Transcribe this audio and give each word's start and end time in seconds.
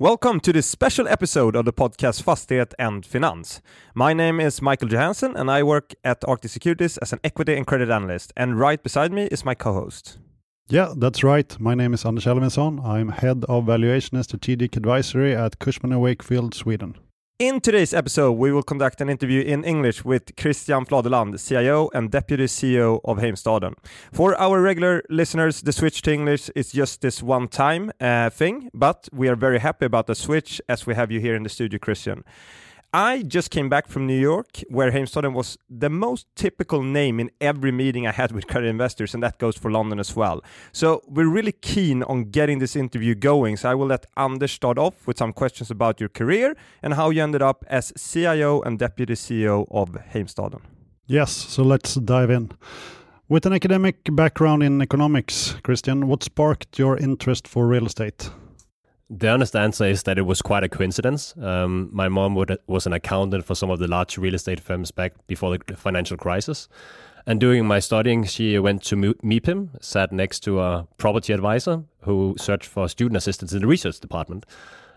Welcome 0.00 0.40
to 0.40 0.52
this 0.54 0.66
special 0.66 1.06
episode 1.08 1.54
of 1.54 1.66
the 1.66 1.74
podcast 1.74 2.22
Fastighet 2.22 2.72
and 2.78 3.04
Finans. 3.04 3.60
My 3.94 4.14
name 4.14 4.40
is 4.40 4.62
Michael 4.62 4.88
Johansson 4.88 5.36
and 5.36 5.50
I 5.50 5.62
work 5.62 5.92
at 6.02 6.24
Arctic 6.26 6.50
Securities 6.50 6.96
as 6.96 7.12
an 7.12 7.20
equity 7.22 7.54
and 7.54 7.66
credit 7.66 7.90
analyst. 7.90 8.32
And 8.34 8.58
right 8.58 8.82
beside 8.82 9.12
me 9.12 9.24
is 9.24 9.44
my 9.44 9.54
co 9.54 9.74
host. 9.74 10.16
Yeah, 10.68 10.94
that's 10.96 11.22
right. 11.22 11.54
My 11.60 11.74
name 11.74 11.92
is 11.92 12.06
Anders 12.06 12.24
Elvinsson. 12.24 12.82
I'm 12.82 13.10
head 13.10 13.44
of 13.46 13.66
valuation 13.66 14.16
and 14.16 14.24
strategic 14.24 14.74
advisory 14.74 15.36
at 15.36 15.58
Cushman 15.58 16.00
& 16.00 16.00
Wakefield, 16.00 16.54
Sweden. 16.54 16.96
In 17.40 17.58
today's 17.58 17.94
episode, 17.94 18.32
we 18.32 18.52
will 18.52 18.62
conduct 18.62 19.00
an 19.00 19.08
interview 19.08 19.40
in 19.40 19.64
English 19.64 20.04
with 20.04 20.36
Christian 20.36 20.84
Fladeland, 20.84 21.38
CIO 21.42 21.88
and 21.94 22.10
Deputy 22.10 22.44
CEO 22.44 23.00
of 23.02 23.16
Heimstaden. 23.16 23.76
For 24.12 24.38
our 24.38 24.60
regular 24.60 25.02
listeners, 25.08 25.62
the 25.62 25.72
switch 25.72 26.02
to 26.02 26.12
English 26.12 26.50
is 26.54 26.70
just 26.70 27.00
this 27.00 27.22
one 27.22 27.48
time 27.48 27.92
uh, 27.98 28.28
thing, 28.28 28.68
but 28.74 29.08
we 29.10 29.26
are 29.26 29.36
very 29.36 29.58
happy 29.58 29.86
about 29.86 30.06
the 30.06 30.14
switch 30.14 30.60
as 30.68 30.86
we 30.86 30.94
have 30.94 31.10
you 31.10 31.18
here 31.18 31.34
in 31.34 31.42
the 31.42 31.48
studio, 31.48 31.78
Christian. 31.78 32.24
I 32.92 33.22
just 33.22 33.52
came 33.52 33.68
back 33.68 33.86
from 33.86 34.08
New 34.08 34.18
York, 34.18 34.62
where 34.68 34.90
Heimstaden 34.90 35.32
was 35.32 35.56
the 35.68 35.88
most 35.88 36.26
typical 36.34 36.82
name 36.82 37.20
in 37.20 37.30
every 37.40 37.70
meeting 37.70 38.04
I 38.04 38.10
had 38.10 38.32
with 38.34 38.48
credit 38.48 38.66
investors, 38.66 39.14
and 39.14 39.22
that 39.22 39.38
goes 39.38 39.56
for 39.56 39.70
London 39.70 40.00
as 40.00 40.16
well. 40.16 40.42
So 40.72 41.00
we're 41.06 41.28
really 41.28 41.52
keen 41.52 42.02
on 42.02 42.30
getting 42.30 42.58
this 42.58 42.74
interview 42.74 43.14
going. 43.14 43.56
So 43.58 43.70
I 43.70 43.74
will 43.76 43.86
let 43.86 44.06
Anders 44.16 44.50
start 44.50 44.76
off 44.76 45.06
with 45.06 45.18
some 45.18 45.32
questions 45.32 45.70
about 45.70 46.00
your 46.00 46.08
career 46.08 46.56
and 46.82 46.94
how 46.94 47.10
you 47.10 47.22
ended 47.22 47.42
up 47.42 47.64
as 47.68 47.92
CIO 47.96 48.60
and 48.62 48.76
Deputy 48.76 49.14
CEO 49.14 49.68
of 49.70 49.90
Heimstaden. 50.12 50.62
Yes, 51.06 51.30
so 51.30 51.62
let's 51.62 51.94
dive 51.94 52.30
in. 52.30 52.50
With 53.28 53.46
an 53.46 53.52
academic 53.52 54.08
background 54.10 54.64
in 54.64 54.82
economics, 54.82 55.54
Christian, 55.62 56.08
what 56.08 56.24
sparked 56.24 56.76
your 56.76 56.96
interest 56.96 57.46
for 57.46 57.68
real 57.68 57.86
estate? 57.86 58.30
The 59.12 59.28
honest 59.28 59.56
answer 59.56 59.86
is 59.86 60.04
that 60.04 60.18
it 60.18 60.22
was 60.22 60.40
quite 60.40 60.62
a 60.62 60.68
coincidence. 60.68 61.34
Um, 61.42 61.88
my 61.92 62.08
mom 62.08 62.36
would, 62.36 62.56
was 62.68 62.86
an 62.86 62.92
accountant 62.92 63.44
for 63.44 63.56
some 63.56 63.68
of 63.68 63.80
the 63.80 63.88
large 63.88 64.16
real 64.16 64.34
estate 64.34 64.60
firms 64.60 64.92
back 64.92 65.14
before 65.26 65.58
the 65.58 65.74
financial 65.74 66.16
crisis. 66.16 66.68
And 67.26 67.40
during 67.40 67.66
my 67.66 67.80
studying, 67.80 68.22
she 68.22 68.56
went 68.60 68.84
to 68.84 68.96
MIPIM, 68.96 69.82
sat 69.82 70.12
next 70.12 70.40
to 70.44 70.60
a 70.60 70.86
property 70.96 71.32
advisor 71.32 71.82
who 72.02 72.36
searched 72.38 72.66
for 72.66 72.88
student 72.88 73.16
assistants 73.16 73.52
in 73.52 73.62
the 73.62 73.66
research 73.66 73.98
department. 73.98 74.46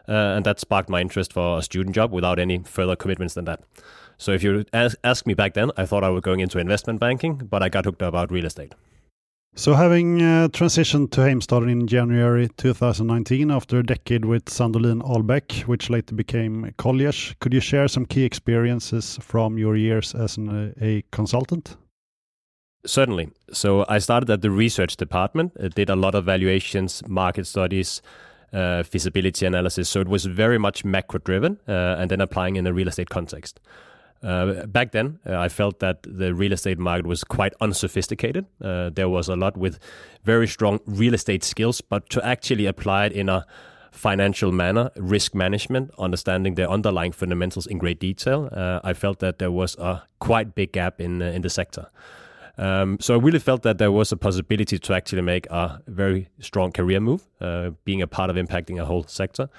Uh, 0.08 0.11
and 0.11 0.45
that 0.45 0.59
sparked 0.59 0.89
my 0.89 1.02
interest 1.02 1.33
for 1.33 1.58
a 1.58 1.64
student 1.64 1.95
job 1.95 2.11
without 2.11 2.38
any 2.38 2.59
further 2.59 2.95
commitments 2.95 3.33
than 3.33 3.45
that. 3.45 3.61
So 4.20 4.31
if 4.31 4.44
you 4.44 4.64
ask, 4.73 4.95
ask 5.03 5.25
me 5.25 5.33
back 5.33 5.55
then, 5.55 5.72
I 5.75 5.88
thought 5.88 6.03
I 6.03 6.09
was 6.09 6.22
going 6.22 6.39
into 6.39 6.59
investment 6.59 7.00
banking, 7.00 7.38
but 7.38 7.64
I 7.64 7.70
got 7.70 7.86
hooked 7.86 8.02
about 8.03 8.31
real 8.31 8.45
estate. 8.45 8.73
So, 9.56 9.76
having 9.76 10.20
uh, 10.20 10.48
transitioned 10.48 11.12
to 11.12 11.22
Heimstaden 11.22 11.70
in 11.70 11.86
January 11.86 12.50
2019 12.58 13.52
after 13.52 13.78
a 13.78 13.84
decade 13.84 14.26
with 14.26 14.45
Sadolin 14.45 15.04
Albæk, 15.04 15.68
which 15.68 15.92
later 15.92 16.16
became 16.16 16.73
Colliers, 16.78 17.36
could 17.40 17.54
you 17.54 17.60
share 17.60 17.88
some 17.88 18.08
key 18.08 18.23
experiences 18.23 19.20
from 19.22 19.60
your 19.60 19.76
years 19.76 20.16
as 20.16 20.38
an, 20.38 20.73
a 20.82 21.04
consultant? 21.12 21.78
Certainly. 22.88 23.30
So, 23.52 23.86
I 23.88 24.00
started 24.00 24.32
at 24.32 24.42
the 24.42 24.50
research 24.50 24.98
department, 24.98 25.54
I 25.64 25.67
did 25.67 25.92
a 25.92 25.95
lot 25.95 26.16
of 26.16 26.26
valuations, 26.26 27.08
market 27.08 27.45
studies, 27.45 28.02
uh, 28.54 28.82
feasibility 28.82 29.45
analysis. 29.45 29.88
So, 29.88 30.02
it 30.02 30.08
was 30.08 30.26
very 30.26 30.58
much 30.58 30.84
macro 30.84 31.20
driven 31.20 31.60
uh, 31.67 31.98
and 32.00 32.10
then 32.10 32.22
applying 32.22 32.56
in 32.56 32.66
a 32.66 32.73
real 32.73 32.88
estate 32.88 33.12
context. 33.12 33.60
Uh, 34.24 34.66
back 34.68 34.92
then, 34.92 35.20
uh, 35.28 35.38
I 35.38 35.50
felt 35.50 35.80
that 35.80 36.04
the 36.04 36.34
real 36.34 36.54
estate 36.54 36.80
market 36.80 37.06
was 37.06 37.24
quite 37.24 37.54
unsophisticated. 37.60 38.46
Uh, 38.62 38.90
there 38.90 39.10
was 39.10 39.28
a 39.28 39.36
lot 39.36 39.58
with 39.58 39.80
very 40.24 40.48
strong 40.48 40.80
real 40.86 41.14
estate 41.14 41.44
skills, 41.44 41.82
but 41.82 42.10
to 42.12 42.26
actually 42.26 42.66
apply 42.66 43.08
it 43.08 43.12
in 43.12 43.28
a 43.28 43.46
financial 43.92 44.52
manner, 44.52 44.90
risk 44.96 45.36
management, 45.36 45.92
understanding 46.00 46.56
the 46.56 46.70
underlying 46.70 47.12
fundamentals 47.12 47.68
in 47.68 47.78
great 47.78 48.00
detail, 48.00 48.50
uh, 48.52 48.80
I 48.84 48.94
felt 48.94 49.20
that 49.20 49.40
there 49.40 49.52
was 49.52 49.76
a 49.76 50.04
quite 50.20 50.56
big 50.56 50.72
gap 50.72 51.02
in 51.02 51.22
uh, 51.22 51.26
in 51.26 51.42
the 51.42 51.50
sector. 51.50 51.89
Um, 52.58 52.98
so 53.00 53.16
I 53.16 53.17
really 53.17 53.39
felt 53.39 53.64
that 53.64 53.78
there 53.78 53.92
was 53.92 54.12
a 54.12 54.17
possibility 54.17 54.78
to 54.78 54.94
actually 54.94 55.23
make 55.23 55.48
a 55.50 55.82
very 55.88 56.30
strong 56.39 56.72
career 56.72 57.00
move, 57.00 57.23
uh, 57.42 57.72
being 57.83 58.02
a 58.02 58.08
part 58.08 58.30
of 58.30 58.36
impacting 58.36 58.80
a 58.80 58.86
whole 58.86 59.04
sector 59.08 59.50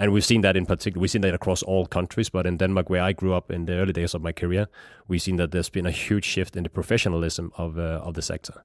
and 0.00 0.14
we've 0.14 0.24
seen 0.24 0.40
that 0.40 0.56
in 0.56 0.64
particular. 0.64 1.02
We've 1.02 1.10
seen 1.10 1.20
that 1.20 1.34
across 1.34 1.62
all 1.62 1.86
countries, 1.86 2.30
but 2.30 2.46
in 2.46 2.56
Denmark, 2.56 2.88
where 2.88 3.02
I 3.02 3.12
grew 3.12 3.34
up 3.34 3.50
in 3.50 3.66
the 3.66 3.74
early 3.74 3.92
days 3.92 4.14
of 4.14 4.22
my 4.22 4.32
career, 4.32 4.66
we've 5.08 5.20
seen 5.20 5.36
that 5.36 5.50
there's 5.50 5.68
been 5.68 5.86
a 5.86 5.90
huge 5.90 6.24
shift 6.24 6.56
in 6.56 6.62
the 6.62 6.70
professionalism 6.70 7.52
of 7.58 7.78
uh, 7.78 8.06
of 8.06 8.14
the 8.14 8.22
sector. 8.22 8.64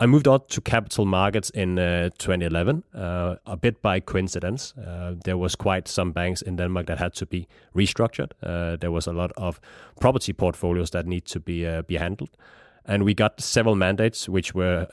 I 0.00 0.06
moved 0.06 0.26
on 0.26 0.40
to 0.48 0.60
capital 0.60 1.04
markets 1.04 1.50
in 1.50 1.78
uh, 1.78 2.10
2011, 2.18 2.82
uh, 2.92 3.36
a 3.46 3.56
bit 3.56 3.80
by 3.82 4.00
coincidence. 4.00 4.74
Uh, 4.76 5.14
there 5.24 5.36
was 5.36 5.54
quite 5.54 5.86
some 5.86 6.10
banks 6.10 6.42
in 6.42 6.56
Denmark 6.56 6.86
that 6.86 6.98
had 6.98 7.14
to 7.14 7.26
be 7.26 7.46
restructured. 7.76 8.32
Uh, 8.42 8.76
there 8.76 8.90
was 8.90 9.06
a 9.06 9.12
lot 9.12 9.30
of 9.36 9.60
property 10.00 10.32
portfolios 10.32 10.90
that 10.90 11.06
need 11.06 11.24
to 11.26 11.38
be 11.38 11.64
uh, 11.64 11.82
be 11.82 11.98
handled, 11.98 12.36
and 12.84 13.04
we 13.04 13.14
got 13.14 13.40
several 13.40 13.76
mandates 13.76 14.28
which 14.28 14.54
were 14.54 14.88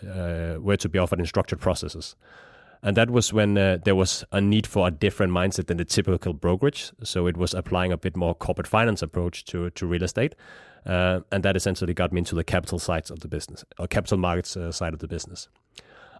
were 0.61 0.77
to 0.77 0.89
be 0.89 0.99
offered 0.99 1.19
in 1.19 1.25
structured 1.25 1.59
processes. 1.59 2.15
And 2.83 2.97
that 2.97 3.11
was 3.11 3.31
when 3.31 3.57
uh, 3.57 3.77
there 3.83 3.95
was 3.95 4.25
a 4.31 4.41
need 4.41 4.65
for 4.65 4.87
a 4.87 4.91
different 4.91 5.31
mindset 5.33 5.67
than 5.67 5.77
the 5.77 5.85
typical 5.85 6.33
brokerage. 6.33 6.91
So 7.03 7.27
it 7.27 7.37
was 7.37 7.53
applying 7.53 7.91
a 7.91 7.97
bit 7.97 8.17
more 8.17 8.33
corporate 8.33 8.67
finance 8.67 9.01
approach 9.01 9.45
to, 9.45 9.69
to 9.69 9.85
real 9.85 10.03
estate. 10.03 10.35
Uh, 10.85 11.19
and 11.31 11.43
that 11.43 11.55
essentially 11.55 11.93
got 11.93 12.11
me 12.11 12.19
into 12.19 12.33
the 12.33 12.43
capital 12.43 12.79
sides 12.79 13.11
of 13.11 13.19
the 13.19 13.27
business, 13.27 13.63
or 13.77 13.87
capital 13.87 14.17
markets 14.17 14.57
uh, 14.57 14.71
side 14.71 14.93
of 14.93 14.99
the 14.99 15.07
business. 15.07 15.47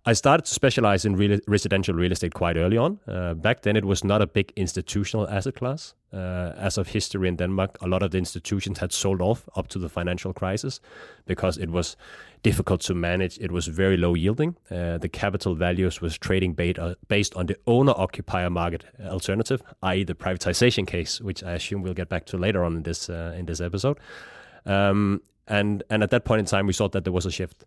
I 0.03 0.13
started 0.13 0.45
to 0.45 0.53
specialize 0.53 1.06
in 1.06 1.16
real, 1.16 1.39
residential 1.47 1.94
real 1.94 2.12
estate 2.12 2.34
quite 2.34 2.57
early 2.57 2.75
on. 2.75 3.00
Uh, 3.07 3.35
back 3.35 3.62
then, 3.62 3.75
it 3.75 3.85
was 3.85 4.03
not 4.03 4.19
a 4.22 4.25
big 4.25 4.51
institutional 4.56 5.29
asset 5.29 5.56
class. 5.56 5.94
Uh, 6.12 6.53
as 6.57 6.78
of 6.78 6.88
history 6.88 7.28
in 7.28 7.35
Denmark, 7.35 7.78
a 7.81 7.88
lot 7.88 8.01
of 8.01 8.09
the 8.09 8.17
institutions 8.17 8.79
had 8.79 8.91
sold 8.91 9.22
off 9.22 9.47
up 9.56 9.67
to 9.67 9.79
the 9.79 9.88
financial 9.88 10.34
crisis 10.34 10.81
because 11.28 11.57
it 11.59 11.69
was 11.69 11.95
difficult 12.41 12.81
to 12.81 12.95
manage. 12.95 13.38
It 13.38 13.51
was 13.51 13.67
very 13.67 13.95
low 13.95 14.16
yielding. 14.16 14.56
Uh, 14.72 14.97
the 14.97 15.07
capital 15.07 15.53
values 15.53 16.01
was 16.01 16.17
trading 16.17 16.56
uh, 16.79 16.95
based 17.07 17.35
on 17.35 17.45
the 17.45 17.57
owner-occupier 17.67 18.50
market 18.50 18.84
alternative, 19.06 19.61
i.e., 19.84 20.03
the 20.03 20.16
privatization 20.16 20.88
case, 20.88 21.22
which 21.22 21.44
I 21.44 21.51
assume 21.51 21.84
we'll 21.84 21.94
get 21.94 22.09
back 22.09 22.25
to 22.25 22.38
later 22.38 22.63
on 22.63 22.78
in 22.78 22.84
this 22.84 23.07
uh, 23.07 23.35
in 23.38 23.45
this 23.45 23.61
episode. 23.61 24.00
Um, 24.66 25.22
and 25.47 25.84
and 25.90 26.01
at 26.01 26.09
that 26.09 26.25
point 26.25 26.40
in 26.40 26.45
time, 26.45 26.66
we 26.66 26.73
saw 26.73 26.90
that 26.90 27.03
there 27.03 27.13
was 27.13 27.28
a 27.28 27.31
shift. 27.31 27.66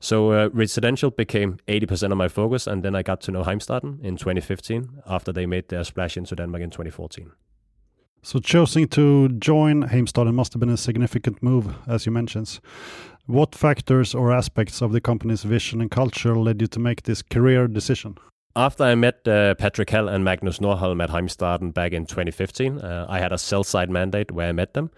So 0.00 0.32
uh, 0.32 0.48
residential 0.52 1.10
became 1.10 1.58
80% 1.68 2.12
of 2.12 2.18
my 2.18 2.28
focus, 2.28 2.66
and 2.66 2.82
then 2.82 2.94
I 2.94 3.02
got 3.02 3.20
to 3.22 3.32
know 3.32 3.42
Heimstaden 3.42 4.02
in 4.02 4.16
2015 4.16 5.02
after 5.06 5.32
they 5.32 5.46
made 5.46 5.68
their 5.68 5.84
splash 5.84 6.16
into 6.16 6.36
Denmark 6.36 6.62
in 6.62 6.70
2014. 6.70 7.32
So 8.22 8.40
choosing 8.40 8.88
to 8.88 9.28
join 9.28 9.84
Heimstaden 9.84 10.34
must 10.34 10.52
have 10.52 10.60
been 10.60 10.68
a 10.68 10.76
significant 10.76 11.42
move, 11.42 11.74
as 11.86 12.06
you 12.06 12.12
mentioned. 12.12 12.58
What 13.26 13.54
factors 13.54 14.14
or 14.14 14.32
aspects 14.32 14.82
of 14.82 14.92
the 14.92 15.00
company's 15.00 15.44
vision 15.44 15.80
and 15.80 15.90
culture 15.90 16.34
led 16.34 16.60
you 16.60 16.66
to 16.68 16.80
make 16.80 17.02
this 17.02 17.22
career 17.22 17.68
decision? 17.68 18.16
After 18.56 18.84
I 18.84 18.94
met 18.94 19.16
uh, 19.26 19.54
Patrik 19.56 19.90
Hall 19.90 20.08
and 20.08 20.24
Magnus 20.24 20.58
Nordholm 20.58 21.02
at 21.02 21.10
Heimstaden 21.10 21.74
back 21.74 21.92
in 21.92 22.06
2015, 22.06 22.78
uh, 22.78 23.06
I 23.08 23.18
had 23.18 23.32
a 23.32 23.38
sell 23.38 23.62
side 23.62 23.90
mandate 23.90 24.32
where 24.32 24.48
I 24.48 24.52
met 24.52 24.74
them. 24.74 24.90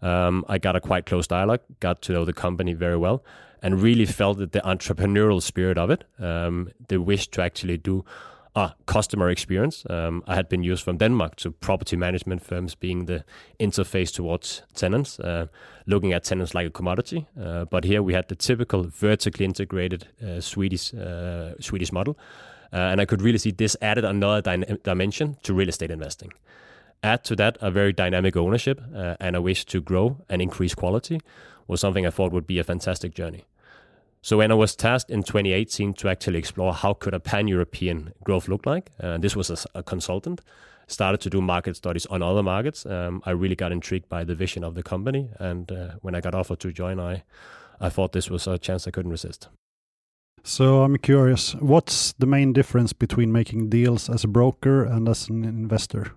Um, 0.00 0.44
I 0.48 0.58
got 0.58 0.76
a 0.76 0.80
quite 0.80 1.06
close 1.06 1.26
dialogue, 1.26 1.60
got 1.80 2.02
to 2.02 2.12
know 2.12 2.24
the 2.24 2.32
company 2.32 2.72
very 2.72 2.96
well, 2.96 3.24
and 3.62 3.82
really 3.82 4.06
felt 4.06 4.38
that 4.38 4.52
the 4.52 4.60
entrepreneurial 4.60 5.42
spirit 5.42 5.78
of 5.78 5.90
it, 5.90 6.04
um, 6.18 6.70
the 6.88 7.00
wish 7.00 7.28
to 7.28 7.42
actually 7.42 7.76
do 7.76 8.04
a 8.56 8.72
customer 8.86 9.30
experience. 9.30 9.84
Um, 9.88 10.22
I 10.26 10.34
had 10.34 10.48
been 10.48 10.62
used 10.62 10.82
from 10.82 10.96
Denmark 10.98 11.36
to 11.36 11.50
property 11.50 11.96
management 11.96 12.42
firms 12.42 12.74
being 12.74 13.06
the 13.06 13.24
interface 13.58 14.12
towards 14.12 14.62
tenants, 14.74 15.20
uh, 15.20 15.46
looking 15.86 16.12
at 16.12 16.24
tenants 16.24 16.54
like 16.54 16.66
a 16.66 16.70
commodity. 16.70 17.26
Uh, 17.40 17.64
but 17.64 17.84
here 17.84 18.02
we 18.02 18.14
had 18.14 18.28
the 18.28 18.34
typical 18.34 18.82
vertically 18.82 19.44
integrated 19.44 20.08
uh, 20.22 20.40
Swedish 20.40 20.92
uh, 20.94 21.54
Swedish 21.60 21.92
model, 21.92 22.18
uh, 22.72 22.76
and 22.76 23.00
I 23.00 23.04
could 23.04 23.22
really 23.22 23.38
see 23.38 23.52
this 23.52 23.76
added 23.80 24.04
another 24.04 24.42
dy- 24.42 24.78
dimension 24.82 25.36
to 25.42 25.54
real 25.54 25.68
estate 25.68 25.92
investing. 25.92 26.32
Add 27.02 27.24
to 27.24 27.36
that 27.36 27.56
a 27.60 27.70
very 27.70 27.92
dynamic 27.92 28.36
ownership 28.36 28.80
uh, 28.94 29.14
and 29.20 29.36
a 29.36 29.40
wish 29.40 29.64
to 29.66 29.80
grow 29.80 30.16
and 30.28 30.42
increase 30.42 30.74
quality 30.74 31.20
was 31.66 31.80
something 31.80 32.06
I 32.06 32.10
thought 32.10 32.32
would 32.32 32.46
be 32.46 32.58
a 32.58 32.64
fantastic 32.64 33.14
journey. 33.14 33.44
So 34.22 34.36
when 34.36 34.50
I 34.52 34.54
was 34.54 34.76
tasked 34.76 35.10
in 35.10 35.22
2018 35.22 35.94
to 35.94 36.08
actually 36.08 36.38
explore 36.38 36.74
how 36.74 36.92
could 36.92 37.14
a 37.14 37.20
pan-European 37.20 38.12
growth 38.22 38.48
look 38.48 38.66
like, 38.66 38.90
uh, 39.02 39.16
this 39.18 39.34
was 39.34 39.50
a, 39.50 39.78
a, 39.78 39.82
consultant, 39.82 40.42
started 40.88 41.22
to 41.22 41.30
do 41.30 41.40
market 41.40 41.76
studies 41.76 42.04
on 42.06 42.22
other 42.22 42.42
markets. 42.42 42.84
Um, 42.84 43.22
I 43.24 43.30
really 43.30 43.56
got 43.56 43.72
intrigued 43.72 44.08
by 44.10 44.24
the 44.24 44.34
vision 44.34 44.62
of 44.62 44.74
the 44.74 44.82
company, 44.82 45.30
and 45.38 45.72
uh, 45.72 45.92
when 46.02 46.14
I 46.14 46.20
got 46.20 46.34
offered 46.34 46.60
to 46.60 46.72
join, 46.72 47.00
I 47.00 47.22
I 47.80 47.88
thought 47.88 48.12
this 48.12 48.28
was 48.28 48.46
a 48.46 48.58
chance 48.58 48.86
I 48.86 48.90
couldn't 48.90 49.10
resist. 49.10 49.48
So 50.42 50.82
I'm 50.82 50.96
curious, 50.96 51.54
what's 51.56 52.12
the 52.14 52.26
main 52.26 52.52
difference 52.52 52.92
between 52.92 53.30
making 53.30 53.68
deals 53.68 54.08
as 54.08 54.24
a 54.24 54.28
broker 54.28 54.84
and 54.84 55.08
as 55.08 55.28
an 55.28 55.44
investor? 55.44 56.12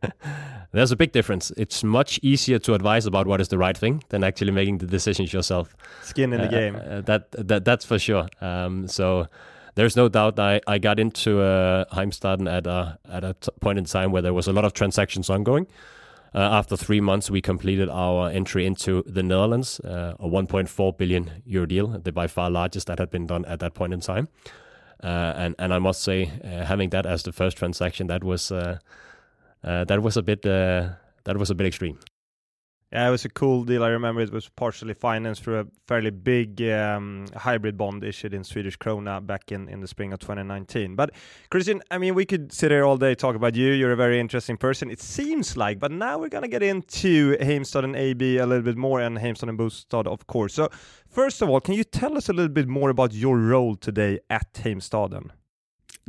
There's 0.72 0.92
a 0.92 0.96
big 0.96 1.12
difference. 1.12 1.50
It's 1.56 1.82
much 1.82 2.20
easier 2.22 2.58
to 2.60 2.74
advise 2.74 3.06
about 3.06 3.26
what 3.26 3.40
is 3.40 3.48
the 3.48 3.58
right 3.58 3.76
thing 3.76 4.04
than 4.10 4.22
actually 4.22 4.52
making 4.52 4.78
the 4.78 4.86
decisions 4.86 5.32
yourself. 5.32 5.74
Skin 6.02 6.32
in 6.32 6.40
the 6.40 6.46
uh, 6.46 6.50
game. 6.50 6.76
Uh, 6.76 7.00
that, 7.02 7.30
that 7.32 7.64
that's 7.64 7.84
for 7.84 7.98
sure. 7.98 8.28
Um, 8.40 8.86
so 8.86 9.26
there's 9.74 9.96
no 9.96 10.08
doubt 10.08 10.38
I, 10.38 10.60
I 10.66 10.78
got 10.78 11.00
into 11.00 11.40
uh, 11.40 11.84
Heimstaden 11.94 12.52
at 12.52 12.66
a, 12.66 12.98
at 13.08 13.24
a 13.24 13.34
t- 13.40 13.50
point 13.60 13.78
in 13.78 13.86
time 13.86 14.12
where 14.12 14.22
there 14.22 14.34
was 14.34 14.46
a 14.46 14.52
lot 14.52 14.64
of 14.64 14.72
transactions 14.72 15.30
ongoing. 15.30 15.66
Uh, 16.34 16.38
after 16.38 16.76
three 16.76 17.00
months, 17.00 17.30
we 17.30 17.40
completed 17.40 17.88
our 17.88 18.28
entry 18.30 18.66
into 18.66 19.02
the 19.06 19.22
Netherlands, 19.22 19.80
uh, 19.80 20.14
a 20.18 20.28
1.4 20.28 20.96
billion 20.98 21.42
euro 21.46 21.66
deal, 21.66 21.86
the 21.86 22.12
by 22.12 22.26
far 22.26 22.50
largest 22.50 22.86
that 22.86 22.98
had 22.98 23.10
been 23.10 23.26
done 23.26 23.44
at 23.46 23.60
that 23.60 23.74
point 23.74 23.94
in 23.94 24.00
time. 24.00 24.28
Uh, 25.02 25.32
and 25.36 25.54
and 25.58 25.72
I 25.72 25.78
must 25.78 26.02
say, 26.02 26.30
uh, 26.44 26.64
having 26.64 26.90
that 26.90 27.06
as 27.06 27.22
the 27.22 27.32
first 27.32 27.56
transaction, 27.56 28.08
that 28.08 28.24
was 28.24 28.50
uh, 28.50 28.78
uh, 29.62 29.84
that 29.84 30.02
was 30.02 30.16
a 30.16 30.22
bit 30.22 30.42
that 30.42 31.36
was 31.36 31.50
a 31.50 31.54
bit 31.54 31.66
extreme. 31.66 31.98
Yeah, 32.90 33.06
it 33.06 33.10
was 33.10 33.26
a 33.26 33.28
cool 33.28 33.64
deal. 33.64 33.84
I 33.84 33.88
remember 33.88 34.22
it 34.22 34.32
was 34.32 34.48
partially 34.48 34.94
financed 34.94 35.42
through 35.42 35.60
a 35.60 35.66
fairly 35.86 36.08
big 36.08 36.62
um, 36.62 37.26
hybrid 37.36 37.76
bond 37.76 38.02
issued 38.02 38.32
in 38.32 38.44
Swedish 38.44 38.78
krona 38.78 39.24
back 39.26 39.52
in, 39.52 39.68
in 39.68 39.80
the 39.80 39.86
spring 39.86 40.14
of 40.14 40.20
2019. 40.20 40.96
But 40.96 41.10
Christian, 41.50 41.82
I 41.90 41.98
mean, 41.98 42.14
we 42.14 42.24
could 42.24 42.50
sit 42.50 42.70
here 42.70 42.86
all 42.86 42.96
day 42.96 43.14
talk 43.14 43.36
about 43.36 43.54
you. 43.54 43.72
You're 43.72 43.92
a 43.92 43.96
very 43.96 44.18
interesting 44.18 44.56
person, 44.56 44.90
it 44.90 45.02
seems 45.02 45.54
like. 45.54 45.78
But 45.78 45.92
now 45.92 46.18
we're 46.18 46.30
gonna 46.30 46.48
get 46.48 46.62
into 46.62 47.36
Heimstaden 47.36 47.94
AB 47.94 48.38
a 48.38 48.46
little 48.46 48.64
bit 48.64 48.78
more 48.78 49.02
and 49.02 49.18
Heimstaden 49.18 49.58
Bostad, 49.58 50.06
of 50.06 50.26
course. 50.26 50.54
So 50.54 50.70
first 51.10 51.42
of 51.42 51.50
all, 51.50 51.60
can 51.60 51.74
you 51.74 51.84
tell 51.84 52.16
us 52.16 52.30
a 52.30 52.32
little 52.32 52.48
bit 52.48 52.68
more 52.68 52.88
about 52.88 53.12
your 53.12 53.36
role 53.36 53.76
today 53.76 54.18
at 54.30 54.50
Heimstaden? 54.54 55.28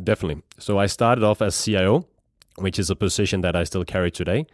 Definitely. 0.01 0.43
So 0.59 0.79
I 0.79 0.85
started 0.85 1.25
off 1.25 1.41
as 1.41 1.61
CIO, 1.61 2.07
which 2.55 2.79
is 2.79 2.89
a 2.89 2.95
position 2.95 3.41
that 3.41 3.57
I 3.57 3.65
still 3.65 3.83
carry 3.83 4.11
today. 4.11 4.45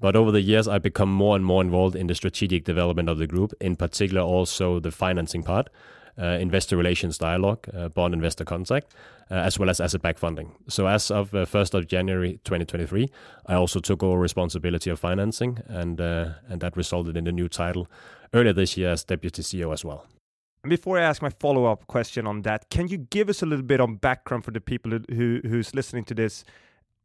But 0.00 0.14
over 0.14 0.30
the 0.30 0.40
years, 0.40 0.68
I've 0.68 0.82
become 0.82 1.12
more 1.12 1.34
and 1.34 1.44
more 1.44 1.62
involved 1.62 1.96
in 1.96 2.06
the 2.06 2.14
strategic 2.14 2.64
development 2.64 3.08
of 3.08 3.18
the 3.18 3.26
group, 3.26 3.52
in 3.60 3.76
particular 3.76 4.22
also 4.22 4.78
the 4.78 4.90
financing 4.90 5.42
part, 5.42 5.68
uh, 6.20 6.38
investor 6.40 6.76
relations 6.76 7.18
dialogue, 7.18 7.68
uh, 7.74 7.88
bond 7.88 8.14
investor 8.14 8.44
contact, 8.44 8.94
uh, 9.30 9.34
as 9.34 9.58
well 9.58 9.70
as 9.70 9.80
asset 9.80 10.02
back 10.02 10.18
funding. 10.18 10.52
So 10.68 10.86
as 10.86 11.10
of 11.10 11.30
1st 11.30 11.74
uh, 11.74 11.78
of 11.78 11.86
January 11.86 12.40
2023, 12.44 13.08
I 13.46 13.54
also 13.54 13.80
took 13.80 14.02
over 14.02 14.18
responsibility 14.18 14.90
of 14.90 14.98
financing, 14.98 15.58
and 15.66 16.00
uh, 16.00 16.30
and 16.48 16.60
that 16.60 16.76
resulted 16.76 17.16
in 17.16 17.26
a 17.26 17.32
new 17.32 17.48
title 17.48 17.88
earlier 18.34 18.52
this 18.52 18.76
year 18.76 18.90
as 18.90 19.04
deputy 19.04 19.42
CEO 19.42 19.72
as 19.72 19.84
well. 19.84 20.06
Before 20.66 20.98
I 20.98 21.02
ask 21.02 21.22
my 21.22 21.30
follow-up 21.30 21.86
question 21.86 22.26
on 22.26 22.42
that, 22.42 22.68
can 22.68 22.88
you 22.88 22.98
give 22.98 23.28
us 23.28 23.42
a 23.42 23.46
little 23.46 23.64
bit 23.64 23.80
on 23.80 23.94
background 23.96 24.44
for 24.44 24.50
the 24.50 24.60
people 24.60 24.98
who 25.08 25.40
who's 25.44 25.74
listening 25.74 26.04
to 26.04 26.14
this? 26.14 26.44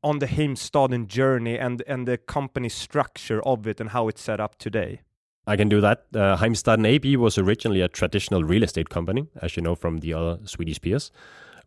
On 0.04 0.20
the 0.20 0.28
Heimstaden 0.28 1.08
journey 1.08 1.58
and 1.58 1.84
and 1.88 2.08
the 2.08 2.18
company 2.18 2.70
structure 2.70 3.42
of 3.46 3.68
it 3.68 3.80
and 3.80 3.90
how 3.90 4.08
it's 4.08 4.22
set 4.22 4.40
up 4.40 4.58
today? 4.58 5.02
I 5.46 5.58
can 5.58 5.70
do 5.70 5.82
that. 5.82 6.06
Uh, 6.16 6.38
Heimstaden 6.38 6.88
AB 6.88 7.18
was 7.18 7.38
originally 7.38 7.82
a 7.82 7.90
traditional 7.90 8.44
real 8.44 8.64
estate 8.64 8.90
company, 8.90 9.28
as 9.42 9.58
you 9.58 9.64
know 9.64 9.76
from 9.76 10.00
the 10.00 10.14
other 10.14 10.40
Swedish 10.46 10.80
peers. 10.80 11.12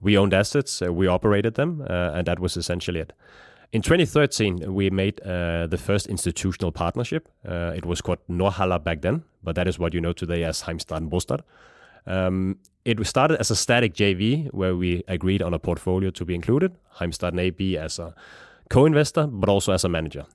We 0.01 0.17
owned 0.17 0.35
assets, 0.35 0.83
uh, 0.83 0.93
we 0.93 1.07
operated 1.07 1.55
them, 1.55 1.83
uh, 1.89 2.13
and 2.15 2.27
that 2.27 2.39
was 2.39 2.57
essentially 2.57 3.01
it. 3.01 3.13
In 3.73 3.83
2013, 3.83 4.73
we 4.73 4.91
made 4.91 5.21
uh, 5.21 5.67
the 5.67 5.77
first 5.77 6.07
institutional 6.07 6.73
partnership. 6.73 7.29
Uh, 7.47 7.73
it 7.77 7.85
was 7.85 8.01
called 8.01 8.19
Norrhalla 8.29 8.83
back 8.83 9.03
then, 9.03 9.25
but 9.43 9.57
that 9.57 9.67
is 9.69 9.79
what 9.79 9.93
you 9.93 10.01
know 10.01 10.13
today 10.13 10.45
as 10.45 10.63
Heimstaden 10.63 11.11
Bostad. 11.11 11.41
Um, 12.07 12.59
it 12.85 13.05
started 13.07 13.41
as 13.41 13.51
a 13.51 13.57
static 13.57 13.95
JV 13.95 14.49
where 14.53 14.77
we 14.77 15.03
agreed 15.09 15.43
on 15.43 15.53
a 15.53 15.59
portfolio 15.59 16.11
to 16.11 16.25
be 16.25 16.35
included, 16.35 16.77
Heimstaden 16.99 17.41
AB 17.41 17.77
as 17.77 17.99
a 17.99 18.15
co-investor, 18.71 19.27
but 19.27 19.49
also 19.49 19.73
as 19.73 19.85
a 19.85 19.89
manager. 19.89 20.27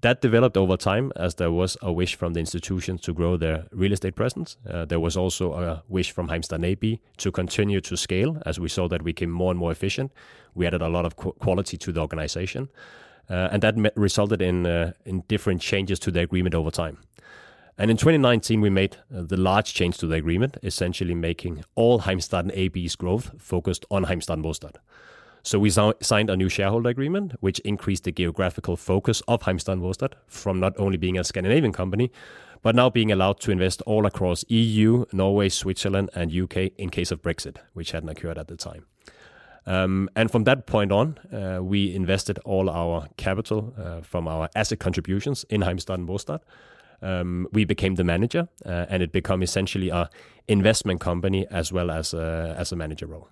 That 0.00 0.20
developed 0.20 0.56
over 0.56 0.76
time 0.76 1.12
as 1.16 1.36
there 1.36 1.50
was 1.50 1.76
a 1.82 1.92
wish 1.92 2.14
from 2.14 2.32
the 2.32 2.40
institution 2.40 2.98
to 2.98 3.12
grow 3.12 3.36
their 3.36 3.66
real 3.72 3.92
estate 3.92 4.14
presence. 4.14 4.56
Uh, 4.68 4.84
there 4.84 5.00
was 5.00 5.16
also 5.16 5.54
a 5.54 5.82
wish 5.88 6.12
from 6.12 6.28
Heimstaden 6.28 6.64
AB 6.64 7.00
to 7.16 7.32
continue 7.32 7.80
to 7.80 7.96
scale 7.96 8.40
as 8.46 8.60
we 8.60 8.68
saw 8.68 8.86
that 8.88 9.02
we 9.02 9.12
became 9.12 9.30
more 9.30 9.50
and 9.50 9.58
more 9.58 9.72
efficient. 9.72 10.12
We 10.54 10.66
added 10.66 10.82
a 10.82 10.88
lot 10.88 11.04
of 11.04 11.16
qu- 11.16 11.32
quality 11.32 11.76
to 11.78 11.92
the 11.92 12.00
organization. 12.00 12.68
Uh, 13.28 13.48
and 13.52 13.62
that 13.62 13.74
resulted 13.96 14.40
in, 14.40 14.66
uh, 14.66 14.92
in 15.04 15.22
different 15.28 15.60
changes 15.60 15.98
to 15.98 16.10
the 16.10 16.20
agreement 16.20 16.54
over 16.54 16.70
time. 16.70 16.98
And 17.80 17.92
in 17.92 17.96
2019, 17.96 18.60
we 18.60 18.70
made 18.70 18.96
uh, 19.14 19.22
the 19.22 19.36
large 19.36 19.72
change 19.72 19.98
to 19.98 20.06
the 20.08 20.16
agreement, 20.16 20.56
essentially 20.64 21.14
making 21.14 21.64
all 21.76 22.00
Heimstaden 22.00 22.50
AB's 22.56 22.96
growth 22.96 23.30
focused 23.38 23.86
on 23.88 24.06
Heimstaden 24.06 24.42
Bostad. 24.42 24.76
So 25.44 25.60
we 25.60 25.70
signed 25.70 26.28
a 26.28 26.36
new 26.36 26.48
shareholder 26.48 26.88
agreement, 26.90 27.34
which 27.38 27.60
increased 27.60 28.02
the 28.02 28.10
geographical 28.10 28.76
focus 28.76 29.22
of 29.28 29.42
Heimstaden 29.42 29.80
Bostad 29.80 30.14
from 30.26 30.58
not 30.58 30.74
only 30.76 30.96
being 30.96 31.16
a 31.16 31.22
Scandinavian 31.22 31.72
company, 31.72 32.10
but 32.62 32.74
now 32.74 32.90
being 32.90 33.12
allowed 33.12 33.38
to 33.40 33.52
invest 33.52 33.80
all 33.82 34.06
across 34.06 34.44
EU, 34.48 35.04
Norway, 35.12 35.48
Switzerland, 35.48 36.10
and 36.14 36.34
UK 36.34 36.72
in 36.76 36.90
case 36.90 37.12
of 37.12 37.22
Brexit, 37.22 37.58
which 37.74 37.92
hadn't 37.92 38.08
occurred 38.08 38.38
at 38.38 38.48
the 38.48 38.56
time. 38.56 38.86
Um, 39.66 40.10
and 40.16 40.30
from 40.30 40.44
that 40.44 40.66
point 40.66 40.90
on, 40.90 41.18
uh, 41.32 41.62
we 41.62 41.94
invested 41.94 42.38
all 42.44 42.68
our 42.68 43.06
capital 43.16 43.72
uh, 43.78 44.00
from 44.00 44.26
our 44.26 44.48
asset 44.56 44.80
contributions 44.80 45.44
in 45.48 45.60
Heimstaden 45.60 46.06
Bostad 46.06 46.40
um, 47.02 47.46
we 47.52 47.64
became 47.64 47.94
the 47.94 48.04
manager, 48.04 48.48
uh, 48.64 48.86
and 48.88 49.02
it 49.02 49.12
became 49.12 49.42
essentially 49.42 49.90
a 49.90 50.08
investment 50.48 51.00
company 51.00 51.46
as 51.50 51.72
well 51.72 51.90
as 51.90 52.14
a, 52.14 52.54
as 52.58 52.72
a 52.72 52.76
manager 52.76 53.06
role. 53.06 53.28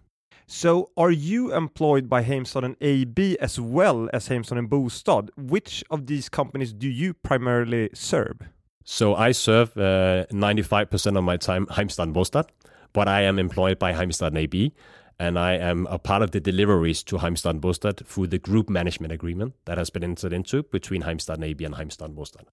So, 0.49 0.91
are 0.97 1.11
you 1.11 1.53
employed 1.53 2.09
by 2.09 2.23
Heimstaden 2.23 2.77
AB 2.81 3.37
as 3.39 3.59
well 3.59 4.09
as 4.13 4.29
Heimstaden 4.29 4.69
Bostad? 4.69 5.31
Which 5.37 5.83
of 5.91 6.07
these 6.07 6.29
companies 6.29 6.73
do 6.73 6.89
you 6.89 7.15
primarily 7.15 7.91
serve? 7.95 8.43
So, 8.85 9.17
I 9.17 9.33
serve 9.33 9.77
uh, 9.77 10.27
95% 10.31 11.19
of 11.19 11.25
my 11.25 11.37
time 11.37 11.67
Heimstaden 11.67 12.13
Bostad, 12.13 12.49
but 12.93 13.09
I 13.09 13.23
am 13.23 13.41
employed 13.41 13.81
by 13.81 13.93
Heimstaden 13.93 14.39
AB, 14.39 14.73
and 15.19 15.37
I 15.37 15.55
am 15.55 15.89
a 15.89 15.99
part 15.99 16.23
of 16.23 16.31
the 16.31 16.39
deliveries 16.39 17.03
to 17.05 17.17
Heimstaden 17.17 17.61
Bostad 17.61 18.07
through 18.07 18.29
the 18.29 18.39
group 18.39 18.71
management 18.71 19.13
agreement 19.13 19.55
that 19.65 19.79
has 19.79 19.91
been 19.91 20.05
entered 20.05 20.33
into 20.33 20.63
between 20.63 21.03
Heimstaden 21.03 21.45
AB 21.45 21.65
and 21.65 21.75
Heimstaden 21.75 22.15
Bostad. 22.15 22.47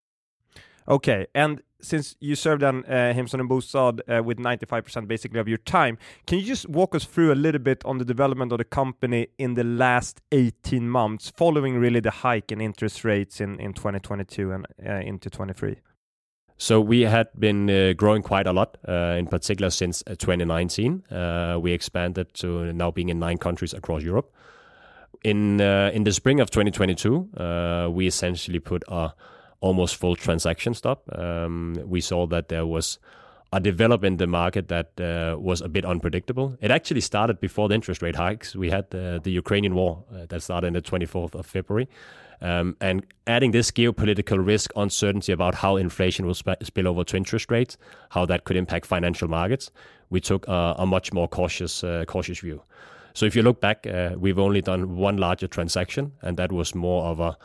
Okay, 0.87 1.27
and 1.33 1.61
since 1.83 2.15
you 2.19 2.35
served 2.35 2.63
on 2.63 2.85
uh, 2.85 3.13
and 3.15 3.49
Bostad 3.49 3.99
uh, 4.07 4.23
with 4.23 4.37
95% 4.37 5.07
basically 5.07 5.39
of 5.39 5.47
your 5.47 5.57
time, 5.57 5.97
can 6.25 6.39
you 6.39 6.45
just 6.45 6.67
walk 6.69 6.95
us 6.95 7.05
through 7.05 7.31
a 7.31 7.35
little 7.35 7.59
bit 7.59 7.83
on 7.85 7.97
the 7.97 8.05
development 8.05 8.51
of 8.51 8.57
the 8.57 8.63
company 8.63 9.27
in 9.37 9.53
the 9.53 9.63
last 9.63 10.21
18 10.31 10.89
months, 10.89 11.31
following 11.35 11.77
really 11.77 11.99
the 11.99 12.11
hike 12.11 12.51
in 12.51 12.61
interest 12.61 13.03
rates 13.03 13.41
in, 13.41 13.59
in 13.59 13.73
2022 13.73 14.51
and 14.51 14.65
uh, 14.85 14.93
into 14.93 15.29
23? 15.29 15.77
So 16.57 16.79
we 16.79 17.01
had 17.01 17.27
been 17.37 17.69
uh, 17.69 17.93
growing 17.93 18.21
quite 18.21 18.47
a 18.47 18.53
lot, 18.53 18.77
uh, 18.87 19.15
in 19.17 19.27
particular 19.27 19.69
since 19.69 20.03
uh, 20.07 20.15
2019. 20.15 21.03
Uh, 21.11 21.57
we 21.61 21.73
expanded 21.73 22.33
to 22.35 22.71
now 22.71 22.91
being 22.91 23.09
in 23.09 23.19
nine 23.19 23.37
countries 23.37 23.73
across 23.73 24.03
Europe. 24.03 24.31
In 25.23 25.59
uh, 25.61 25.91
in 25.93 26.03
the 26.03 26.11
spring 26.11 26.39
of 26.39 26.51
2022, 26.51 27.29
uh, 27.37 27.89
we 27.91 28.07
essentially 28.07 28.59
put 28.59 28.83
a 28.87 29.13
almost 29.63 29.95
full 29.95 30.15
transaction 30.15 30.73
stop. 30.73 31.09
Um, 31.17 31.77
we 31.85 32.01
saw 32.01 32.27
that 32.27 32.49
there 32.49 32.65
was 32.65 32.99
a 33.53 33.59
development 33.61 34.15
in 34.15 34.17
the 34.17 34.27
market 34.27 34.67
that 34.67 34.99
uh, 34.99 35.39
was 35.39 35.61
a 35.61 35.69
bit 35.69 35.85
unpredictable. 35.85 36.57
It 36.59 36.69
actually 36.69 36.99
started 37.01 37.39
before 37.39 37.69
the 37.69 37.75
interest 37.75 38.01
rate 38.01 38.17
hikes. 38.17 38.55
We 38.55 38.69
had 38.71 38.85
uh, 38.93 39.19
the 39.19 39.31
Ukrainian 39.31 39.73
war 39.73 40.03
uh, 40.11 40.25
that 40.27 40.41
started 40.43 40.67
on 40.67 40.73
the 40.73 40.81
24th 40.81 41.33
of 41.35 41.45
February. 41.45 41.87
Um, 42.41 42.75
and 42.81 43.05
adding 43.25 43.51
this 43.51 43.71
geopolitical 43.71 44.45
risk, 44.45 44.71
uncertainty 44.75 45.31
about 45.31 45.55
how 45.55 45.77
inflation 45.77 46.25
will 46.25 46.35
sp- 46.35 46.61
spill 46.61 46.87
over 46.89 47.05
to 47.05 47.15
interest 47.15 47.49
rates, 47.49 47.77
how 48.09 48.25
that 48.25 48.43
could 48.43 48.57
impact 48.57 48.85
financial 48.85 49.29
markets, 49.29 49.71
we 50.09 50.19
took 50.19 50.45
a, 50.49 50.75
a 50.77 50.85
much 50.85 51.13
more 51.13 51.29
cautious, 51.29 51.85
uh, 51.85 52.03
cautious 52.05 52.39
view. 52.39 52.61
So 53.13 53.25
if 53.25 53.33
you 53.35 53.43
look 53.43 53.61
back, 53.61 53.87
uh, 53.87 54.15
we've 54.17 54.39
only 54.39 54.61
done 54.61 54.97
one 54.97 55.17
larger 55.17 55.47
transaction, 55.47 56.11
and 56.21 56.35
that 56.35 56.51
was 56.51 56.75
more 56.75 57.05
of 57.05 57.19
a 57.21 57.37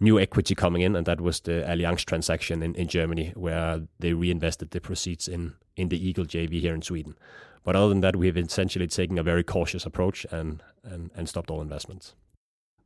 new 0.00 0.18
equity 0.18 0.54
coming 0.54 0.82
in, 0.82 0.94
and 0.96 1.06
that 1.06 1.20
was 1.20 1.40
the 1.40 1.64
Allianz 1.66 2.04
transaction 2.04 2.62
in, 2.62 2.74
in 2.74 2.88
Germany, 2.88 3.32
where 3.34 3.82
they 3.98 4.12
reinvested 4.12 4.70
the 4.70 4.80
proceeds 4.80 5.28
in, 5.28 5.54
in 5.76 5.88
the 5.88 6.08
Eagle 6.08 6.24
JV 6.24 6.60
here 6.60 6.74
in 6.74 6.82
Sweden. 6.82 7.16
But 7.64 7.76
other 7.76 7.88
than 7.88 8.00
that, 8.00 8.16
we 8.16 8.26
have 8.26 8.36
essentially 8.36 8.86
taken 8.86 9.18
a 9.18 9.22
very 9.22 9.42
cautious 9.44 9.84
approach 9.84 10.24
and, 10.30 10.62
and, 10.84 11.10
and 11.14 11.28
stopped 11.28 11.50
all 11.50 11.60
investments. 11.60 12.14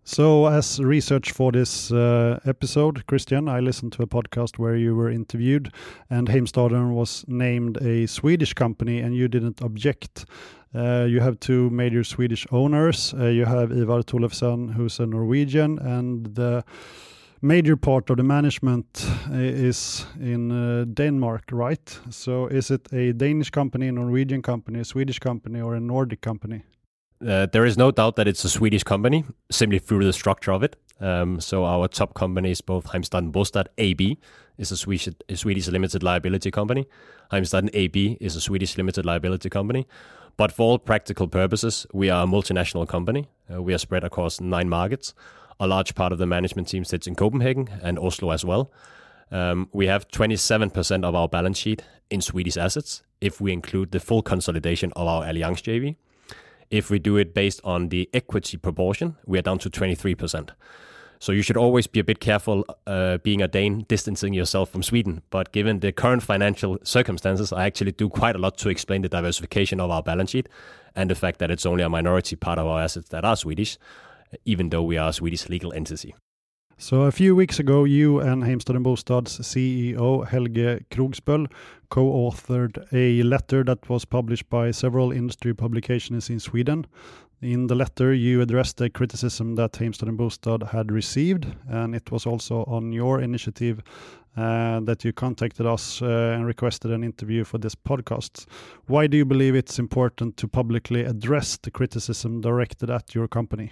So, 0.05 0.47
as 0.47 0.81
research 0.81 1.31
for 1.31 1.53
this 1.53 1.93
uh, 1.93 2.41
episode, 2.45 3.07
Christian, 3.07 3.49
I 3.49 3.61
listened 3.61 3.93
to 3.93 4.03
a 4.03 4.07
podcast 4.07 4.59
where 4.59 4.75
you 4.75 4.97
were 4.97 5.09
interviewed, 5.09 5.73
and 6.11 6.27
Heimstaden 6.29 6.93
was 6.93 7.25
named 7.29 7.77
a 7.81 8.07
Swedish 8.07 8.53
company, 8.53 8.99
and 8.99 9.15
you 9.15 9.29
didn't 9.29 9.61
object. 9.61 10.25
Uh, 10.75 11.07
you 11.09 11.21
have 11.21 11.39
two 11.39 11.71
major 11.71 12.03
Swedish 12.03 12.49
owners. 12.51 13.15
Uh, 13.15 13.27
you 13.27 13.45
have 13.45 13.71
Ivar 13.71 14.03
Tollefsen, 14.03 14.75
who's 14.75 14.99
a 14.99 15.07
Norwegian, 15.07 15.79
and 15.79 16.35
the 16.35 16.65
major 17.41 17.77
part 17.77 18.11
of 18.11 18.17
the 18.17 18.25
management 18.25 19.07
uh, 19.31 19.35
is 19.35 20.05
in 20.21 20.51
uh, 20.51 20.85
Denmark, 20.93 21.45
right? 21.53 22.01
So, 22.11 22.49
is 22.49 22.73
it 22.73 22.93
a 22.93 23.13
Danish 23.13 23.51
company, 23.51 23.87
a 23.87 23.93
Norwegian 23.93 24.43
company, 24.43 24.81
a 24.81 24.85
Swedish 24.85 25.21
company, 25.21 25.61
or 25.61 25.77
a 25.77 25.81
Nordic 25.81 26.23
company? 26.23 26.65
Uh, 27.27 27.47
there 27.47 27.65
is 27.65 27.79
no 27.79 27.91
doubt 27.91 28.17
that 28.17 28.27
it's 28.27 28.45
a 28.45 28.49
Swedish 28.49 28.83
company, 28.83 29.25
simply 29.51 29.79
through 29.79 30.05
the 30.05 30.13
structure 30.13 30.53
of 30.53 30.63
it. 30.63 30.77
Um, 31.01 31.41
so 31.41 31.65
our 31.65 31.89
top 31.89 32.15
companies, 32.15 32.61
both 32.61 32.87
Heimstaden 32.89 33.33
Bostad 33.33 33.67
AB, 33.79 34.19
is 34.59 34.71
a 34.71 34.77
Swedish, 34.77 35.09
a 35.29 35.37
Swedish 35.37 35.69
limited 35.69 36.03
liability 36.03 36.51
company. 36.51 36.87
Heimstaden 37.31 37.71
AB 37.73 38.19
is 38.21 38.37
a 38.37 38.41
Swedish 38.41 38.77
limited 38.77 39.07
liability 39.07 39.51
company. 39.51 39.87
But 40.37 40.53
for 40.53 40.63
all 40.63 40.79
practical 40.79 41.29
purposes, 41.29 41.87
we 41.93 42.11
are 42.11 42.25
a 42.25 42.27
multinational 42.27 42.89
company. 42.89 43.29
Uh, 43.53 43.63
we 43.63 43.75
are 43.75 43.79
spread 43.79 44.05
across 44.05 44.41
nine 44.41 44.69
markets. 44.69 45.15
A 45.61 45.67
large 45.67 45.95
part 45.95 46.13
of 46.13 46.19
the 46.19 46.27
management 46.27 46.69
team 46.69 46.85
sits 46.85 47.07
in 47.07 47.15
Copenhagen 47.15 47.69
and 47.83 47.99
Oslo 47.99 48.31
as 48.31 48.45
well. 48.45 48.73
Um, 49.31 49.69
we 49.73 49.87
have 49.87 50.09
27% 50.09 51.05
of 51.05 51.15
our 51.15 51.29
balance 51.29 51.59
sheet 51.59 51.85
in 52.11 52.21
Swedish 52.21 52.57
assets 52.57 53.03
if 53.21 53.41
we 53.41 53.53
include 53.53 53.93
the 53.93 54.01
full 54.01 54.23
consolidation 54.23 54.93
of 54.95 55.07
our 55.07 55.25
Allianz 55.25 55.63
JV. 55.63 55.97
If 56.73 56.89
we 56.89 56.99
do 56.99 57.19
it 57.19 57.35
based 57.35 57.61
on 57.65 57.91
the 57.91 58.09
equity 58.15 58.57
proportion, 58.57 59.17
we 59.27 59.39
are 59.39 59.43
down 59.43 59.59
to 59.59 59.69
23%. 59.69 60.51
So 61.19 61.31
you 61.31 61.43
should 61.43 61.59
always 61.59 61.87
be 61.87 62.01
a 62.01 62.05
bit 62.05 62.19
careful 62.19 62.65
uh, 62.87 63.19
being 63.19 63.43
a 63.43 63.47
Dane 63.47 63.85
distancing 63.89 64.33
yourself 64.33 64.71
from 64.71 64.83
Sweden. 64.83 65.21
But 65.29 65.53
given 65.53 65.81
the 65.81 65.93
current 65.93 66.23
financial 66.23 66.79
circumstances, 66.83 67.53
I 67.53 67.67
actually 67.67 67.93
do 67.93 68.09
quite 68.09 68.37
a 68.37 68.39
lot 68.39 68.57
to 68.57 68.71
explain 68.71 69.03
the 69.03 69.11
diversification 69.11 69.81
of 69.81 69.91
our 69.91 70.03
balance 70.03 70.31
sheet 70.31 70.49
and 70.97 71.11
the 71.11 71.15
fact 71.15 71.41
that 71.41 71.51
it's 71.51 71.67
only 71.67 71.85
a 71.85 71.91
minority 71.91 72.37
part 72.37 72.59
of 72.59 72.67
our 72.67 72.81
assets 72.81 73.11
that 73.11 73.23
are 73.23 73.37
Swedish, 73.37 73.77
even 74.47 74.71
though 74.71 74.83
we 74.83 74.97
are 74.97 75.11
a 75.11 75.13
Swedish 75.13 75.51
legal 75.51 75.75
entity. 75.75 76.15
So 76.83 77.03
a 77.03 77.13
few 77.13 77.37
weeks 77.37 77.61
ago, 77.61 77.85
you 77.85 78.19
and 78.19 78.43
Heimstaden 78.43 78.83
Bostad's 78.83 79.39
CEO 79.39 80.27
Helge 80.27 80.85
Krogsbøl 80.91 81.47
co-authored 81.91 82.77
a 82.93 83.23
letter 83.23 83.63
that 83.63 83.89
was 83.89 84.05
published 84.05 84.51
by 84.51 84.73
several 84.73 85.13
industry 85.13 85.55
publications 85.55 86.29
in 86.29 86.41
Sweden. 86.41 86.85
In 87.41 87.69
the 87.69 87.77
letter, 87.77 88.13
you 88.13 88.41
addressed 88.41 88.79
the 88.79 88.91
criticism 88.91 89.55
that 89.55 89.75
Heimstaden 89.75 90.17
Bostad 90.17 90.73
had 90.73 90.91
received, 90.91 91.47
and 91.69 91.95
it 91.95 92.11
was 92.11 92.27
also 92.27 92.65
on 92.65 92.93
your 92.93 93.21
initiative 93.21 93.81
uh, 94.37 94.81
that 94.81 95.05
you 95.05 95.13
contacted 95.13 95.67
us 95.67 96.03
uh, 96.03 96.35
and 96.35 96.47
requested 96.47 96.91
an 96.91 97.05
interview 97.05 97.45
for 97.45 97.59
this 97.59 97.77
podcast. 97.77 98.47
Why 98.89 99.07
do 99.07 99.17
you 99.17 99.25
believe 99.25 99.55
it's 99.55 99.79
important 99.79 100.37
to 100.39 100.49
publicly 100.49 101.05
address 101.05 101.57
the 101.59 101.71
criticism 101.71 102.41
directed 102.41 102.91
at 102.91 103.15
your 103.15 103.29
company? 103.29 103.71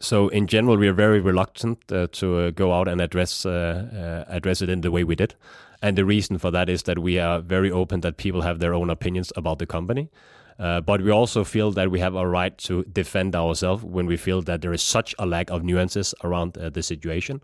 So 0.00 0.28
in 0.28 0.46
general, 0.46 0.76
we 0.76 0.88
are 0.88 0.92
very 0.92 1.20
reluctant 1.20 1.78
uh, 1.92 2.08
to 2.12 2.38
uh, 2.38 2.50
go 2.50 2.72
out 2.72 2.88
and 2.88 3.00
address 3.00 3.46
uh, 3.46 4.24
uh, 4.28 4.32
address 4.32 4.60
it 4.60 4.68
in 4.68 4.80
the 4.80 4.90
way 4.90 5.04
we 5.04 5.14
did, 5.14 5.34
and 5.82 5.96
the 5.96 6.04
reason 6.04 6.38
for 6.38 6.50
that 6.50 6.68
is 6.68 6.82
that 6.82 6.98
we 6.98 7.18
are 7.18 7.40
very 7.40 7.70
open 7.70 8.00
that 8.00 8.16
people 8.16 8.42
have 8.42 8.58
their 8.58 8.74
own 8.74 8.90
opinions 8.90 9.32
about 9.36 9.58
the 9.58 9.66
company. 9.66 10.10
Uh, 10.58 10.80
but 10.80 11.00
we 11.00 11.10
also 11.10 11.42
feel 11.42 11.72
that 11.72 11.90
we 11.90 11.98
have 11.98 12.14
a 12.14 12.26
right 12.26 12.56
to 12.58 12.84
defend 12.84 13.34
ourselves 13.34 13.82
when 13.82 14.06
we 14.06 14.16
feel 14.16 14.40
that 14.42 14.62
there 14.62 14.72
is 14.72 14.82
such 14.82 15.14
a 15.18 15.26
lack 15.26 15.50
of 15.50 15.64
nuances 15.64 16.14
around 16.22 16.56
uh, 16.56 16.70
the 16.70 16.82
situation. 16.82 17.40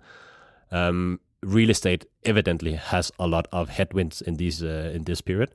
Um, 0.70 1.18
real 1.42 1.70
estate 1.70 2.06
evidently 2.24 2.74
has 2.74 3.10
a 3.18 3.26
lot 3.26 3.48
of 3.50 3.68
headwinds 3.68 4.22
in 4.22 4.36
these 4.36 4.62
in 4.62 5.04
this 5.04 5.20
period 5.20 5.50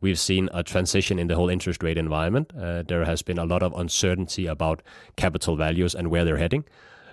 we've 0.00 0.18
seen 0.18 0.48
a 0.52 0.62
transition 0.62 1.18
in 1.18 1.26
the 1.26 1.34
whole 1.34 1.48
interest 1.48 1.82
rate 1.82 1.98
environment. 1.98 2.52
Uh, 2.58 2.82
there 2.82 3.04
has 3.04 3.22
been 3.22 3.38
a 3.38 3.44
lot 3.44 3.62
of 3.62 3.72
uncertainty 3.74 4.46
about 4.46 4.82
capital 5.16 5.56
values 5.56 5.94
and 5.94 6.08
where 6.08 6.24
they're 6.24 6.36
heading. 6.36 6.64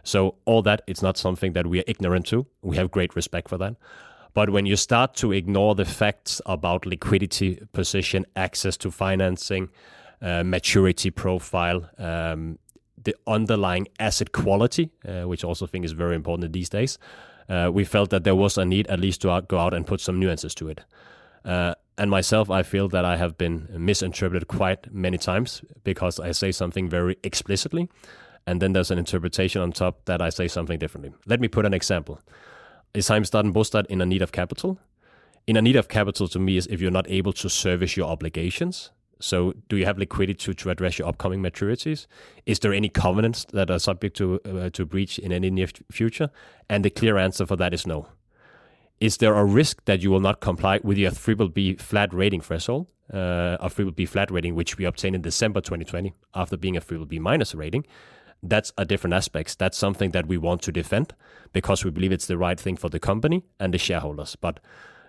So 0.03 0.35
all 0.45 0.61
that 0.63 0.81
it's 0.87 1.01
not 1.01 1.17
something 1.17 1.53
that 1.53 1.67
we 1.67 1.79
are 1.79 1.83
ignorant 1.87 2.27
to. 2.27 2.45
We 2.61 2.77
have 2.77 2.91
great 2.91 3.15
respect 3.15 3.49
for 3.49 3.57
that. 3.57 3.75
But 4.33 4.49
when 4.49 4.65
you 4.65 4.75
start 4.75 5.15
to 5.15 5.31
ignore 5.31 5.75
the 5.75 5.85
facts 5.85 6.41
about 6.45 6.85
liquidity 6.85 7.59
position, 7.71 8.25
access 8.35 8.75
to 8.77 8.91
financing, 8.91 9.69
uh, 10.21 10.43
maturity 10.43 11.09
profile, 11.09 11.89
um, 11.97 12.59
the 13.01 13.15
underlying 13.27 13.87
asset 13.99 14.33
quality, 14.33 14.91
uh, 15.07 15.23
which 15.23 15.43
I 15.43 15.47
also 15.47 15.65
think 15.65 15.85
is 15.85 15.93
very 15.93 16.15
important 16.15 16.51
these 16.51 16.69
days, 16.69 16.99
uh, 17.47 17.69
we 17.73 17.85
felt 17.85 18.09
that 18.09 18.23
there 18.25 18.35
was 18.35 18.57
a 18.57 18.65
need 18.65 18.87
at 18.87 18.99
least 18.99 19.21
to 19.21 19.41
go 19.47 19.57
out 19.57 19.73
and 19.73 19.87
put 19.87 20.01
some 20.01 20.19
nuances 20.19 20.53
to 20.55 20.67
it. 20.67 20.81
And 21.97 22.11
myself, 22.11 22.49
I 22.49 22.63
feel 22.63 22.89
that 22.89 23.05
I 23.05 23.15
have 23.15 23.37
been 23.37 23.69
misinterpreted 23.71 24.47
quite 24.47 24.93
many 24.93 25.17
times 25.17 25.63
because 25.83 26.19
I 26.19 26.31
say 26.31 26.51
something 26.51 26.89
very 26.89 27.17
explicitly, 27.23 27.89
and 28.45 28.61
then 28.61 28.73
there's 28.73 28.91
an 28.91 28.97
interpretation 28.97 29.61
on 29.61 29.71
top 29.71 30.03
that 30.05 30.21
I 30.21 30.29
say 30.29 30.47
something 30.47 30.77
differently. 30.77 31.13
Let 31.25 31.39
me 31.39 31.47
put 31.47 31.65
an 31.65 31.73
example. 31.73 32.19
Is 32.93 33.07
Heimstaden 33.07 33.53
Bostad 33.53 33.85
in 33.87 34.01
a 34.01 34.05
need 34.05 34.21
of 34.21 34.31
capital? 34.31 34.77
In 35.47 35.55
a 35.55 35.61
need 35.61 35.75
of 35.75 35.87
capital 35.87 36.27
to 36.27 36.39
me 36.39 36.57
is 36.57 36.67
if 36.67 36.81
you're 36.81 36.91
not 36.91 37.09
able 37.09 37.33
to 37.33 37.49
service 37.49 37.95
your 37.95 38.07
obligations. 38.07 38.91
So, 39.21 39.53
do 39.69 39.77
you 39.77 39.85
have 39.85 39.97
liquidity 39.97 40.37
to, 40.45 40.53
to 40.53 40.69
address 40.69 40.99
your 40.99 41.07
upcoming 41.07 41.41
maturities? 41.41 42.07
Is 42.45 42.59
there 42.59 42.73
any 42.73 42.89
covenants 42.89 43.45
that 43.53 43.71
are 43.71 43.79
subject 43.79 44.17
to 44.17 44.41
uh, 44.43 44.69
to 44.71 44.85
breach 44.85 45.17
in 45.17 45.31
any 45.31 45.49
near 45.49 45.67
future? 45.89 46.29
And 46.69 46.83
the 46.83 46.89
clear 46.89 47.17
answer 47.17 47.45
for 47.45 47.55
that 47.55 47.73
is 47.73 47.87
no 47.87 48.07
is 49.05 49.17
there 49.17 49.35
a 49.35 49.45
risk 49.45 49.85
that 49.85 50.01
you 50.01 50.09
will 50.09 50.19
not 50.19 50.39
comply 50.39 50.79
with 50.83 50.97
your 50.97 51.11
BBB 51.11 51.79
flat 51.79 52.11
rating 52.11 52.41
threshold, 52.41 52.87
uh, 53.13 53.57
a 53.59 53.69
BBB 53.69 54.09
flat 54.09 54.31
rating, 54.31 54.55
which 54.55 54.77
we 54.77 54.85
obtained 54.85 55.15
in 55.15 55.21
December 55.21 55.61
2020 55.61 56.13
after 56.33 56.57
being 56.57 56.75
a 56.75 56.81
BBB 56.81 57.19
minus 57.19 57.53
rating? 57.53 57.85
That's 58.41 58.73
a 58.77 58.85
different 58.85 59.13
aspect. 59.13 59.59
That's 59.59 59.77
something 59.77 60.09
that 60.11 60.27
we 60.27 60.37
want 60.37 60.63
to 60.63 60.71
defend 60.71 61.13
because 61.53 61.85
we 61.85 61.91
believe 61.91 62.11
it's 62.11 62.25
the 62.25 62.37
right 62.37 62.59
thing 62.59 62.77
for 62.77 62.89
the 62.89 62.99
company 62.99 63.43
and 63.59 63.73
the 63.73 63.77
shareholders. 63.77 64.35
But 64.35 64.59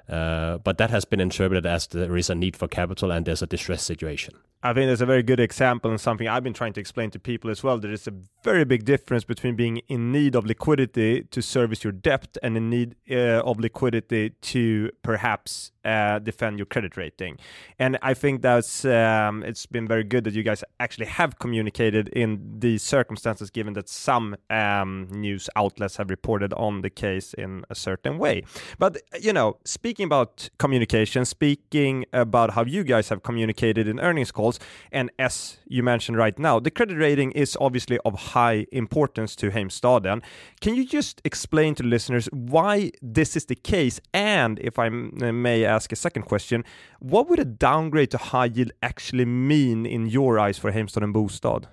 uh, 0.09 0.59
but 0.59 0.79
that 0.79 0.91
has 0.91 1.05
been 1.05 1.21
interpreted 1.21 1.67
as 1.67 1.89
there 1.89 2.17
is 2.17 2.31
a 2.31 2.35
need 2.35 2.57
for 2.57 2.69
capital 2.69 3.11
and 3.11 3.27
there's 3.27 3.43
a 3.43 3.47
distress 3.47 3.83
situation. 3.83 4.35
I 4.67 4.73
think 4.73 4.89
that's 4.89 5.01
a 5.01 5.07
very 5.07 5.23
good 5.23 5.39
example 5.39 5.93
and 5.93 6.01
something 6.01 6.27
I've 6.27 6.43
been 6.43 6.53
trying 6.53 6.73
to 6.73 6.81
explain 6.81 7.13
to 7.13 7.21
people 7.21 7.51
as 7.51 7.63
well. 7.63 7.79
There 7.79 7.93
is 7.93 8.09
a 8.09 8.13
very 8.43 8.65
big 8.65 8.85
difference 8.85 9.23
between 9.23 9.55
being 9.55 9.77
in 9.87 10.11
need 10.11 10.35
of 10.35 10.45
liquidity 10.45 11.23
to 11.31 11.41
service 11.41 11.85
your 11.85 11.93
debt 11.93 12.37
and 12.43 12.57
in 12.57 12.69
need 12.69 12.97
uh, 13.09 13.47
of 13.51 13.61
liquidity 13.61 14.31
to 14.31 14.91
perhaps 15.03 15.71
uh, 15.87 16.19
defend 16.19 16.59
your 16.59 16.67
credit 16.67 16.97
rating. 16.97 17.39
And 17.79 17.97
I 18.03 18.13
think 18.13 18.43
that's 18.43 18.85
um, 18.85 19.45
it's 19.45 19.67
been 19.67 19.87
very 19.87 20.03
good 20.03 20.25
that 20.25 20.35
you 20.35 20.43
guys 20.43 20.65
actually 20.81 21.07
have 21.07 21.39
communicated 21.39 22.09
in 22.09 22.59
these 22.59 22.83
circumstances, 22.83 23.51
given 23.51 23.75
that 23.75 23.89
some 23.89 24.35
um, 24.51 25.07
news 25.13 25.49
outlets 25.55 25.97
have 25.99 26.11
reported 26.11 26.53
on 26.55 26.83
the 26.83 26.91
case 26.91 27.35
in 27.35 27.65
a 27.71 27.77
certain 27.77 28.19
way. 28.19 28.43
But 28.81 29.01
you 29.21 29.33
know, 29.33 29.59
speaking 29.65 30.07
about 30.07 30.51
communication, 30.59 31.25
speaking 31.25 32.05
about 32.13 32.51
how 32.51 32.65
you 32.65 32.83
guys 32.83 33.09
have 33.11 33.23
communicated 33.23 33.87
in 33.87 34.01
earnings 34.01 34.33
calls, 34.33 34.56
and 34.93 35.11
as 35.19 35.59
you 35.67 35.83
mentioned 35.83 36.17
right 36.17 36.39
now, 36.39 36.59
the 36.61 36.71
credit 36.71 36.97
rating 36.97 37.33
is 37.33 37.57
obviously 37.61 37.99
of 38.05 38.15
high 38.15 38.67
importance 38.73 39.37
to 39.37 39.51
Heimstaden. 39.51 40.23
Can 40.61 40.75
you 40.75 40.85
just 40.85 41.21
explain 41.25 41.75
to 41.77 41.83
listeners 41.83 42.29
why 42.33 42.91
this 43.03 43.37
is 43.37 43.47
the 43.47 43.55
case, 43.55 44.01
and 44.13 44.59
if 44.59 44.79
I 44.79 44.89
may 44.89 45.65
ask 45.65 45.93
a 45.93 45.97
second 45.97 46.23
question. 46.23 46.65
What 46.99 47.29
would 47.29 47.39
a 47.39 47.45
downgrade 47.45 48.11
to 48.13 48.19
high 48.19 48.47
yield 48.47 48.73
actually 48.83 49.25
mean 49.25 49.87
in 49.87 50.07
your 50.07 50.39
eyes 50.39 50.59
for 50.59 50.73
Heimstaden 50.73 51.13
Bostad? 51.13 51.65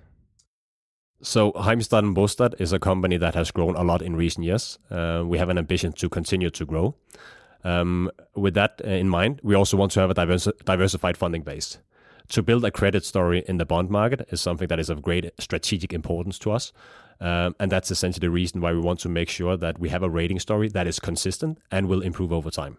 So 1.22 1.54
Heimstaden 1.54 2.14
Bostad 2.14 2.60
is 2.60 2.74
a 2.74 2.80
company 2.80 3.18
that 3.18 3.36
has 3.36 3.52
grown 3.52 3.76
a 3.76 3.84
lot 3.84 4.02
in 4.02 4.16
recent 4.16 4.46
years. 4.46 4.80
Uh, 4.92 5.24
we 5.26 5.38
have 5.38 5.50
an 5.50 5.58
ambition 5.58 5.94
to 5.94 6.10
continue 6.10 6.50
to 6.50 6.66
grow. 6.66 6.96
Um, 7.64 8.12
with 8.36 8.56
that 8.56 8.82
in 8.82 9.08
mind, 9.08 9.40
we 9.42 9.56
also 9.56 9.78
want 9.78 9.94
to 9.94 10.02
have 10.02 10.12
a 10.12 10.14
diversified 10.66 11.18
funding 11.18 11.44
base. 11.44 11.78
To 12.30 12.42
build 12.42 12.66
a 12.66 12.72
credit 12.72 13.06
story 13.06 13.44
in 13.48 13.58
the 13.58 13.66
bond 13.66 13.90
market 13.90 14.28
is 14.30 14.42
something 14.42 14.68
that 14.68 14.80
is 14.80 14.90
of 14.90 15.02
great 15.02 15.32
strategic 15.40 15.94
importance 15.94 16.40
to 16.40 16.52
us. 16.52 16.72
Um, 17.20 17.56
and 17.60 17.72
that's 17.72 17.92
essentially 17.92 18.26
the 18.26 18.32
reason 18.32 18.60
why 18.60 18.74
we 18.74 18.80
want 18.80 19.00
to 19.02 19.10
make 19.10 19.30
sure 19.30 19.56
that 19.58 19.80
we 19.80 19.90
have 19.90 20.04
a 20.04 20.10
rating 20.10 20.40
story 20.40 20.68
that 20.70 20.88
is 20.88 21.00
consistent 21.00 21.60
and 21.72 21.88
will 21.88 22.02
improve 22.02 22.34
over 22.34 22.50
time. 22.50 22.78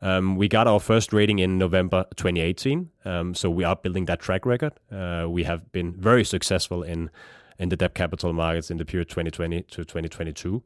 Um, 0.00 0.36
we 0.36 0.48
got 0.48 0.66
our 0.66 0.80
first 0.80 1.12
rating 1.12 1.38
in 1.38 1.58
November 1.58 2.06
2018, 2.16 2.90
um, 3.04 3.34
so 3.34 3.48
we 3.48 3.62
are 3.62 3.76
building 3.76 4.06
that 4.06 4.18
track 4.18 4.44
record. 4.44 4.72
Uh, 4.90 5.26
we 5.28 5.44
have 5.44 5.70
been 5.70 5.92
very 5.92 6.24
successful 6.24 6.82
in 6.82 7.10
in 7.58 7.68
the 7.68 7.76
debt 7.76 7.94
capital 7.94 8.32
markets 8.32 8.70
in 8.70 8.78
the 8.78 8.84
period 8.84 9.08
2020 9.08 9.62
to 9.62 9.84
2022. 9.84 10.62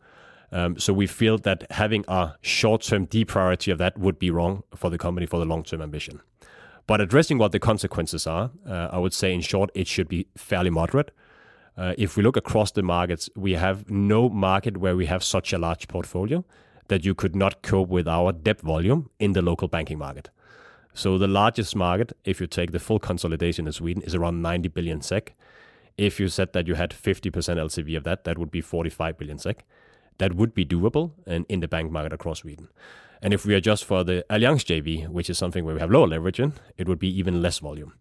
Um, 0.52 0.78
so 0.78 0.94
we 0.94 1.06
feel 1.06 1.36
that 1.38 1.70
having 1.72 2.04
a 2.08 2.34
short-term 2.40 3.06
depriority 3.06 3.70
of 3.70 3.78
that 3.78 3.98
would 3.98 4.18
be 4.18 4.30
wrong 4.30 4.62
for 4.74 4.88
the 4.88 4.96
company 4.96 5.26
for 5.26 5.38
the 5.38 5.44
long-term 5.44 5.82
ambition. 5.82 6.20
But 6.86 7.00
addressing 7.00 7.38
what 7.38 7.52
the 7.52 7.58
consequences 7.58 8.26
are, 8.26 8.50
uh, 8.68 8.88
I 8.92 8.98
would 8.98 9.12
say 9.12 9.34
in 9.34 9.40
short, 9.40 9.70
it 9.74 9.88
should 9.88 10.08
be 10.08 10.28
fairly 10.36 10.70
moderate. 10.70 11.10
Uh, 11.76 11.94
if 11.98 12.16
we 12.16 12.22
look 12.22 12.36
across 12.36 12.70
the 12.70 12.82
markets, 12.82 13.28
we 13.36 13.52
have 13.52 13.90
no 13.90 14.28
market 14.28 14.78
where 14.78 14.96
we 14.96 15.06
have 15.06 15.22
such 15.22 15.52
a 15.52 15.58
large 15.58 15.88
portfolio 15.88 16.44
that 16.88 17.04
you 17.04 17.14
could 17.14 17.34
not 17.34 17.62
cope 17.62 17.88
with 17.88 18.06
our 18.06 18.32
debt 18.32 18.60
volume 18.60 19.10
in 19.18 19.32
the 19.32 19.42
local 19.42 19.68
banking 19.68 19.98
market. 19.98 20.30
So 20.94 21.18
the 21.18 21.26
largest 21.26 21.76
market, 21.76 22.16
if 22.24 22.40
you 22.40 22.46
take 22.46 22.72
the 22.72 22.78
full 22.78 22.98
consolidation 22.98 23.66
in 23.66 23.72
Sweden, 23.72 24.02
is 24.02 24.14
around 24.14 24.40
90 24.40 24.68
billion 24.68 25.02
SEK. 25.02 25.34
If 25.98 26.18
you 26.20 26.28
said 26.28 26.52
that 26.52 26.66
you 26.66 26.74
had 26.74 26.90
50% 26.90 27.32
LTV 27.32 27.96
of 27.96 28.04
that, 28.04 28.24
that 28.24 28.38
would 28.38 28.50
be 28.50 28.60
45 28.60 29.18
billion 29.18 29.38
SEK. 29.38 29.64
That 30.18 30.34
would 30.34 30.54
be 30.54 30.64
doable 30.64 31.12
and 31.26 31.44
in 31.48 31.60
the 31.60 31.68
bank 31.68 31.90
market 31.90 32.14
across 32.14 32.38
Sweden. 32.38 32.68
And 33.22 33.32
if 33.32 33.44
we 33.44 33.54
adjust 33.54 33.84
for 33.84 34.04
the 34.04 34.24
Allianz 34.30 34.64
JV, 34.64 35.08
which 35.08 35.30
is 35.30 35.38
something 35.38 35.64
where 35.64 35.74
we 35.74 35.80
have 35.80 35.90
lower 35.90 36.06
leverage 36.06 36.40
in, 36.40 36.52
it 36.76 36.88
would 36.88 36.98
be 36.98 37.18
even 37.18 37.42
less 37.42 37.58
volume. 37.58 37.94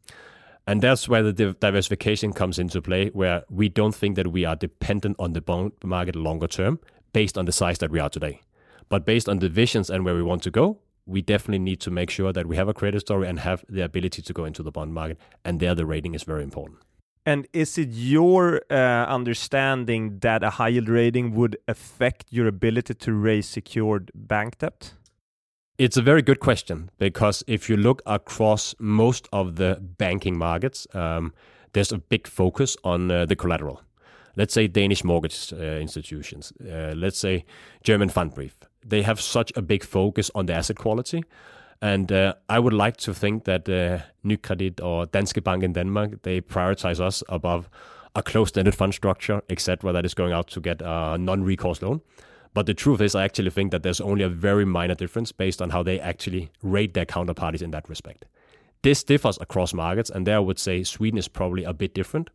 And 0.67 0.81
that's 0.81 1.07
where 1.07 1.21
the 1.23 1.53
diversification 1.53 2.33
comes 2.33 2.57
into 2.57 2.81
play, 2.81 3.09
where 3.09 3.43
we 3.49 3.69
don't 3.69 3.93
think 3.93 4.15
that 4.15 4.31
we 4.31 4.45
are 4.45 4.55
dependent 4.55 5.15
on 5.19 5.33
the 5.33 5.41
bond 5.41 5.73
market 5.83 6.15
longer 6.15 6.47
term 6.47 6.79
based 7.13 7.37
on 7.37 7.45
the 7.45 7.51
size 7.51 7.77
that 7.79 7.91
we 7.91 7.99
are 7.99 8.09
today. 8.09 8.41
But 8.89 9.05
based 9.05 9.29
on 9.29 9.39
the 9.39 9.49
visions 9.49 9.89
and 9.89 10.03
where 10.03 10.15
we 10.15 10.23
want 10.23 10.43
to 10.43 10.51
go, 10.51 10.79
we 11.05 11.21
definitely 11.21 11.59
need 11.59 11.79
to 11.81 11.91
make 11.91 12.09
sure 12.09 12.33
that 12.33 12.47
we 12.47 12.55
have 12.55 12.67
a 12.67 12.73
credit 12.73 13.01
story 13.01 13.27
and 13.27 13.39
have 13.39 13.63
the 13.69 13.83
ability 13.83 14.23
to 14.23 14.33
go 14.33 14.45
into 14.45 14.63
the 14.63 14.71
bond 14.71 14.93
market. 14.93 15.19
And 15.43 15.59
there, 15.59 15.75
the 15.75 15.85
rating 15.85 16.15
is 16.15 16.23
very 16.23 16.43
important. 16.43 16.79
And 17.27 17.47
is 17.53 17.77
it 17.77 17.89
your 17.89 18.61
uh, 18.69 19.05
understanding 19.07 20.19
that 20.19 20.43
a 20.43 20.51
high 20.51 20.67
yield 20.69 20.89
rating 20.89 21.33
would 21.35 21.57
affect 21.67 22.25
your 22.29 22.47
ability 22.47 22.93
to 22.93 23.13
raise 23.13 23.47
secured 23.47 24.11
bank 24.13 24.59
debt? 24.59 24.93
It's 25.77 25.97
a 25.97 26.01
very 26.01 26.21
good 26.21 26.39
question 26.39 26.89
because 26.99 27.43
if 27.47 27.69
you 27.69 27.75
look 27.75 28.01
across 28.05 28.75
most 28.79 29.27
of 29.33 29.57
the 29.57 29.77
banking 29.97 30.37
markets, 30.37 30.87
um, 30.93 31.33
there's 31.73 31.91
a 31.91 31.97
big 31.97 32.27
focus 32.27 32.77
on 32.85 33.11
uh, 33.11 33.25
the 33.25 33.35
collateral. 33.35 33.81
Let's 34.37 34.53
say 34.53 34.67
Danish 34.67 35.03
mortgage 35.03 35.51
uh, 35.51 35.57
institutions, 35.81 36.53
uh, 36.61 36.93
let's 36.95 37.19
say 37.19 37.43
German 37.83 38.09
Pfandbrief. 38.09 38.51
They 38.85 39.01
have 39.01 39.19
such 39.19 39.51
a 39.57 39.61
big 39.61 39.83
focus 39.83 40.31
on 40.33 40.45
the 40.45 40.53
asset 40.53 40.77
quality. 40.77 41.25
And 41.81 42.09
uh, 42.09 42.35
I 42.47 42.59
would 42.59 42.73
like 42.73 42.95
to 42.97 43.13
think 43.13 43.43
that 43.43 43.67
uh, 43.67 43.99
Nykredit 44.25 44.81
or 44.81 45.07
Danske 45.07 45.43
Bank 45.43 45.61
in 45.61 45.73
Denmark, 45.73 46.21
they 46.21 46.39
prioritize 46.39 47.01
us 47.01 47.21
above 47.27 47.69
a 48.15 48.23
closed-ended 48.23 48.75
fund 48.75 48.93
structure, 48.93 49.41
etc., 49.49 49.91
that 49.91 50.05
is 50.05 50.13
going 50.13 50.31
out 50.31 50.47
to 50.47 50.61
get 50.61 50.81
a 50.81 51.17
non-recourse 51.17 51.81
loan. 51.81 51.99
But 52.55 52.67
the 52.67 52.73
truth 52.73 53.01
is, 53.01 53.15
I 53.15 53.25
actually 53.25 53.49
think 53.49 53.71
that 53.71 53.83
there's 53.83 53.99
only 53.99 54.23
a 54.23 54.29
very 54.29 54.63
minor 54.63 54.95
difference 54.95 55.33
based 55.33 55.61
on 55.61 55.71
how 55.71 55.83
they 55.83 55.99
actually 55.99 56.49
rate 56.63 56.93
their 56.93 57.05
counterparties 57.05 57.61
in 57.61 57.71
that 57.71 57.89
respect. 57.89 58.23
This 58.81 59.03
differs 59.03 59.37
across 59.41 59.73
markets, 59.73 60.09
and 60.09 60.25
there 60.25 60.37
I 60.37 60.39
would 60.39 60.57
say 60.57 60.81
Sweden 60.83 61.17
is 61.17 61.27
probably 61.27 61.65
a 61.65 61.73
bit 61.73 61.93
different. 61.93 62.29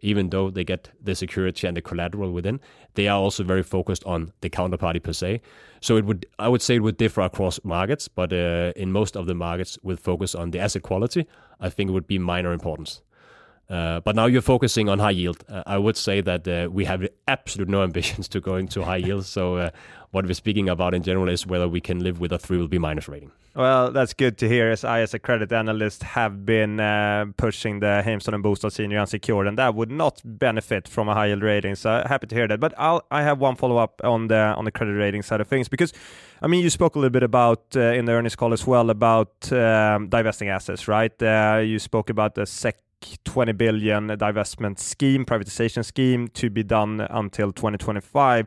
Even 0.00 0.30
though 0.30 0.50
they 0.50 0.64
get 0.64 0.88
the 1.02 1.14
security 1.14 1.66
and 1.66 1.76
the 1.76 1.82
collateral 1.82 2.32
within, 2.32 2.58
they 2.94 3.06
are 3.06 3.18
also 3.18 3.44
very 3.44 3.62
focused 3.62 4.02
on 4.04 4.32
the 4.40 4.48
counterparty 4.48 5.02
per 5.02 5.12
se. 5.12 5.42
So 5.82 5.98
it 5.98 6.06
would, 6.06 6.24
I 6.38 6.48
would 6.48 6.62
say, 6.62 6.76
it 6.76 6.82
would 6.82 6.96
differ 6.96 7.20
across 7.20 7.60
markets, 7.62 8.08
but 8.08 8.32
uh, 8.32 8.72
in 8.76 8.92
most 8.92 9.14
of 9.14 9.26
the 9.26 9.34
markets 9.34 9.78
with 9.82 10.00
focus 10.00 10.34
on 10.34 10.52
the 10.52 10.58
asset 10.58 10.84
quality, 10.84 11.26
I 11.60 11.68
think 11.68 11.90
it 11.90 11.92
would 11.92 12.06
be 12.06 12.18
minor 12.18 12.52
importance. 12.54 13.02
Uh, 13.68 14.00
but 14.00 14.14
now 14.14 14.26
you're 14.26 14.42
focusing 14.42 14.88
on 14.88 14.98
high 14.98 15.10
yield. 15.10 15.42
Uh, 15.48 15.62
I 15.66 15.78
would 15.78 15.96
say 15.96 16.20
that 16.20 16.46
uh, 16.46 16.68
we 16.70 16.84
have 16.84 17.06
absolute 17.26 17.68
no 17.68 17.82
ambitions 17.88 18.28
to 18.28 18.40
going 18.40 18.68
to 18.68 18.84
high 18.84 18.96
yield. 18.98 19.26
So 19.26 19.56
uh, 19.56 19.70
what 20.12 20.24
we're 20.24 20.34
speaking 20.34 20.68
about 20.68 20.94
in 20.94 21.02
general 21.02 21.28
is 21.28 21.46
whether 21.46 21.68
we 21.68 21.80
can 21.80 22.00
live 22.00 22.20
with 22.20 22.32
a 22.32 22.38
triple 22.38 22.68
B 22.68 22.78
minus 22.78 23.08
rating. 23.08 23.32
Well, 23.56 23.90
that's 23.90 24.12
good 24.12 24.36
to 24.38 24.48
hear. 24.48 24.70
As 24.70 24.84
I, 24.84 25.00
as 25.00 25.14
a 25.14 25.18
credit 25.18 25.50
analyst, 25.50 26.02
have 26.02 26.44
been 26.44 26.78
uh, 26.78 27.24
pushing 27.38 27.80
the 27.80 28.02
Heimstaden 28.04 28.34
and 28.34 28.44
Bostad 28.44 28.70
senior 28.70 28.98
unsecured, 28.98 29.46
and 29.46 29.56
that 29.56 29.74
would 29.74 29.90
not 29.90 30.20
benefit 30.24 30.86
from 30.86 31.08
a 31.08 31.14
high 31.14 31.28
yield 31.28 31.42
rating. 31.42 31.74
So 31.74 32.04
happy 32.06 32.26
to 32.26 32.34
hear 32.34 32.46
that. 32.48 32.60
But 32.60 32.74
I'll, 32.76 33.02
I 33.10 33.22
have 33.22 33.38
one 33.38 33.56
follow 33.56 33.78
up 33.78 34.02
on 34.04 34.28
the 34.28 34.36
on 34.36 34.66
the 34.66 34.70
credit 34.70 34.92
rating 34.92 35.22
side 35.22 35.40
of 35.40 35.48
things 35.48 35.68
because, 35.68 35.94
I 36.42 36.48
mean, 36.48 36.62
you 36.62 36.68
spoke 36.68 36.96
a 36.96 36.98
little 36.98 37.10
bit 37.10 37.22
about 37.22 37.64
uh, 37.74 37.80
in 37.80 38.04
the 38.04 38.12
earnings 38.12 38.36
call 38.36 38.52
as 38.52 38.66
well 38.66 38.90
about 38.90 39.50
um, 39.52 40.08
divesting 40.08 40.50
assets, 40.50 40.86
right? 40.86 41.12
you 41.62 41.78
spoke 41.78 42.10
about 42.10 42.34
the 42.34 42.44
SEK 42.44 42.76
20 43.00 43.52
billion 43.52 44.08
divestment 44.08 44.78
scheme, 44.78 45.24
privatization 45.24 45.84
scheme 45.84 46.28
to 46.28 46.50
be 46.50 46.62
done 46.62 47.00
until 47.10 47.52
2025. 47.52 48.46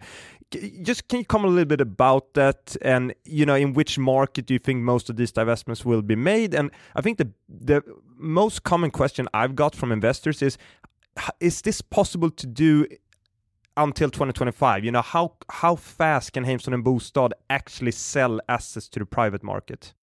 Just 0.81 1.07
can 1.07 1.19
you 1.19 1.25
comment 1.25 1.51
a 1.51 1.53
little 1.53 1.65
bit 1.65 1.81
about 1.81 2.33
that, 2.33 2.75
and 2.81 3.13
you 3.23 3.45
know, 3.45 3.53
in 3.53 3.73
which 3.73 3.99
market 3.99 4.47
do 4.47 4.53
you 4.53 4.59
think 4.59 4.81
most 4.81 5.09
of 5.09 5.15
these 5.15 5.31
divestments 5.31 5.85
will 5.85 6.01
be 6.01 6.15
made? 6.15 6.55
And 6.55 6.71
I 6.95 7.01
think 7.01 7.19
the 7.19 7.29
the 7.47 7.83
most 8.17 8.63
common 8.63 8.89
question 8.89 9.27
I've 9.31 9.55
got 9.55 9.75
from 9.75 9.91
investors 9.91 10.41
is, 10.41 10.57
is 11.39 11.61
this 11.61 11.81
possible 11.81 12.31
to 12.31 12.47
do 12.47 12.87
until 13.77 14.09
2025? 14.09 14.83
You 14.83 14.91
know, 14.91 15.03
how 15.03 15.33
how 15.49 15.75
fast 15.75 16.33
can 16.33 16.45
Heimstaden 16.45 16.73
and 16.73 16.83
Bostad 16.83 17.31
actually 17.51 17.91
sell 17.91 18.39
assets 18.49 18.89
to 18.89 18.99
the 18.99 19.05
private 19.05 19.43
market? 19.43 19.93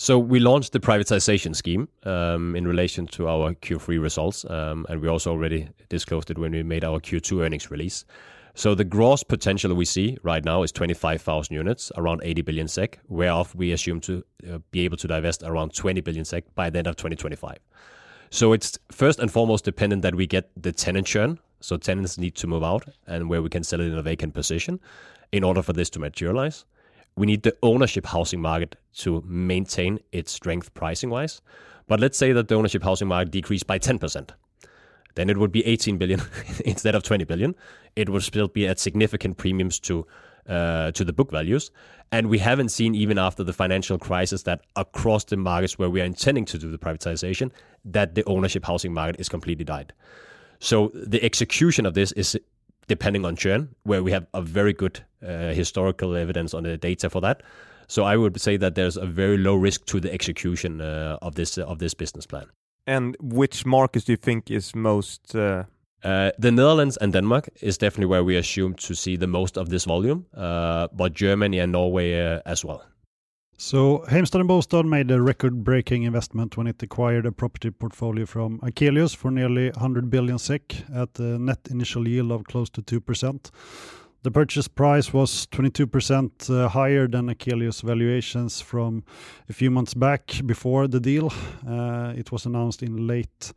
So 0.00 0.16
we 0.16 0.38
launched 0.38 0.70
the 0.70 0.78
privatization 0.78 1.56
scheme 1.56 1.88
um, 2.04 2.54
in 2.54 2.68
relation 2.68 3.08
to 3.08 3.26
our 3.28 3.52
Q3 3.54 4.00
results, 4.00 4.44
um, 4.48 4.86
and 4.88 5.02
we 5.02 5.08
also 5.08 5.32
already 5.32 5.70
disclosed 5.88 6.30
it 6.30 6.38
when 6.38 6.52
we 6.52 6.62
made 6.62 6.84
our 6.84 7.00
Q2 7.00 7.44
earnings 7.44 7.68
release. 7.68 8.04
So 8.54 8.76
the 8.76 8.84
gross 8.84 9.24
potential 9.24 9.74
we 9.74 9.84
see 9.84 10.16
right 10.22 10.44
now 10.44 10.62
is 10.62 10.70
25,000 10.70 11.52
units, 11.52 11.90
around 11.96 12.20
80 12.22 12.42
billion 12.42 12.68
SEK, 12.68 13.00
whereof 13.08 13.52
we 13.56 13.72
assume 13.72 14.00
to 14.02 14.24
uh, 14.48 14.58
be 14.70 14.84
able 14.84 14.98
to 14.98 15.08
divest 15.08 15.42
around 15.42 15.74
20 15.74 16.00
billion 16.02 16.24
SEK 16.24 16.44
by 16.54 16.70
the 16.70 16.78
end 16.78 16.86
of 16.86 16.94
2025. 16.94 17.58
So 18.30 18.52
it's 18.52 18.78
first 18.92 19.18
and 19.18 19.32
foremost 19.32 19.64
dependent 19.64 20.02
that 20.02 20.14
we 20.14 20.28
get 20.28 20.48
the 20.56 20.70
tenant 20.70 21.08
churn. 21.08 21.40
So 21.58 21.76
tenants 21.76 22.18
need 22.18 22.36
to 22.36 22.46
move 22.46 22.62
out, 22.62 22.84
and 23.08 23.28
where 23.28 23.42
we 23.42 23.48
can 23.48 23.64
sell 23.64 23.80
it 23.80 23.88
in 23.88 23.98
a 23.98 24.02
vacant 24.02 24.32
position, 24.32 24.78
in 25.32 25.42
order 25.42 25.60
for 25.60 25.72
this 25.72 25.90
to 25.90 25.98
materialize 25.98 26.64
we 27.18 27.26
need 27.26 27.42
the 27.42 27.56
ownership 27.62 28.06
housing 28.06 28.40
market 28.40 28.76
to 28.98 29.22
maintain 29.26 29.98
its 30.12 30.32
strength 30.32 30.72
pricing 30.74 31.10
wise. 31.10 31.40
But 31.86 32.00
let's 32.00 32.18
say 32.18 32.32
that 32.32 32.48
the 32.48 32.54
ownership 32.54 32.82
housing 32.82 33.08
market 33.08 33.30
decreased 33.30 33.66
by 33.66 33.78
10%. 33.78 34.30
Then 35.14 35.30
it 35.30 35.36
would 35.36 35.50
be 35.50 35.66
18 35.66 35.98
billion 35.98 36.20
instead 36.64 36.94
of 36.94 37.02
20 37.02 37.24
billion. 37.24 37.54
It 37.96 38.08
would 38.08 38.22
still 38.22 38.48
be 38.48 38.68
at 38.68 38.78
significant 38.78 39.36
premiums 39.36 39.80
to 39.80 40.06
uh, 40.48 40.90
to 40.92 41.04
the 41.04 41.12
book 41.12 41.30
values. 41.30 41.70
And 42.10 42.28
we 42.30 42.38
haven't 42.38 42.70
seen 42.70 42.94
even 42.94 43.18
after 43.18 43.44
the 43.44 43.52
financial 43.52 43.98
crisis 43.98 44.44
that 44.44 44.62
across 44.76 45.24
the 45.24 45.36
markets 45.36 45.78
where 45.78 45.90
we 45.90 46.00
are 46.00 46.04
intending 46.04 46.46
to 46.46 46.58
do 46.58 46.70
the 46.70 46.78
privatization, 46.78 47.50
that 47.84 48.14
the 48.14 48.24
ownership 48.24 48.64
housing 48.64 48.94
market 48.94 49.20
is 49.20 49.28
completely 49.28 49.64
died. 49.64 49.92
So 50.58 50.90
the 50.94 51.22
execution 51.22 51.84
of 51.84 51.92
this 51.92 52.12
is 52.12 52.38
depending 52.88 53.24
on 53.24 53.36
churn, 53.36 53.68
where 53.84 54.02
we 54.02 54.12
have 54.12 54.26
a 54.32 54.42
very 54.42 54.72
good 54.72 55.04
uh, 55.22 55.54
historical 55.54 56.16
evidence 56.16 56.56
on 56.56 56.64
the 56.64 56.76
data 56.76 57.08
for 57.08 57.20
that. 57.20 57.42
So 57.86 58.02
I 58.02 58.16
would 58.16 58.40
say 58.40 58.58
that 58.58 58.74
there's 58.74 58.96
a 58.96 59.06
very 59.06 59.38
low 59.38 59.54
risk 59.54 59.84
to 59.86 60.00
the 60.00 60.12
execution 60.12 60.80
uh, 60.80 61.18
of 61.22 61.34
this 61.34 61.58
uh, 61.58 61.64
of 61.70 61.78
this 61.78 61.94
business 61.94 62.26
plan. 62.26 62.46
And 62.86 63.16
which 63.20 63.64
markets 63.66 64.06
do 64.06 64.12
you 64.12 64.18
think 64.18 64.50
is 64.50 64.74
most? 64.74 65.34
Uh... 65.34 65.64
Uh, 66.04 66.30
the 66.38 66.50
Netherlands 66.52 66.96
and 67.00 67.12
Denmark 67.12 67.48
is 67.60 67.78
definitely 67.78 68.06
where 68.06 68.22
we 68.22 68.38
assume 68.38 68.74
to 68.74 68.94
see 68.94 69.16
the 69.16 69.26
most 69.26 69.58
of 69.58 69.68
this 69.68 69.84
volume, 69.86 70.26
uh, 70.36 70.86
but 70.92 71.12
Germany 71.12 71.60
and 71.60 71.72
Norway 71.72 72.40
as 72.44 72.64
well. 72.64 72.82
So 73.60 74.04
Heimstaden 74.08 74.46
Bostad 74.46 74.84
made 74.84 75.10
a 75.10 75.20
record-breaking 75.20 76.04
investment 76.04 76.56
when 76.56 76.68
it 76.68 76.80
acquired 76.80 77.26
a 77.26 77.32
property 77.32 77.72
portfolio 77.72 78.24
from 78.24 78.60
Akelius 78.60 79.16
for 79.16 79.32
nearly 79.32 79.70
100 79.70 80.08
billion 80.08 80.38
SEK 80.38 80.84
at 80.94 81.18
a 81.18 81.40
net 81.40 81.58
initial 81.68 82.06
yield 82.06 82.30
of 82.30 82.44
close 82.44 82.70
to 82.70 82.82
2%. 82.82 83.50
The 84.22 84.30
purchase 84.30 84.68
price 84.68 85.12
was 85.12 85.48
22% 85.48 86.48
uh, 86.48 86.68
higher 86.68 87.08
than 87.08 87.26
Akelius 87.26 87.82
valuations 87.82 88.60
from 88.60 89.02
a 89.48 89.52
few 89.52 89.72
months 89.72 89.92
back 89.92 90.40
before 90.46 90.86
the 90.86 91.00
deal. 91.00 91.32
Uh, 91.66 92.14
it 92.16 92.30
was 92.30 92.46
announced 92.46 92.84
in 92.84 93.08
late 93.08 93.52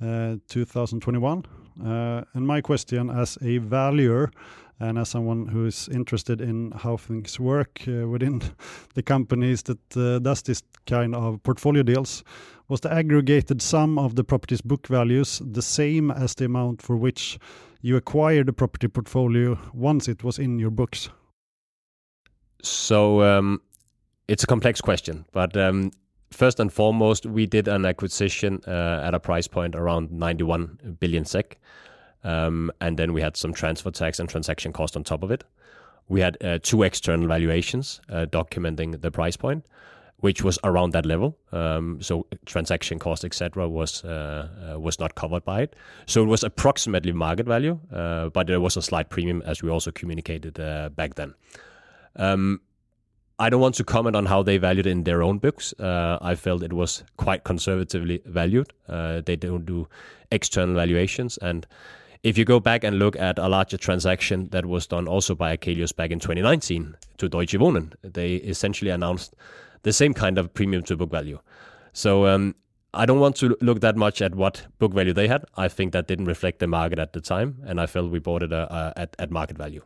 uh, 0.00 0.36
2021. 0.48 1.44
Uh, 1.84 2.22
and 2.32 2.46
my 2.46 2.62
question 2.62 3.10
as 3.10 3.36
a 3.42 3.58
valuer, 3.58 4.30
and 4.82 4.98
as 4.98 5.08
someone 5.08 5.46
who 5.46 5.66
is 5.66 5.88
interested 5.88 6.40
in 6.40 6.72
how 6.72 6.96
things 6.96 7.38
work 7.38 7.82
uh, 7.86 8.08
within 8.08 8.42
the 8.94 9.02
companies 9.02 9.62
that 9.62 9.96
uh, 9.96 10.18
does 10.18 10.42
this 10.42 10.62
kind 10.86 11.14
of 11.14 11.42
portfolio 11.42 11.82
deals, 11.82 12.24
was 12.68 12.80
the 12.80 12.92
aggregated 12.92 13.62
sum 13.62 13.98
of 13.98 14.16
the 14.16 14.24
property's 14.24 14.60
book 14.60 14.86
values 14.88 15.40
the 15.44 15.62
same 15.62 16.10
as 16.10 16.34
the 16.34 16.46
amount 16.46 16.82
for 16.82 16.96
which 16.96 17.38
you 17.80 17.96
acquired 17.96 18.46
the 18.46 18.52
property 18.52 18.88
portfolio 18.88 19.58
once 19.72 20.08
it 20.08 20.24
was 20.24 20.38
in 20.38 20.58
your 20.58 20.70
books? 20.70 21.10
So 22.62 23.22
um, 23.22 23.60
it's 24.28 24.44
a 24.44 24.46
complex 24.46 24.80
question, 24.80 25.24
but 25.32 25.56
um, 25.56 25.90
first 26.30 26.60
and 26.60 26.72
foremost, 26.72 27.26
we 27.26 27.46
did 27.46 27.68
an 27.68 27.84
acquisition 27.84 28.60
uh, 28.66 29.00
at 29.04 29.14
a 29.14 29.20
price 29.20 29.46
point 29.46 29.74
around 29.74 30.10
91 30.10 30.96
billion 30.98 31.24
SEK. 31.24 31.60
Um, 32.24 32.70
and 32.80 32.98
then 32.98 33.12
we 33.12 33.20
had 33.20 33.36
some 33.36 33.52
transfer 33.52 33.90
tax 33.90 34.18
and 34.20 34.28
transaction 34.28 34.72
cost 34.72 34.96
on 34.96 35.04
top 35.04 35.22
of 35.22 35.30
it. 35.30 35.44
We 36.08 36.20
had 36.20 36.36
uh, 36.42 36.58
two 36.62 36.82
external 36.82 37.28
valuations 37.28 38.00
uh, 38.08 38.26
documenting 38.26 39.00
the 39.00 39.10
price 39.10 39.36
point, 39.36 39.64
which 40.18 40.42
was 40.42 40.58
around 40.62 40.92
that 40.92 41.06
level. 41.06 41.36
Um, 41.52 42.00
so 42.00 42.26
transaction 42.44 42.98
cost, 42.98 43.24
etc., 43.24 43.68
was 43.68 44.04
uh, 44.04 44.74
uh, 44.74 44.78
was 44.78 44.98
not 44.98 45.14
covered 45.14 45.44
by 45.44 45.62
it. 45.62 45.76
So 46.06 46.22
it 46.22 46.26
was 46.26 46.44
approximately 46.44 47.12
market 47.12 47.46
value, 47.46 47.78
uh, 47.92 48.28
but 48.28 48.46
there 48.46 48.60
was 48.60 48.76
a 48.76 48.82
slight 48.82 49.08
premium, 49.10 49.42
as 49.46 49.62
we 49.62 49.70
also 49.70 49.90
communicated 49.90 50.60
uh, 50.60 50.90
back 50.90 51.14
then. 51.14 51.34
Um, 52.16 52.60
I 53.38 53.48
don't 53.48 53.60
want 53.60 53.74
to 53.76 53.84
comment 53.84 54.14
on 54.14 54.26
how 54.26 54.42
they 54.42 54.58
valued 54.58 54.86
it 54.86 54.90
in 54.90 55.04
their 55.04 55.22
own 55.22 55.38
books. 55.38 55.74
I 55.80 56.34
felt 56.36 56.62
it 56.62 56.72
was 56.72 57.02
quite 57.16 57.42
conservatively 57.42 58.20
valued. 58.26 58.72
they 58.86 59.36
don't 59.36 59.66
do 59.66 59.88
external 60.30 60.74
valuations 60.76 61.38
and 61.38 61.66
if 62.22 62.38
you 62.38 62.44
go 62.44 62.60
back 62.60 62.84
and 62.84 62.98
look 62.98 63.16
at 63.16 63.38
a 63.38 63.48
larger 63.48 63.76
transaction 63.76 64.48
that 64.50 64.66
was 64.66 64.86
done 64.86 65.08
also 65.08 65.34
by 65.34 65.56
Akelius 65.56 65.94
back 65.94 66.10
in 66.10 66.20
2019 66.20 66.94
to 67.18 67.28
Deutsche 67.28 67.54
Wohnen, 67.54 67.92
they 68.02 68.34
essentially 68.36 68.90
announced 68.90 69.34
the 69.82 69.92
same 69.92 70.14
kind 70.14 70.38
of 70.38 70.54
premium 70.54 70.84
to 70.84 70.96
book 70.96 71.10
value. 71.10 71.40
So 71.92 72.26
um, 72.26 72.54
I 72.94 73.06
don't 73.06 73.18
want 73.18 73.36
to 73.36 73.56
look 73.60 73.80
that 73.80 73.96
much 73.96 74.22
at 74.22 74.36
what 74.36 74.66
book 74.78 74.94
value 74.94 75.12
they 75.12 75.26
had. 75.26 75.44
I 75.56 75.66
think 75.66 75.92
that 75.92 76.06
didn't 76.06 76.26
reflect 76.26 76.60
the 76.60 76.68
market 76.68 77.00
at 77.00 77.12
the 77.12 77.20
time, 77.20 77.60
and 77.66 77.80
I 77.80 77.86
felt 77.86 78.10
we 78.10 78.20
bought 78.20 78.44
it 78.44 78.52
uh, 78.52 78.68
uh, 78.70 78.92
at, 78.96 79.16
at 79.18 79.30
market 79.30 79.58
value. 79.58 79.82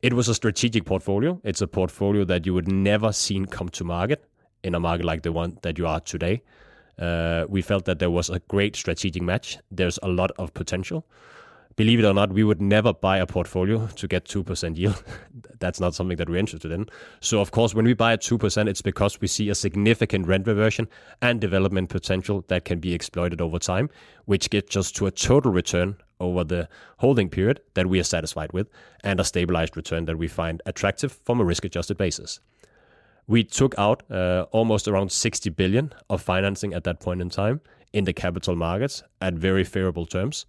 It 0.00 0.14
was 0.14 0.28
a 0.28 0.34
strategic 0.34 0.86
portfolio. 0.86 1.40
It's 1.44 1.60
a 1.60 1.66
portfolio 1.66 2.24
that 2.24 2.46
you 2.46 2.54
would 2.54 2.70
never 2.70 3.12
seen 3.12 3.46
come 3.46 3.68
to 3.70 3.84
market 3.84 4.24
in 4.62 4.74
a 4.74 4.80
market 4.80 5.04
like 5.04 5.22
the 5.22 5.32
one 5.32 5.58
that 5.62 5.76
you 5.76 5.86
are 5.86 6.00
today. 6.00 6.42
Uh, 6.98 7.44
we 7.48 7.60
felt 7.60 7.84
that 7.84 7.98
there 7.98 8.10
was 8.10 8.30
a 8.30 8.38
great 8.48 8.74
strategic 8.74 9.22
match. 9.22 9.58
There's 9.70 9.98
a 10.02 10.08
lot 10.08 10.30
of 10.38 10.54
potential. 10.54 11.04
Believe 11.78 12.00
it 12.00 12.04
or 12.04 12.12
not, 12.12 12.32
we 12.32 12.42
would 12.42 12.60
never 12.60 12.92
buy 12.92 13.18
a 13.18 13.26
portfolio 13.26 13.86
to 13.86 14.08
get 14.08 14.24
2% 14.24 14.76
yield. 14.76 15.00
That's 15.60 15.78
not 15.78 15.94
something 15.94 16.16
that 16.16 16.28
we're 16.28 16.38
interested 16.38 16.72
in. 16.72 16.88
So, 17.20 17.40
of 17.40 17.52
course, 17.52 17.72
when 17.72 17.84
we 17.84 17.94
buy 17.94 18.14
at 18.14 18.20
2%, 18.20 18.68
it's 18.68 18.82
because 18.82 19.20
we 19.20 19.28
see 19.28 19.48
a 19.48 19.54
significant 19.54 20.26
rent 20.26 20.48
reversion 20.48 20.88
and 21.22 21.40
development 21.40 21.88
potential 21.88 22.44
that 22.48 22.64
can 22.64 22.80
be 22.80 22.94
exploited 22.94 23.40
over 23.40 23.60
time, 23.60 23.90
which 24.24 24.50
gets 24.50 24.76
us 24.76 24.90
to 24.90 25.06
a 25.06 25.12
total 25.12 25.52
return 25.52 25.96
over 26.18 26.42
the 26.42 26.68
holding 26.96 27.28
period 27.28 27.60
that 27.74 27.86
we 27.86 28.00
are 28.00 28.04
satisfied 28.04 28.52
with 28.52 28.68
and 29.04 29.20
a 29.20 29.24
stabilized 29.24 29.76
return 29.76 30.06
that 30.06 30.18
we 30.18 30.26
find 30.26 30.60
attractive 30.66 31.12
from 31.24 31.40
a 31.40 31.44
risk 31.44 31.64
adjusted 31.64 31.96
basis. 31.96 32.40
We 33.28 33.44
took 33.44 33.78
out 33.78 34.02
uh, 34.10 34.46
almost 34.50 34.88
around 34.88 35.12
60 35.12 35.50
billion 35.50 35.92
of 36.10 36.22
financing 36.22 36.74
at 36.74 36.82
that 36.82 36.98
point 36.98 37.20
in 37.20 37.30
time 37.30 37.60
in 37.92 38.02
the 38.02 38.12
capital 38.12 38.56
markets 38.56 39.04
at 39.20 39.34
very 39.34 39.62
favorable 39.62 40.06
terms. 40.06 40.44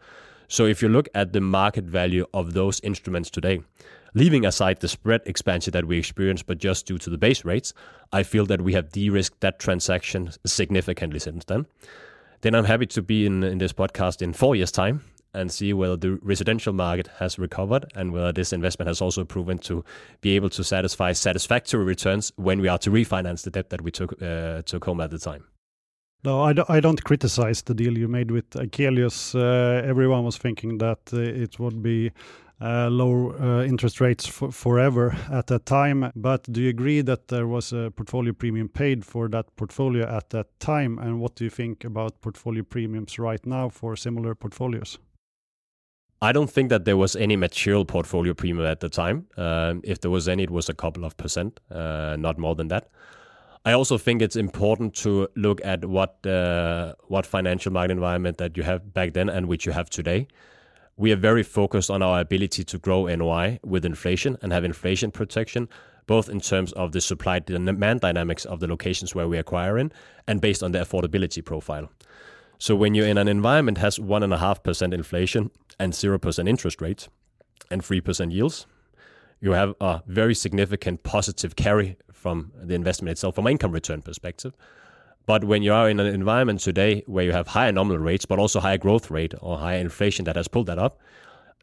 So 0.49 0.65
if 0.65 0.81
you 0.81 0.89
look 0.89 1.07
at 1.13 1.31
the 1.31 1.41
market 1.41 1.85
value 1.85 2.25
of 2.33 2.53
those 2.53 2.79
instruments 2.81 3.29
today, 3.29 3.61
leaving 4.15 4.45
aside 4.45 4.79
the 4.79 4.87
spread 4.87 5.21
expansion 5.27 5.71
that 5.73 5.85
we 5.85 5.99
experienced, 5.99 6.47
but 6.47 6.57
just 6.57 6.87
due 6.87 6.97
to 6.97 7.09
the 7.11 7.19
base 7.19 7.45
rates, 7.45 7.71
I 8.11 8.23
feel 8.23 8.47
that 8.47 8.61
we 8.61 8.73
have 8.73 8.91
de-risked 8.91 9.41
that 9.41 9.59
transaction 9.59 10.31
significantly 10.47 11.19
since 11.19 11.45
then. 11.45 11.67
Then 12.41 12.55
I'm 12.55 12.65
happy 12.65 12.87
to 12.87 13.01
be 13.03 13.27
in, 13.27 13.43
in 13.43 13.59
this 13.59 13.73
podcast 13.73 14.23
in 14.23 14.33
four 14.33 14.55
years' 14.55 14.71
time 14.71 15.03
and 15.35 15.51
see 15.51 15.71
whether 15.71 15.95
the 15.95 16.17
residential 16.23 16.73
market 16.73 17.07
has 17.19 17.37
recovered 17.37 17.85
and 17.93 18.11
whether 18.11 18.31
this 18.31 18.51
investment 18.51 18.87
has 18.87 19.01
also 19.01 19.23
proven 19.23 19.59
to 19.59 19.85
be 20.21 20.35
able 20.35 20.49
to 20.49 20.63
satisfy 20.63 21.11
satisfactory 21.11 21.83
returns 21.83 22.31
when 22.37 22.59
we 22.59 22.67
are 22.67 22.79
to 22.79 22.89
refinance 22.89 23.43
the 23.43 23.51
debt 23.51 23.69
that 23.69 23.81
we 23.81 23.91
took 23.91 24.19
uh, 24.19 24.63
took 24.63 24.85
home 24.85 24.99
at 24.99 25.11
the 25.11 25.19
time. 25.19 25.43
No, 26.23 26.41
I, 26.41 26.53
do, 26.53 26.65
I 26.67 26.81
don't 26.81 27.01
criticize 27.03 27.61
the 27.61 27.73
deal 27.73 27.97
you 27.97 28.09
made 28.09 28.29
with 28.29 28.49
Akelius. 28.51 29.33
Uh, 29.33 29.87
everyone 29.87 30.25
was 30.25 30.37
thinking 30.37 30.77
that 30.79 30.99
uh, 31.13 31.17
it 31.17 31.59
would 31.59 31.81
be 31.81 32.11
uh, 32.61 32.89
low 32.89 33.33
uh, 33.39 33.63
interest 33.63 34.01
rates 34.01 34.27
forever 34.27 35.15
at 35.31 35.47
that 35.47 35.65
time. 35.65 36.11
But 36.17 36.43
do 36.51 36.61
you 36.61 36.69
agree 36.69 36.99
that 37.01 37.29
there 37.29 37.47
was 37.47 37.71
a 37.71 37.91
portfolio 37.95 38.33
premium 38.33 38.67
paid 38.67 39.05
for 39.05 39.29
that 39.29 39.55
portfolio 39.55 40.05
at 40.07 40.29
that 40.31 40.59
time? 40.59 40.99
And 40.99 41.21
what 41.21 41.35
do 41.35 41.45
you 41.45 41.49
think 41.49 41.85
about 41.85 42.19
portfolio 42.19 42.63
premiums 42.63 43.17
right 43.17 43.45
now 43.45 43.69
for 43.69 43.95
similar 43.95 44.35
portfolios? 44.35 44.99
I 46.21 46.33
don't 46.33 46.49
think 46.49 46.69
that 46.69 46.83
there 46.83 46.97
was 46.97 47.15
any 47.15 47.37
material 47.37 47.85
portfolio 47.85 48.33
premium 48.33 48.65
at 48.65 48.81
the 48.81 48.89
time. 48.89 49.27
Um, 49.37 49.79
if 49.85 50.01
there 50.01 50.11
was 50.11 50.27
any, 50.27 50.43
it 50.43 50.51
was 50.51 50.67
a 50.67 50.73
couple 50.73 51.05
of 51.05 51.15
percent, 51.15 51.61
uh, 51.71 52.17
not 52.19 52.37
more 52.37 52.55
than 52.55 52.67
that. 52.67 52.89
I 53.65 53.73
also 53.73 53.97
think 53.97 54.21
it's 54.21 54.37
important 54.37 54.93
to 54.95 55.27
look 55.35 55.59
at 55.65 55.83
what 55.83 56.25
uh, 56.25 56.93
what 57.07 57.25
financial 57.25 57.73
market 57.73 57.91
environment 57.91 58.37
that 58.37 58.55
you 58.55 58.63
have 58.63 58.93
back 58.93 59.13
then 59.13 59.29
and 59.29 59.47
which 59.47 59.65
you 59.65 59.73
have 59.73 59.89
today. 59.89 60.27
We 60.95 61.11
are 61.11 61.17
very 61.17 61.43
focused 61.43 61.89
on 61.89 62.01
our 62.01 62.19
ability 62.19 62.63
to 62.63 62.77
grow 62.77 63.05
NOI 63.05 63.59
with 63.63 63.85
inflation 63.85 64.37
and 64.41 64.51
have 64.51 64.63
inflation 64.63 65.11
protection, 65.11 65.69
both 66.07 66.29
in 66.29 66.39
terms 66.41 66.73
of 66.73 66.91
the 66.91 67.01
supply 67.01 67.39
demand 67.39 68.01
dynamics 68.01 68.45
of 68.45 68.59
the 68.59 68.67
locations 68.67 69.15
where 69.15 69.27
we 69.27 69.37
acquire 69.37 69.77
in, 69.77 69.91
and 70.27 70.41
based 70.41 70.63
on 70.63 70.71
the 70.71 70.79
affordability 70.79 71.43
profile. 71.43 71.89
So 72.57 72.75
when 72.75 72.95
you're 72.95 73.07
in 73.07 73.17
an 73.17 73.27
environment 73.27 73.77
has 73.77 73.99
one 73.99 74.23
and 74.23 74.33
a 74.33 74.37
half 74.37 74.63
percent 74.63 74.93
inflation 74.93 75.51
and 75.79 75.93
zero 75.93 76.17
percent 76.17 76.49
interest 76.49 76.81
rates 76.81 77.09
and 77.71 77.83
three 77.83 78.01
percent 78.01 78.31
yields, 78.31 78.67
you 79.41 79.51
have 79.51 79.75
a 79.79 80.01
very 80.07 80.35
significant 80.35 81.03
positive 81.03 81.55
carry 81.55 81.97
from 82.19 82.51
the 82.61 82.75
investment 82.75 83.11
itself 83.11 83.35
from 83.35 83.47
an 83.47 83.51
income 83.51 83.71
return 83.71 84.01
perspective. 84.01 84.53
But 85.25 85.43
when 85.43 85.61
you 85.61 85.73
are 85.73 85.89
in 85.89 85.99
an 85.99 86.07
environment 86.07 86.59
today 86.59 87.03
where 87.05 87.23
you 87.23 87.31
have 87.31 87.47
higher 87.47 87.71
nominal 87.71 88.01
rates, 88.01 88.25
but 88.25 88.39
also 88.39 88.59
higher 88.59 88.77
growth 88.77 89.11
rate 89.11 89.33
or 89.41 89.57
higher 89.57 89.79
inflation 89.79 90.25
that 90.25 90.35
has 90.35 90.47
pulled 90.47 90.67
that 90.67 90.79
up, 90.79 90.99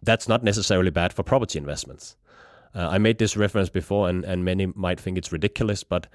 that's 0.03 0.29
not 0.29 0.45
necessarily 0.45 0.91
bad 0.91 1.13
for 1.13 1.23
property 1.23 1.59
investments. 1.59 2.17
Uh, 2.75 2.89
I 2.89 2.99
made 2.99 3.19
this 3.19 3.37
reference 3.37 3.69
before, 3.69 4.09
and, 4.09 4.25
and 4.25 4.45
many 4.45 4.67
might 4.67 5.01
think 5.01 5.19
it's 5.19 5.33
ridiculous, 5.33 5.83
but 5.83 6.07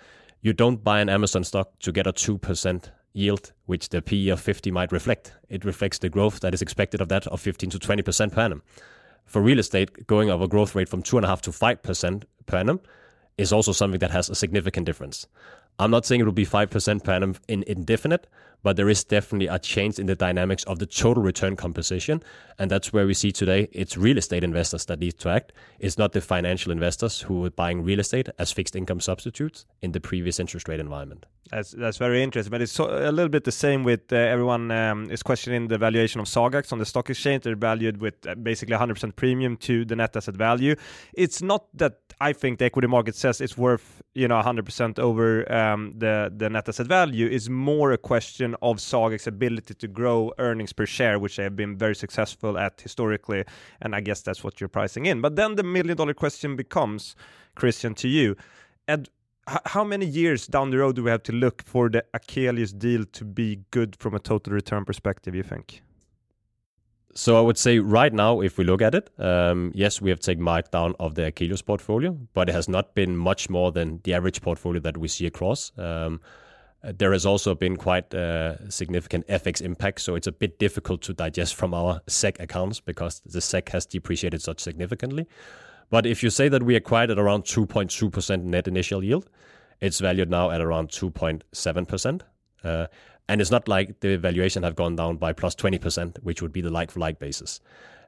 you 0.42 0.54
don't 0.54 0.84
buy 0.84 1.02
an 1.02 1.10
Amazon 1.10 1.44
stock 1.44 1.78
to 1.80 1.92
get 1.92 2.08
a 2.08 2.14
2% 2.14 2.90
yield, 3.14 3.52
which 3.66 3.90
the 3.90 4.02
PE 4.02 4.30
of 4.30 4.40
50 4.40 4.72
might 4.72 4.92
reflect. 4.92 5.34
It 5.50 5.66
reflects 5.66 5.98
the 5.98 6.10
growth 6.10 6.40
that 6.40 6.54
is 6.54 6.62
expected 6.62 7.02
of 7.02 7.10
that 7.10 7.28
of 7.28 7.42
15 7.42 7.72
to 7.72 7.80
20% 7.80 8.32
per 8.32 8.42
annum. 8.42 8.64
For 9.26 9.42
real 9.42 9.60
estate, 9.60 10.08
going 10.08 10.30
of 10.30 10.42
a 10.42 10.48
growth 10.48 10.76
rate 10.76 10.90
from 10.90 11.04
2.5 11.04 11.42
to 11.42 11.52
5% 11.52 12.24
per 12.46 12.58
annum 12.58 12.80
is 13.38 13.54
also 13.54 13.72
something 13.72 14.00
that 14.00 14.12
has 14.12 14.30
a 14.30 14.36
significant 14.36 14.86
difference. 14.86 15.28
I'm 15.80 15.92
not 15.92 16.06
saying 16.06 16.22
it 16.22 16.26
will 16.26 16.32
be 16.32 16.46
5% 16.46 17.04
per 17.04 17.12
annum 17.12 17.36
in 17.48 17.64
indefinite, 17.66 18.28
but 18.64 18.76
there 18.78 18.90
is 18.90 19.04
definitely 19.04 19.48
a 19.48 19.60
change 19.60 20.00
in 20.00 20.06
the 20.06 20.16
dynamics 20.16 20.64
of 20.66 20.80
the 20.80 20.86
total 20.86 21.24
return 21.24 21.56
composition. 21.56 22.22
And 22.60 22.70
that's 22.70 22.94
where 22.94 23.06
we 23.06 23.14
see 23.14 23.32
today 23.32 23.70
it's 23.72 23.98
real 23.98 24.18
estate 24.18 24.44
investors 24.44 24.86
that 24.86 25.00
need 25.00 25.18
to 25.20 25.30
act. 25.30 25.54
It's 25.80 25.98
not 25.98 26.12
the 26.12 26.22
financial 26.22 26.72
investors 26.72 27.22
who 27.22 27.42
were 27.42 27.50
buying 27.50 27.84
real 27.84 28.00
estate 28.00 28.30
as 28.38 28.52
fixed 28.52 28.76
income 28.76 29.00
substitutes 29.00 29.66
in 29.82 29.92
the 29.92 30.00
previous 30.00 30.40
interest 30.40 30.68
rate 30.68 30.80
environment. 30.80 31.26
That's 31.50 31.72
that's 31.72 31.98
very 31.98 32.24
interesting, 32.24 32.50
but 32.50 32.62
it's 32.62 32.72
so, 32.72 32.86
a 32.86 33.12
little 33.12 33.28
bit 33.30 33.44
the 33.44 33.52
same 33.52 33.84
with 33.84 34.14
uh, 34.14 34.16
everyone 34.16 34.72
um, 34.72 35.12
is 35.12 35.22
questioning 35.22 35.68
the 35.68 35.78
valuation 35.78 36.22
of 36.22 36.28
Sagax 36.28 36.72
on 36.72 36.80
the 36.80 36.86
stock 36.86 37.10
exchange. 37.10 37.44
They're 37.44 37.58
valued 37.58 38.00
with 38.00 38.26
uh, 38.26 38.36
basically 38.36 38.76
100% 38.78 39.16
premium 39.18 39.58
to 39.58 39.84
the 39.84 39.98
net 39.98 40.16
asset 40.16 40.36
value. 40.36 40.76
It's 41.14 41.42
not 41.42 41.66
that 41.74 42.00
I 42.22 42.32
think 42.32 42.60
the 42.60 42.66
equity 42.66 42.88
market 42.88 43.16
says 43.16 43.42
it's 43.42 43.58
worth 43.58 44.02
you 44.14 44.28
know 44.30 44.42
100% 44.42 45.00
over 45.00 45.52
um, 45.52 45.94
the 45.98 46.32
the 46.36 46.50
net 46.50 46.70
asset 46.70 46.88
value. 46.88 47.28
It's 47.28 47.50
more 47.50 47.92
a 47.92 47.98
question 47.98 48.51
of 48.62 48.78
Sagax's 48.78 49.28
ability 49.28 49.74
to 49.76 49.88
grow 49.88 50.32
earnings 50.38 50.74
per 50.74 50.86
share, 50.86 51.20
which 51.20 51.38
they 51.38 51.44
have 51.44 51.56
been 51.56 51.78
very 51.78 51.96
successful 51.96 52.58
at 52.58 52.82
historically, 52.82 53.46
and 53.82 53.96
I 53.96 54.02
guess 54.02 54.22
that's 54.22 54.44
what 54.44 54.60
you're 54.60 54.68
pricing 54.70 55.06
in. 55.06 55.22
But 55.22 55.36
then 55.36 55.56
the 55.56 55.64
million 55.64 55.98
dollar 55.98 56.14
question 56.14 56.56
becomes, 56.56 57.16
Christian, 57.56 57.94
to 57.96 58.08
you, 58.08 58.36
and 58.88 59.10
how 59.66 59.84
many 59.84 60.06
years 60.06 60.48
down 60.48 60.70
the 60.70 60.78
road 60.78 60.96
do 60.96 61.04
we 61.04 61.10
have 61.10 61.24
to 61.24 61.32
look 61.32 61.64
for 61.64 61.90
the 61.90 62.06
Akelius 62.14 62.78
deal 62.78 63.06
to 63.06 63.26
be 63.26 63.62
good 63.72 63.96
from 63.98 64.14
a 64.14 64.20
total 64.20 64.54
return 64.54 64.86
perspective, 64.86 65.34
you 65.36 65.44
think? 65.44 65.82
So 67.14 67.38
I 67.38 67.42
would 67.42 67.58
say 67.58 67.80
right 67.80 68.14
now, 68.14 68.42
if 68.42 68.58
we 68.58 68.64
look 68.64 68.82
at 68.82 68.96
it, 68.96 69.10
um, 69.20 69.72
yes, 69.76 70.00
we 70.00 70.10
have 70.12 70.20
taken 70.20 70.44
markdown 70.44 70.96
of 71.00 71.16
the 71.16 71.24
Akelius 71.24 71.66
portfolio, 71.66 72.18
but 72.34 72.48
it 72.48 72.54
has 72.54 72.70
not 72.70 72.96
been 72.96 73.18
much 73.18 73.50
more 73.50 73.72
than 73.72 74.00
the 74.04 74.14
average 74.14 74.42
portfolio 74.42 74.80
that 74.82 74.98
we 74.98 75.08
see 75.08 75.26
across. 75.26 75.72
Um, 75.78 76.22
there 76.84 77.12
has 77.12 77.26
also 77.26 77.54
been 77.54 77.78
quite 77.78 78.14
uh, 78.14 78.70
significant 78.70 79.28
FX 79.28 79.62
impact, 79.62 80.02
so 80.02 80.16
it's 80.16 80.28
a 80.28 80.32
bit 80.32 80.58
difficult 80.58 81.02
to 81.04 81.14
digest 81.14 81.56
from 81.56 81.74
our 81.74 82.02
SEK 82.08 82.40
accounts 82.40 82.80
because 82.80 83.22
the 83.26 83.42
SEK 83.42 83.70
has 83.70 83.86
depreciated 83.86 84.42
such 84.42 84.60
significantly. 84.60 85.28
But 85.90 86.06
if 86.06 86.24
you 86.24 86.30
say 86.30 86.50
that 86.50 86.64
we 86.64 86.76
acquired 86.76 87.12
at 87.12 87.20
around 87.20 87.44
2.2% 87.44 88.44
net 88.44 88.68
initial 88.68 89.04
yield, 89.04 89.30
it's 89.80 90.00
valued 90.00 90.30
now 90.30 90.50
at 90.50 90.62
around 90.62 90.90
2.7%. 90.90 92.22
Uh, 92.64 92.88
and 93.28 93.42
it's 93.42 93.52
not 93.52 93.68
like 93.68 94.00
the 94.00 94.18
valuation 94.18 94.64
have 94.64 94.76
gone 94.76 94.96
down 94.96 95.18
by 95.18 95.34
plus 95.34 95.56
20%, 95.56 96.18
which 96.24 96.42
would 96.42 96.52
be 96.52 96.62
the 96.62 96.70
like-for-like 96.70 97.20
basis. 97.20 97.60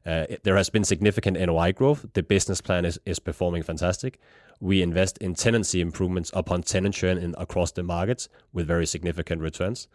Uh, 0.05 0.25
there 0.43 0.57
has 0.57 0.69
been 0.69 0.83
significant 0.83 1.39
NOI 1.39 1.71
growth. 1.71 2.05
The 2.13 2.23
business 2.23 2.61
plan 2.61 2.85
is, 2.85 2.99
is 3.05 3.19
performing 3.19 3.63
fantastic. 3.63 4.19
We 4.63 4.81
invest 4.81 5.17
in 5.17 5.35
tenancy 5.35 5.81
improvements 5.81 6.31
upon 6.33 6.61
tenant 6.61 6.95
churn 6.95 7.17
in, 7.17 7.35
across 7.37 7.73
the 7.73 7.83
markets 7.83 8.29
with 8.53 8.65
very 8.65 8.85
significant 8.85 9.41
returns. 9.41 9.89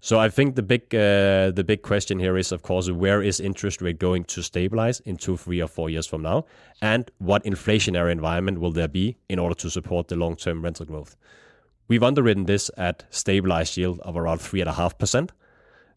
So 0.00 0.20
I 0.20 0.28
think 0.28 0.54
the 0.54 0.62
big 0.62 0.94
uh, 0.94 1.50
the 1.50 1.64
big 1.66 1.82
question 1.82 2.20
here 2.20 2.36
is, 2.36 2.52
of 2.52 2.62
course, 2.62 2.88
where 2.88 3.20
is 3.22 3.40
interest 3.40 3.82
rate 3.82 3.98
going 3.98 4.22
to 4.26 4.40
stabilize 4.40 5.00
in 5.00 5.16
two, 5.16 5.36
three, 5.36 5.60
or 5.60 5.66
four 5.66 5.90
years 5.90 6.06
from 6.06 6.22
now, 6.22 6.44
and 6.80 7.10
what 7.18 7.42
inflationary 7.42 8.12
environment 8.12 8.60
will 8.60 8.70
there 8.70 8.86
be 8.86 9.16
in 9.28 9.40
order 9.40 9.56
to 9.56 9.68
support 9.68 10.06
the 10.06 10.16
long 10.16 10.36
term 10.36 10.62
rental 10.62 10.86
growth? 10.86 11.16
We've 11.88 12.04
underwritten 12.04 12.44
this 12.44 12.70
at 12.76 13.04
stabilized 13.10 13.76
yield 13.76 13.98
of 14.00 14.16
around 14.16 14.38
three 14.38 14.60
and 14.60 14.70
a 14.70 14.74
half 14.74 14.96
percent. 14.96 15.32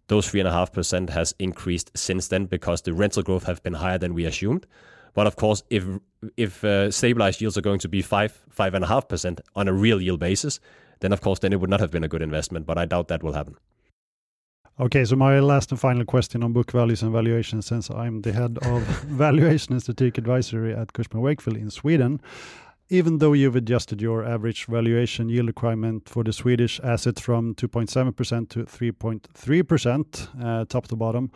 Those 0.08 0.28
three 0.28 0.40
and 0.40 0.50
a 0.50 0.54
half 0.54 0.72
percent 0.74 1.12
has 1.12 1.36
increased 1.38 1.92
since 1.96 2.30
then 2.30 2.48
because 2.48 2.82
the 2.82 2.94
rental 2.94 3.22
growth 3.22 3.44
have 3.44 3.62
been 3.62 3.76
higher 3.76 4.00
than 4.00 4.16
we 4.16 4.26
assumed. 4.26 4.66
But 5.18 5.26
of 5.26 5.36
course, 5.36 5.64
if 5.72 5.84
if 6.38 6.64
uh, 6.64 6.92
stabilized 6.92 7.42
yields 7.42 7.58
are 7.58 7.64
going 7.70 7.80
to 7.80 7.90
be 7.90 8.04
five 8.04 8.32
five 8.52 8.76
and 8.76 8.84
a 8.84 8.88
half 8.88 9.08
percent 9.08 9.42
on 9.56 9.68
a 9.68 9.74
real 9.74 10.00
yield 10.00 10.20
basis, 10.20 10.60
then 11.00 11.12
of 11.12 11.22
course 11.22 11.40
then 11.40 11.54
it 11.54 11.60
would 11.60 11.72
not 11.72 11.80
have 11.80 11.90
been 11.90 12.04
a 12.04 12.08
good 12.08 12.22
investment. 12.22 12.68
But 12.68 12.78
I 12.78 12.86
doubt 12.86 13.08
that 13.08 13.24
will 13.24 13.34
happen. 13.34 13.56
Okay, 14.80 15.06
so 15.06 15.16
my 15.16 15.40
last 15.40 15.72
and 15.72 15.80
final 15.80 16.06
question 16.06 16.44
on 16.44 16.54
book 16.54 16.72
values 16.72 17.02
and 17.02 17.12
valuation, 17.12 17.64
since 17.64 17.90
I'm 17.90 18.22
the 18.22 18.32
head 18.32 18.60
of 18.62 18.84
valuation 19.26 19.74
and 19.74 19.82
strategic 19.82 20.20
advisory 20.20 20.76
at 20.76 20.94
Cushman 20.94 21.24
Wakefield 21.24 21.58
in 21.58 21.72
Sweden. 21.72 22.22
Even 22.90 23.18
though 23.18 23.34
you've 23.34 23.56
adjusted 23.56 24.02
your 24.02 24.24
average 24.24 24.66
valuation 24.66 25.30
yield 25.30 25.48
requirement 25.48 26.08
for 26.08 26.24
the 26.24 26.32
Swedish 26.32 26.80
assets 26.84 27.20
from 27.20 27.56
2.7% 27.56 28.50
to 28.50 28.64
3.3%, 28.66 30.28
uh, 30.42 30.66
top 30.66 30.88
to 30.88 30.96
bottom, 30.96 31.32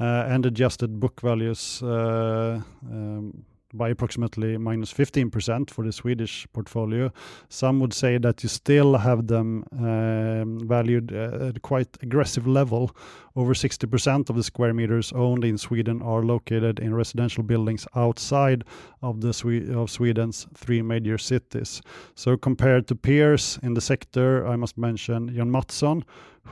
and 0.00 0.46
adjusted 0.46 1.00
book 1.00 1.20
values 1.20 1.82
uh, 1.82 2.60
um, 2.90 3.44
by 3.74 3.90
approximately 3.90 4.56
minus 4.56 4.92
15% 4.92 5.70
for 5.70 5.84
the 5.84 5.92
Swedish 5.92 6.46
portfolio. 6.52 7.12
Some 7.48 7.80
would 7.80 7.92
say 7.92 8.18
that 8.18 8.42
you 8.42 8.48
still 8.48 8.96
have 8.96 9.26
them 9.26 9.64
um, 9.72 10.60
valued 10.66 11.12
uh, 11.12 11.48
at 11.48 11.62
quite 11.62 11.88
aggressive 12.02 12.46
level. 12.46 12.96
Over 13.36 13.54
60% 13.54 14.30
of 14.30 14.36
the 14.36 14.42
square 14.42 14.72
meters 14.72 15.12
owned 15.12 15.44
in 15.44 15.58
Sweden 15.58 16.02
are 16.02 16.22
located 16.22 16.80
in 16.80 16.94
residential 16.94 17.42
buildings 17.42 17.86
outside 17.94 18.64
of 19.02 19.20
the 19.20 19.28
of 19.76 19.90
Sweden's 19.90 20.46
three 20.54 20.82
major 20.82 21.18
cities. 21.18 21.82
So 22.14 22.36
compared 22.36 22.88
to 22.88 22.94
peers 22.94 23.58
in 23.62 23.74
the 23.74 23.80
sector, 23.80 24.46
I 24.46 24.56
must 24.56 24.78
mention 24.78 25.34
John 25.34 25.50
Mattson, 25.50 26.02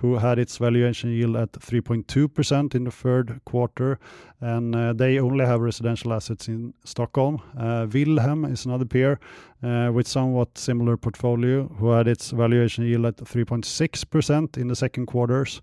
who 0.00 0.16
had 0.16 0.38
its 0.38 0.58
valuation 0.58 1.10
yield 1.10 1.36
at 1.36 1.52
3.2% 1.52 2.74
in 2.74 2.84
the 2.84 2.90
third 2.90 3.40
quarter, 3.44 3.98
and 4.40 4.74
uh, 4.74 4.92
they 4.92 5.18
only 5.18 5.44
have 5.44 5.60
residential 5.60 6.12
assets 6.12 6.48
in 6.48 6.74
Stockholm. 6.84 7.40
Uh, 7.58 7.86
Willhem 7.86 8.50
is 8.50 8.66
another 8.66 8.84
peer 8.84 9.18
uh, 9.62 9.90
with 9.92 10.06
somewhat 10.06 10.58
similar 10.58 10.96
portfolio, 10.96 11.68
who 11.78 11.90
had 11.90 12.08
its 12.08 12.30
valuation 12.30 12.84
yield 12.84 13.06
at 13.06 13.16
3.6% 13.16 14.56
in 14.56 14.68
the 14.68 14.76
second 14.76 15.06
quarters. 15.06 15.60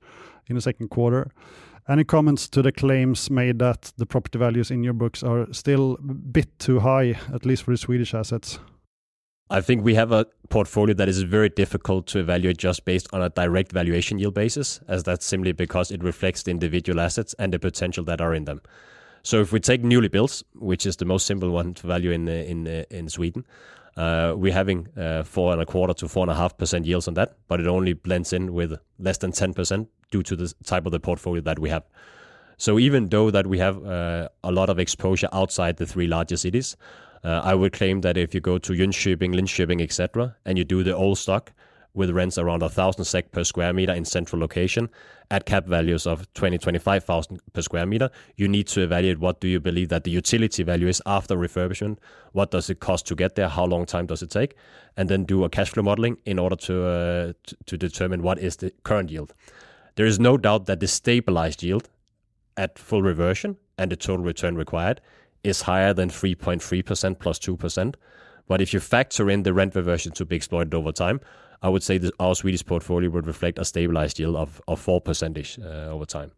In 0.48 0.56
the 0.56 0.62
second 0.62 0.90
quarter. 0.90 1.32
Any 1.88 2.04
comments 2.04 2.50
to 2.50 2.62
the 2.62 2.72
claims 2.72 3.30
made 3.30 3.60
that 3.60 3.94
the 3.98 4.06
property 4.06 4.40
values 4.40 4.72
in 4.72 4.84
your 4.84 4.94
books 4.94 5.24
are 5.24 5.48
still 5.54 5.98
a 6.10 6.14
bit 6.14 6.60
too 6.60 6.80
high, 6.80 7.18
at 7.34 7.46
least 7.46 7.64
for 7.64 7.72
the 7.72 7.78
Swedish 7.78 8.14
assets? 8.14 8.60
I 9.50 9.62
think 9.62 9.84
we 9.84 9.96
have 9.96 10.12
a 10.12 10.26
portfolio 10.50 10.96
that 10.96 11.10
is 11.10 11.22
very 11.22 11.50
difficult 11.50 12.08
to 12.08 12.20
evaluate 12.20 12.58
just 12.58 12.86
based 12.86 13.08
on 13.14 13.22
a 13.22 13.30
direct 13.30 13.72
valuation 13.72 14.18
yield 14.18 14.34
basis, 14.34 14.80
as 14.88 15.04
that's 15.04 15.26
simply 15.26 15.52
because 15.52 15.92
it 15.92 16.04
reflects 16.04 16.44
the 16.44 16.52
individual 16.52 17.00
assets 17.00 17.36
and 17.38 17.54
the 17.54 17.60
potential 17.60 18.04
that 18.06 18.22
are 18.22 18.34
in 18.34 18.46
them. 18.46 18.62
So 19.22 19.42
if 19.42 19.52
we 19.52 19.60
take 19.60 19.84
newly 19.84 20.08
built, 20.08 20.44
which 20.56 20.86
is 20.86 20.98
the 20.98 21.06
most 21.06 21.26
simple 21.26 21.50
one 21.50 21.74
to 21.76 21.88
value 21.88 22.12
in 22.12 22.28
in 22.28 22.68
in 22.90 23.10
Sweden, 23.10 23.46
uh, 23.96 24.34
we're 24.36 24.54
having 24.54 24.88
uh, 24.98 25.24
four 25.24 25.54
and 25.54 25.62
a 25.62 25.66
quarter 25.66 25.94
to 25.94 26.08
four 26.08 26.24
and 26.24 26.32
a 26.32 26.36
half 26.36 26.58
percent 26.58 26.86
yields 26.86 27.08
on 27.08 27.14
that, 27.14 27.38
but 27.48 27.60
it 27.60 27.68
only 27.68 27.94
blends 27.94 28.34
in 28.34 28.54
with 28.54 28.74
less 28.98 29.18
than 29.20 29.32
ten 29.32 29.54
percent 29.54 29.88
due 30.12 30.24
to 30.24 30.36
the 30.36 30.54
type 30.64 30.86
of 30.86 30.92
the 30.92 31.00
portfolio 31.00 31.42
that 31.42 31.60
we 31.60 31.70
have. 31.70 31.84
So 32.58 32.80
even 32.80 33.10
though 33.10 33.32
that 33.32 33.48
we 33.48 33.60
have 33.60 33.86
uh, 33.86 34.30
a 34.44 34.52
lot 34.52 34.70
of 34.70 34.80
exposure 34.80 35.30
outside 35.32 35.78
the 35.78 35.86
three 35.86 36.08
largest 36.08 36.44
cities, 36.44 36.78
uh, 37.24 37.42
I 37.44 37.56
would 37.56 37.74
claim 37.74 38.02
that 38.02 38.18
if 38.18 38.34
you 38.34 38.42
go 38.42 38.58
to 38.58 38.74
Jönköping, 38.74 39.34
Linköping, 39.34 39.82
etc., 39.82 40.36
and 40.46 40.58
you 40.58 40.64
do 40.64 40.84
the 40.84 40.96
old 40.96 41.18
stock 41.18 41.54
with 41.94 42.10
rents 42.10 42.38
around 42.38 42.62
1,000 42.62 43.06
SEK 43.06 43.32
per 43.32 43.44
square 43.44 43.72
meter 43.72 43.94
in 43.94 44.04
central 44.04 44.42
location 44.42 44.90
at 45.30 45.46
cap 45.46 45.66
values 45.68 46.08
of 46.08 46.32
20, 46.34 46.58
25,000 46.58 47.40
per 47.54 47.62
square 47.62 47.86
meter, 47.86 48.10
you 48.36 48.48
need 48.48 48.68
to 48.68 48.82
evaluate 48.82 49.20
what 49.20 49.40
do 49.40 49.48
you 49.48 49.60
believe 49.60 49.90
that 49.90 50.04
the 50.04 50.12
utility 50.12 50.64
value 50.64 50.88
is 50.88 51.02
after 51.06 51.36
refurbishment, 51.36 51.98
what 52.32 52.52
does 52.52 52.70
it 52.70 52.80
cost 52.80 53.06
to 53.08 53.16
get 53.16 53.36
there, 53.36 53.48
how 53.48 53.66
long 53.66 53.86
time 53.86 54.06
does 54.06 54.22
it 54.24 54.32
take, 54.32 54.56
and 54.98 55.08
then 55.08 55.24
do 55.24 55.44
a 55.44 55.50
cash 55.50 55.70
flow 55.70 55.84
modeling 55.84 56.18
in 56.26 56.40
order 56.40 56.56
to, 56.56 56.86
uh, 56.86 57.34
to, 57.44 57.56
to 57.66 57.78
determine 57.78 58.24
what 58.24 58.40
is 58.40 58.58
the 58.58 58.72
current 58.84 59.10
yield. 59.12 59.34
There 59.96 60.06
is 60.06 60.20
no 60.20 60.38
doubt 60.38 60.66
that 60.66 60.80
the 60.80 60.88
stabilized 60.88 61.62
yield 61.62 61.90
at 62.58 62.80
full 62.80 63.02
reversion 63.02 63.58
and 63.78 63.92
the 63.92 63.96
total 63.96 64.26
return 64.26 64.56
required 64.56 65.02
is 65.44 65.62
higher 65.62 65.94
than 65.94 66.10
3.3% 66.10 67.20
plus 67.20 67.40
2%. 67.40 67.96
But 68.48 68.62
if 68.62 68.74
you 68.74 68.80
factor 68.80 69.30
in 69.30 69.44
the 69.44 69.54
rent 69.54 69.76
reversion 69.76 70.12
to 70.14 70.26
be 70.26 70.36
exploited 70.36 70.74
over 70.74 70.92
time, 70.92 71.22
I 71.62 71.70
would 71.70 71.84
say 71.84 71.98
that 72.00 72.14
our 72.20 72.36
Swedish 72.36 72.66
portfolio 72.66 73.10
would 73.10 73.26
reflect 73.26 73.58
a 73.58 73.66
stabilized 73.66 74.20
yield 74.20 74.36
of, 74.36 74.62
of 74.68 74.86
4% 74.86 75.60
uh, 75.60 75.94
over 75.94 76.06
time. 76.06 76.32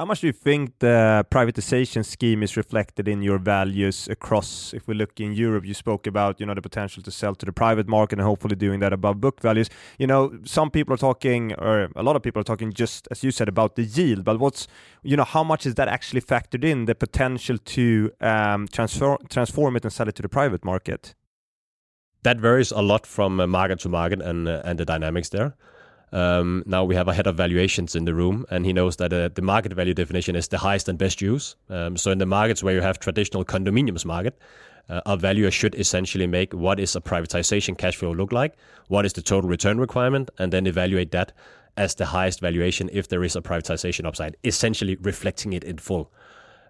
How 0.00 0.06
much 0.06 0.22
do 0.22 0.28
you 0.28 0.32
think 0.32 0.78
the 0.78 1.26
privatization 1.30 2.06
scheme 2.06 2.42
is 2.42 2.56
reflected 2.56 3.06
in 3.06 3.20
your 3.20 3.36
values 3.36 4.08
across? 4.08 4.72
If 4.72 4.88
we 4.88 4.94
look 4.94 5.20
in 5.20 5.34
Europe, 5.34 5.66
you 5.66 5.74
spoke 5.74 6.06
about 6.06 6.40
you 6.40 6.46
know 6.46 6.54
the 6.54 6.62
potential 6.62 7.02
to 7.02 7.10
sell 7.10 7.34
to 7.34 7.44
the 7.44 7.52
private 7.52 7.86
market 7.86 8.18
and 8.18 8.26
hopefully 8.26 8.56
doing 8.56 8.80
that 8.80 8.94
above 8.94 9.20
book 9.20 9.42
values. 9.42 9.68
You 9.98 10.06
know, 10.06 10.38
some 10.46 10.70
people 10.70 10.94
are 10.94 10.96
talking, 10.96 11.52
or 11.58 11.90
a 11.96 12.02
lot 12.02 12.16
of 12.16 12.22
people 12.22 12.40
are 12.40 12.44
talking, 12.44 12.72
just 12.72 13.08
as 13.10 13.22
you 13.22 13.30
said 13.30 13.46
about 13.46 13.76
the 13.76 13.82
yield. 13.82 14.24
But 14.24 14.40
what's 14.40 14.66
you 15.02 15.18
know 15.18 15.24
how 15.24 15.44
much 15.44 15.66
is 15.66 15.74
that 15.74 15.88
actually 15.88 16.22
factored 16.22 16.64
in 16.64 16.86
the 16.86 16.94
potential 16.94 17.58
to 17.58 18.10
um, 18.22 18.68
transfer, 18.68 19.18
transform 19.28 19.76
it 19.76 19.84
and 19.84 19.92
sell 19.92 20.08
it 20.08 20.14
to 20.14 20.22
the 20.22 20.30
private 20.30 20.64
market? 20.64 21.14
That 22.22 22.40
varies 22.40 22.70
a 22.70 22.80
lot 22.80 23.06
from 23.06 23.38
uh, 23.38 23.46
market 23.46 23.80
to 23.80 23.90
market 23.90 24.22
and 24.22 24.48
uh, 24.48 24.62
and 24.64 24.78
the 24.78 24.86
dynamics 24.86 25.28
there. 25.28 25.56
Um, 26.12 26.64
now 26.66 26.84
we 26.84 26.94
have 26.96 27.08
a 27.08 27.14
head 27.14 27.26
of 27.26 27.36
valuations 27.36 27.94
in 27.94 28.04
the 28.04 28.14
room, 28.14 28.44
and 28.50 28.66
he 28.66 28.72
knows 28.72 28.96
that 28.96 29.12
uh, 29.12 29.28
the 29.32 29.42
market 29.42 29.72
value 29.72 29.94
definition 29.94 30.36
is 30.36 30.48
the 30.48 30.58
highest 30.58 30.88
and 30.88 30.98
best 30.98 31.20
use. 31.20 31.56
Um, 31.68 31.96
so 31.96 32.10
in 32.10 32.18
the 32.18 32.26
markets 32.26 32.62
where 32.62 32.74
you 32.74 32.80
have 32.80 32.98
traditional 32.98 33.44
condominiums 33.44 34.04
market, 34.04 34.38
uh, 34.88 35.00
a 35.06 35.16
valuer 35.16 35.50
should 35.50 35.74
essentially 35.76 36.26
make 36.26 36.52
what 36.52 36.80
is 36.80 36.96
a 36.96 37.00
privatization 37.00 37.78
cash 37.78 37.96
flow 37.96 38.12
look 38.12 38.32
like, 38.32 38.56
what 38.88 39.06
is 39.06 39.12
the 39.12 39.22
total 39.22 39.48
return 39.48 39.78
requirement, 39.78 40.30
and 40.38 40.52
then 40.52 40.66
evaluate 40.66 41.12
that 41.12 41.32
as 41.76 41.94
the 41.94 42.06
highest 42.06 42.40
valuation 42.40 42.90
if 42.92 43.08
there 43.08 43.22
is 43.22 43.36
a 43.36 43.40
privatization 43.40 44.04
upside, 44.04 44.36
essentially 44.42 44.96
reflecting 44.96 45.52
it 45.52 45.62
in 45.62 45.78
full. 45.78 46.12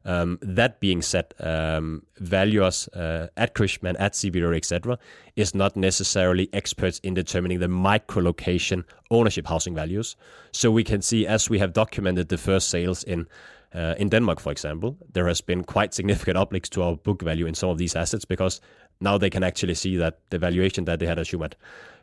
Um, 0.04 0.38
that 0.40 0.80
being 0.80 1.02
said, 1.02 1.34
um, 1.40 2.02
valuers 2.18 2.88
uh, 2.88 3.28
at 3.36 3.54
Cushman, 3.54 3.96
at 3.96 4.14
CBRE, 4.14 4.56
etc., 4.56 4.98
is 5.36 5.54
not 5.54 5.76
necessarily 5.76 6.48
experts 6.52 6.98
in 7.00 7.14
determining 7.14 7.60
the 7.60 7.68
micro 7.68 8.22
location 8.22 8.84
ownership 9.10 9.46
housing 9.46 9.74
values. 9.74 10.16
So 10.52 10.70
we 10.70 10.84
can 10.84 11.02
see, 11.02 11.26
as 11.26 11.50
we 11.50 11.58
have 11.58 11.72
documented 11.72 12.28
the 12.28 12.38
first 12.38 12.68
sales 12.68 13.04
in 13.04 13.26
uh, 13.72 13.94
in 13.98 14.08
Denmark, 14.08 14.40
for 14.40 14.50
example, 14.50 14.96
there 15.12 15.28
has 15.28 15.40
been 15.40 15.62
quite 15.62 15.94
significant 15.94 16.36
uplifts 16.36 16.68
to 16.70 16.82
our 16.82 16.96
book 16.96 17.22
value 17.22 17.46
in 17.46 17.54
some 17.54 17.70
of 17.70 17.78
these 17.78 17.94
assets 17.94 18.24
because 18.24 18.60
now 19.00 19.16
they 19.16 19.30
can 19.30 19.44
actually 19.44 19.74
see 19.74 19.96
that 19.96 20.18
the 20.30 20.38
valuation 20.38 20.84
that 20.86 20.98
they 20.98 21.06
had 21.06 21.18
assumed 21.18 21.44
at 21.44 21.54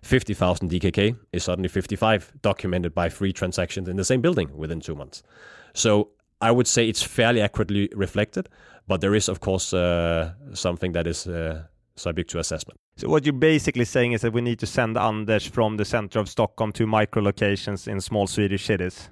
50,000 0.02 0.72
DKK 0.72 1.18
is 1.34 1.44
suddenly 1.44 1.68
55, 1.68 2.32
documented 2.42 2.96
by 2.96 3.10
three 3.10 3.34
transactions 3.34 3.90
in 3.90 3.98
the 3.98 4.06
same 4.06 4.22
building 4.22 4.56
within 4.56 4.80
two 4.80 4.96
months. 4.96 5.24
So 5.74 6.10
I 6.42 6.52
would 6.52 6.68
say 6.68 6.88
it's 6.88 7.02
fairly 7.02 7.42
accurately 7.42 7.90
reflected, 7.96 8.50
but 8.88 9.02
there 9.02 9.16
is, 9.16 9.30
of 9.30 9.40
course, 9.40 9.74
uh, 9.74 10.34
something 10.54 10.92
that 10.94 11.08
is 11.08 11.28
uh, 11.28 11.64
subject 11.96 12.30
to 12.32 12.40
assessment. 12.40 12.80
So 12.96 13.10
what 13.10 13.26
you're 13.26 13.34
basically 13.34 13.86
saying 13.86 14.14
is 14.14 14.22
that 14.22 14.34
we 14.34 14.42
need 14.42 14.60
to 14.60 14.66
send 14.66 14.98
Anders 14.98 15.46
from 15.46 15.78
the 15.78 15.86
center 15.86 16.20
of 16.20 16.30
Stockholm 16.30 16.72
to 16.74 16.88
micro 16.88 17.22
locations 17.22 17.88
in 17.88 18.02
small 18.02 18.28
Swedish 18.28 18.66
cities. 18.66 19.10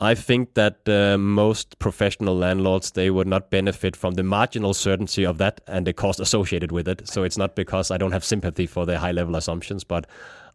I 0.00 0.14
think 0.14 0.54
that 0.54 0.88
uh, 0.88 1.18
most 1.18 1.78
professional 1.80 2.36
landlords 2.36 2.92
they 2.92 3.10
would 3.10 3.26
not 3.26 3.50
benefit 3.50 3.96
from 3.96 4.14
the 4.14 4.22
marginal 4.22 4.72
certainty 4.72 5.26
of 5.26 5.38
that 5.38 5.60
and 5.66 5.86
the 5.86 5.92
cost 5.92 6.20
associated 6.20 6.70
with 6.70 6.86
it. 6.86 7.08
So 7.08 7.24
it's 7.24 7.36
not 7.36 7.56
because 7.56 7.90
I 7.90 7.98
don't 7.98 8.12
have 8.12 8.24
sympathy 8.24 8.66
for 8.66 8.86
the 8.86 9.00
high 9.00 9.10
level 9.10 9.34
assumptions, 9.34 9.82
but 9.82 10.06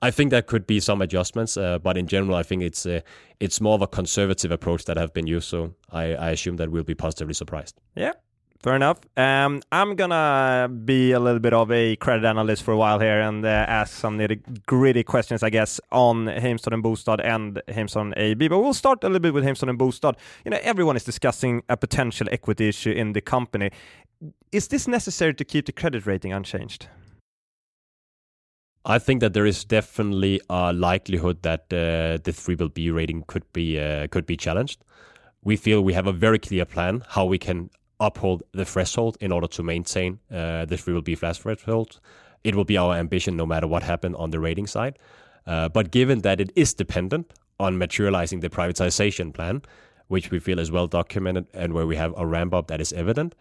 I 0.04 0.12
think 0.12 0.32
there 0.32 0.42
could 0.42 0.68
be 0.68 0.80
some 0.80 1.02
adjustments. 1.02 1.56
Uh, 1.56 1.80
but 1.80 1.98
in 1.98 2.08
general, 2.08 2.36
I 2.36 2.44
think 2.44 2.62
it's 2.62 2.86
uh, 2.86 3.00
it's 3.40 3.62
more 3.62 3.76
of 3.76 3.82
a 3.82 3.88
conservative 3.88 4.52
approach 4.52 4.86
that 4.86 4.98
have 4.98 5.14
been 5.14 5.28
used. 5.28 5.48
So 5.48 5.74
I, 5.92 6.14
I 6.16 6.30
assume 6.32 6.58
that 6.58 6.70
we'll 6.70 6.84
be 6.84 6.96
positively 6.96 7.34
surprised. 7.34 7.80
Yeah, 7.96 8.14
Fair 8.64 8.78
enough. 8.78 9.00
Um, 9.18 9.62
I'm 9.74 9.98
gonna 9.98 10.70
be 10.70 11.12
a 11.12 11.20
little 11.20 11.40
bit 11.40 11.52
of 11.52 11.70
a 11.70 11.98
credit 11.98 12.24
analyst 12.26 12.64
for 12.64 12.72
a 12.72 12.78
while 12.78 12.98
here 12.98 13.20
and 13.20 13.46
uh, 13.46 13.50
ask 13.50 13.94
some 13.94 14.18
nitty 14.18 14.66
gritty 14.66 15.04
questions, 15.04 15.44
I 15.44 15.50
guess, 15.50 15.82
on 15.92 16.28
Heimstaden 16.28 16.82
Bostad 16.82 17.20
and 17.26 17.62
Heimstaden 17.68 18.14
AB. 18.16 18.48
But 18.48 18.60
we'll 18.60 18.74
start 18.74 19.04
a 19.04 19.08
little 19.08 19.20
bit 19.20 19.34
with 19.34 19.44
Heimstaden 19.44 19.78
Bostad. 19.78 20.16
You 20.46 20.52
know, 20.52 20.60
everyone 20.62 20.96
is 20.96 21.04
discussing 21.04 21.62
a 21.68 21.76
potential 21.76 22.28
equity 22.32 22.70
issue 22.70 22.92
in 22.92 23.12
the 23.12 23.20
company. 23.20 23.70
Is 24.54 24.70
this 24.70 24.88
necessary 24.88 25.34
to 25.34 25.44
keep 25.44 25.66
the 25.66 25.74
credit 25.74 26.06
rating 26.06 26.32
unchanged? 26.32 26.88
I 28.86 29.00
think 29.00 29.22
that 29.22 29.34
there 29.34 29.46
is 29.46 29.64
definitely 29.64 30.42
a 30.50 30.74
likelihood 30.74 31.42
that 31.44 31.62
uh, 31.72 32.20
the 32.22 32.34
three 32.34 32.56
B 32.56 32.92
rating 32.92 33.24
could 33.28 33.46
be 33.54 33.80
uh, 33.80 34.08
could 34.08 34.26
be 34.26 34.36
challenged. 34.36 34.84
We 35.44 35.56
feel 35.56 35.82
we 35.82 35.94
have 35.94 36.08
a 36.08 36.12
very 36.12 36.40
clear 36.40 36.66
plan 36.66 37.04
how 37.08 37.26
we 37.26 37.38
can 37.38 37.70
uphold 38.00 38.44
the 38.52 38.66
threshold 38.66 39.18
in 39.22 39.32
order 39.32 39.48
to 39.48 39.64
maintain 39.64 40.20
uh, 40.30 40.66
the 40.66 40.78
three 40.78 41.00
B 41.00 41.16
flat 41.16 41.38
threshold. 41.38 42.02
It 42.44 42.56
will 42.56 42.66
be 42.66 42.78
our 42.78 42.96
ambition 42.96 43.38
no 43.38 43.46
matter 43.46 43.68
what 43.68 43.84
happens 43.84 44.18
on 44.18 44.32
the 44.32 44.40
rating 44.40 44.68
side. 44.68 45.00
Uh, 45.48 45.70
but 45.70 45.92
given 45.92 46.20
that 46.20 46.42
it 46.42 46.52
is 46.56 46.74
dependent 46.74 47.34
on 47.60 47.78
materializing 47.78 48.42
the 48.42 48.50
privatization 48.50 49.34
plan, 49.34 49.62
which 50.08 50.30
we 50.30 50.40
feel 50.40 50.60
is 50.60 50.72
well 50.72 50.88
documented 50.88 51.48
and 51.54 51.74
where 51.74 51.88
we 51.88 51.96
have 51.96 52.14
a 52.18 52.26
ramp 52.26 52.54
up 52.54 52.68
that 52.68 52.82
is 52.82 52.92
evident, 52.92 53.34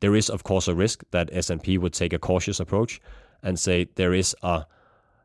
there 0.00 0.14
is 0.14 0.28
of 0.28 0.42
course 0.42 0.68
a 0.68 0.74
risk 0.74 1.04
that 1.10 1.30
S&P 1.32 1.78
would 1.78 1.94
take 1.94 2.12
a 2.12 2.18
cautious 2.18 2.60
approach 2.60 3.00
and 3.42 3.58
say 3.58 3.88
there 3.94 4.12
is 4.12 4.36
a 4.42 4.66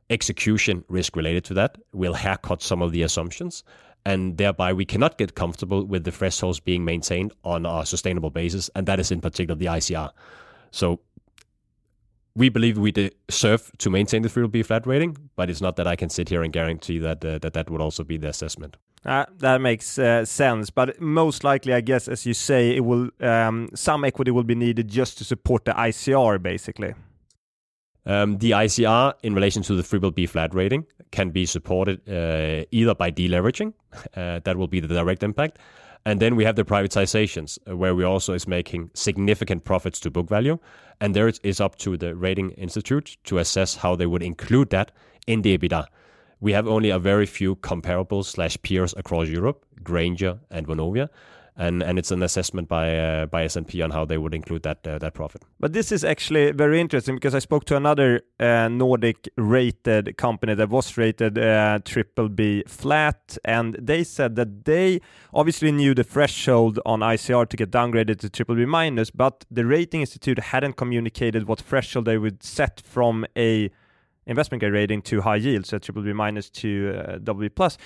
execution 0.09 0.83
risk 0.87 1.15
related 1.15 1.43
to 1.45 1.53
that. 1.55 1.77
We'll 1.93 2.13
haircut 2.13 2.61
some 2.61 2.81
of 2.81 2.91
the 2.91 3.01
assumptions 3.01 3.63
and 4.05 4.37
thereby 4.37 4.71
we 4.71 4.85
cannot 4.85 5.17
get 5.17 5.35
comfortable 5.35 5.83
with 5.83 6.03
the 6.03 6.11
thresholds 6.11 6.59
being 6.59 6.85
maintained 6.85 7.33
on 7.43 7.65
a 7.65 7.85
sustainable 7.85 8.29
basis, 8.29 8.69
and 8.75 8.85
that 8.85 8.99
is 8.99 9.11
in 9.11 9.19
particular 9.19 9.57
the 9.57 9.65
ICR. 9.65 10.11
So 10.71 10.99
we 12.35 12.49
believe 12.49 12.77
we 12.77 12.91
deserve 12.91 13.71
to 13.79 13.89
maintain 13.89 14.21
the 14.21 14.29
BBB 14.29 14.65
flat 14.65 14.85
rating, 14.85 15.17
but 15.35 15.49
it's 15.49 15.61
not 15.61 15.75
that 15.77 15.87
I 15.87 15.95
can 15.95 16.09
sit 16.09 16.29
here 16.29 16.43
and 16.43 16.53
guarantee 16.53 16.99
that 16.99 17.25
uh, 17.25 17.39
that 17.39 17.53
that 17.53 17.69
would 17.69 17.81
also 17.81 18.03
be 18.03 18.17
the 18.17 18.27
assessment. 18.27 18.77
Uh, 19.05 19.25
that 19.37 19.61
makes 19.61 19.99
uh, 19.99 20.25
sense, 20.25 20.69
but 20.71 20.99
most 20.99 21.43
likely, 21.43 21.73
I 21.73 21.81
guess, 21.81 22.07
as 22.07 22.25
you 22.25 22.33
say, 22.33 22.75
it 22.75 22.81
will 22.81 23.09
um, 23.21 23.69
some 23.73 24.03
equity 24.03 24.31
will 24.31 24.43
be 24.43 24.55
needed 24.55 24.87
just 24.87 25.17
to 25.19 25.23
support 25.23 25.65
the 25.65 25.71
ICR, 25.71 26.41
basically. 26.41 26.93
Um, 28.05 28.37
the 28.37 28.51
ICR 28.51 29.13
in 29.23 29.33
relation 29.33 29.63
to 29.63 29.75
the 29.75 29.81
triple 29.81 30.11
B 30.11 30.27
flat 30.27 30.53
rating 30.53 30.85
can 31.11 31.31
be 31.31 31.45
supported 31.45 32.07
uh, 32.07 32.65
either 32.71 32.93
by 32.93 33.11
deleveraging, 33.11 33.73
uh, 34.15 34.39
that 34.43 34.57
will 34.57 34.67
be 34.67 34.79
the 34.79 34.87
direct 34.87 35.23
impact, 35.23 35.57
and 36.05 36.19
then 36.19 36.35
we 36.35 36.45
have 36.45 36.55
the 36.55 36.63
privatizations, 36.63 37.57
uh, 37.67 37.75
where 37.75 37.95
we 37.95 38.03
also 38.03 38.33
is 38.33 38.47
making 38.47 38.91
significant 38.93 39.63
profits 39.63 39.99
to 40.01 40.11
book 40.11 40.29
value, 40.29 40.59
and 41.01 41.15
there 41.15 41.27
it 41.27 41.39
is 41.43 41.59
up 41.59 41.77
to 41.77 41.97
the 41.97 42.15
rating 42.15 42.51
institute 42.51 43.17
to 43.23 43.39
assess 43.39 43.75
how 43.75 43.95
they 43.95 44.05
would 44.05 44.21
include 44.21 44.69
that 44.69 44.91
in 45.25 45.41
the 45.41 45.57
EBITDA. 45.57 45.87
We 46.39 46.53
have 46.53 46.67
only 46.67 46.91
a 46.91 46.99
very 46.99 47.25
few 47.25 47.55
comparables 47.55 48.25
slash 48.25 48.55
peers 48.61 48.93
across 48.95 49.29
Europe, 49.29 49.65
Grainger 49.83 50.39
and 50.51 50.67
Vonovia, 50.67 51.09
and 51.57 51.81
and 51.81 51.97
it's 51.97 52.11
an 52.11 52.21
assessment 52.21 52.67
by 52.67 52.97
uh, 52.97 53.25
by 53.27 53.43
S&P 53.45 53.81
on 53.81 53.91
how 53.91 54.05
they 54.05 54.17
would 54.17 54.33
include 54.33 54.63
that 54.63 54.85
uh, 54.85 54.97
that 54.99 55.13
profit. 55.13 55.43
But 55.59 55.73
this 55.73 55.91
is 55.91 56.03
actually 56.03 56.51
very 56.51 56.81
interesting 56.81 57.15
because 57.15 57.33
I 57.33 57.39
spoke 57.39 57.65
to 57.65 57.77
another 57.77 58.21
uh, 58.39 58.67
Nordic 58.67 59.29
rated 59.37 60.17
company 60.17 60.53
that 60.55 60.69
was 60.69 60.97
rated 60.97 61.37
uh, 61.37 61.79
triple 61.85 62.29
B 62.29 62.63
flat, 62.67 63.37
and 63.45 63.75
they 63.81 64.03
said 64.03 64.35
that 64.35 64.65
they 64.65 64.99
obviously 65.33 65.71
knew 65.71 65.93
the 65.93 66.03
threshold 66.03 66.79
on 66.85 66.99
ICR 66.99 67.47
to 67.49 67.57
get 67.57 67.71
downgraded 67.71 68.19
to 68.19 68.29
triple 68.29 68.55
B 68.55 68.65
minus, 68.65 69.09
but 69.09 69.45
the 69.49 69.65
rating 69.65 70.01
institute 70.01 70.39
hadn't 70.39 70.73
communicated 70.73 71.47
what 71.47 71.61
threshold 71.61 72.05
they 72.05 72.17
would 72.17 72.43
set 72.43 72.81
from 72.85 73.25
a 73.37 73.71
investment 74.27 74.59
grade 74.59 74.73
rating 74.73 75.01
to 75.03 75.21
high 75.21 75.35
yield, 75.35 75.65
so 75.65 75.77
triple 75.77 76.01
B 76.01 76.13
minus 76.13 76.49
to 76.49 77.19
uh, 77.23 77.33
B 77.33 77.49
plus. 77.49 77.77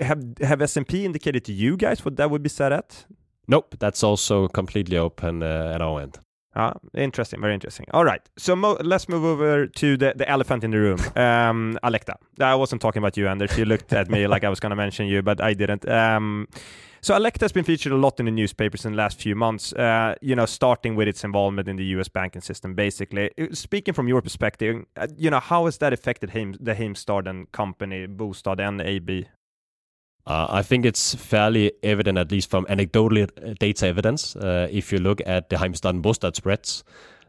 Have 0.00 0.22
have 0.40 0.62
S&P 0.62 1.04
indicated 1.04 1.44
to 1.44 1.52
you 1.52 1.76
guys 1.76 2.04
what 2.04 2.16
that 2.16 2.30
would 2.30 2.42
be 2.42 2.48
set 2.48 2.72
at? 2.72 3.06
Nope, 3.48 3.76
that's 3.78 4.02
also 4.02 4.48
completely 4.48 4.96
open 4.96 5.42
uh, 5.42 5.72
at 5.74 5.82
our 5.82 6.00
end. 6.00 6.18
Ah, 6.56 6.72
interesting, 6.94 7.40
very 7.40 7.54
interesting. 7.54 7.86
All 7.92 8.04
right, 8.04 8.20
so 8.36 8.56
mo- 8.56 8.76
let's 8.82 9.08
move 9.08 9.24
over 9.24 9.68
to 9.68 9.96
the, 9.96 10.14
the 10.16 10.28
elephant 10.28 10.64
in 10.64 10.72
the 10.72 10.78
room, 10.78 10.98
um, 11.16 11.78
Alecta. 11.82 12.14
I 12.40 12.56
wasn't 12.56 12.82
talking 12.82 13.00
about 13.00 13.16
you, 13.16 13.28
Anders. 13.28 13.56
You 13.56 13.64
looked 13.64 13.92
at 13.92 14.10
me 14.10 14.26
like 14.34 14.42
I 14.42 14.48
was 14.48 14.58
going 14.58 14.70
to 14.70 14.76
mention 14.76 15.06
you, 15.06 15.22
but 15.22 15.40
I 15.40 15.54
didn't. 15.54 15.88
Um, 15.88 16.48
so 17.02 17.16
Alecta 17.16 17.44
has 17.44 17.52
been 17.52 17.64
featured 17.64 17.92
a 17.92 17.96
lot 17.96 18.20
in 18.20 18.26
the 18.26 18.32
newspapers 18.32 18.84
in 18.84 18.92
the 18.92 18.98
last 18.98 19.20
few 19.20 19.34
months, 19.34 19.72
uh, 19.72 20.14
you 20.20 20.34
know, 20.34 20.44
starting 20.44 20.96
with 20.96 21.08
its 21.08 21.24
involvement 21.24 21.66
in 21.66 21.76
the 21.76 21.84
US 21.96 22.08
banking 22.08 22.42
system, 22.42 22.74
basically. 22.74 23.30
Uh, 23.38 23.46
speaking 23.52 23.94
from 23.94 24.06
your 24.06 24.20
perspective, 24.20 24.84
uh, 24.96 25.06
you 25.16 25.30
know, 25.30 25.40
how 25.40 25.64
has 25.64 25.78
that 25.78 25.92
affected 25.92 26.30
Heim, 26.30 26.56
the 26.60 26.74
Heimstaden 26.74 27.50
company, 27.52 28.06
Bostad 28.06 28.60
and 28.60 28.80
AB? 28.82 29.28
Uh, 30.26 30.46
I 30.50 30.62
think 30.62 30.84
it's 30.84 31.14
fairly 31.14 31.72
evident, 31.82 32.18
at 32.18 32.30
least 32.30 32.50
from 32.50 32.66
anecdotal 32.68 33.22
uh, 33.22 33.54
data 33.58 33.86
evidence. 33.86 34.36
Uh, 34.36 34.68
if 34.70 34.92
you 34.92 34.98
look 34.98 35.20
at 35.26 35.48
the 35.48 35.56
Heimstaden 35.56 36.02
Bostad 36.02 36.36
spreads, 36.36 36.84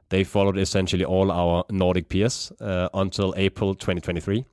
they 0.10 0.24
followed 0.24 0.58
essentially 0.58 1.06
all 1.06 1.32
our 1.32 1.64
Nordic 1.70 2.10
peers 2.10 2.52
until 2.60 3.34
April 3.38 3.76
2023. 3.76 4.46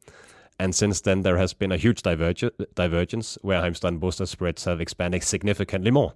And 0.60 0.74
since 0.74 1.00
then, 1.00 1.22
there 1.22 1.36
has 1.36 1.52
been 1.52 1.72
a 1.72 1.76
huge 1.76 2.02
diverge- 2.02 2.50
divergence 2.74 3.38
where 3.42 3.60
Heimstaden 3.60 4.00
Bostad 4.00 4.28
spreads 4.28 4.64
have 4.64 4.80
expanded 4.80 5.22
significantly 5.22 5.90
more. 5.90 6.14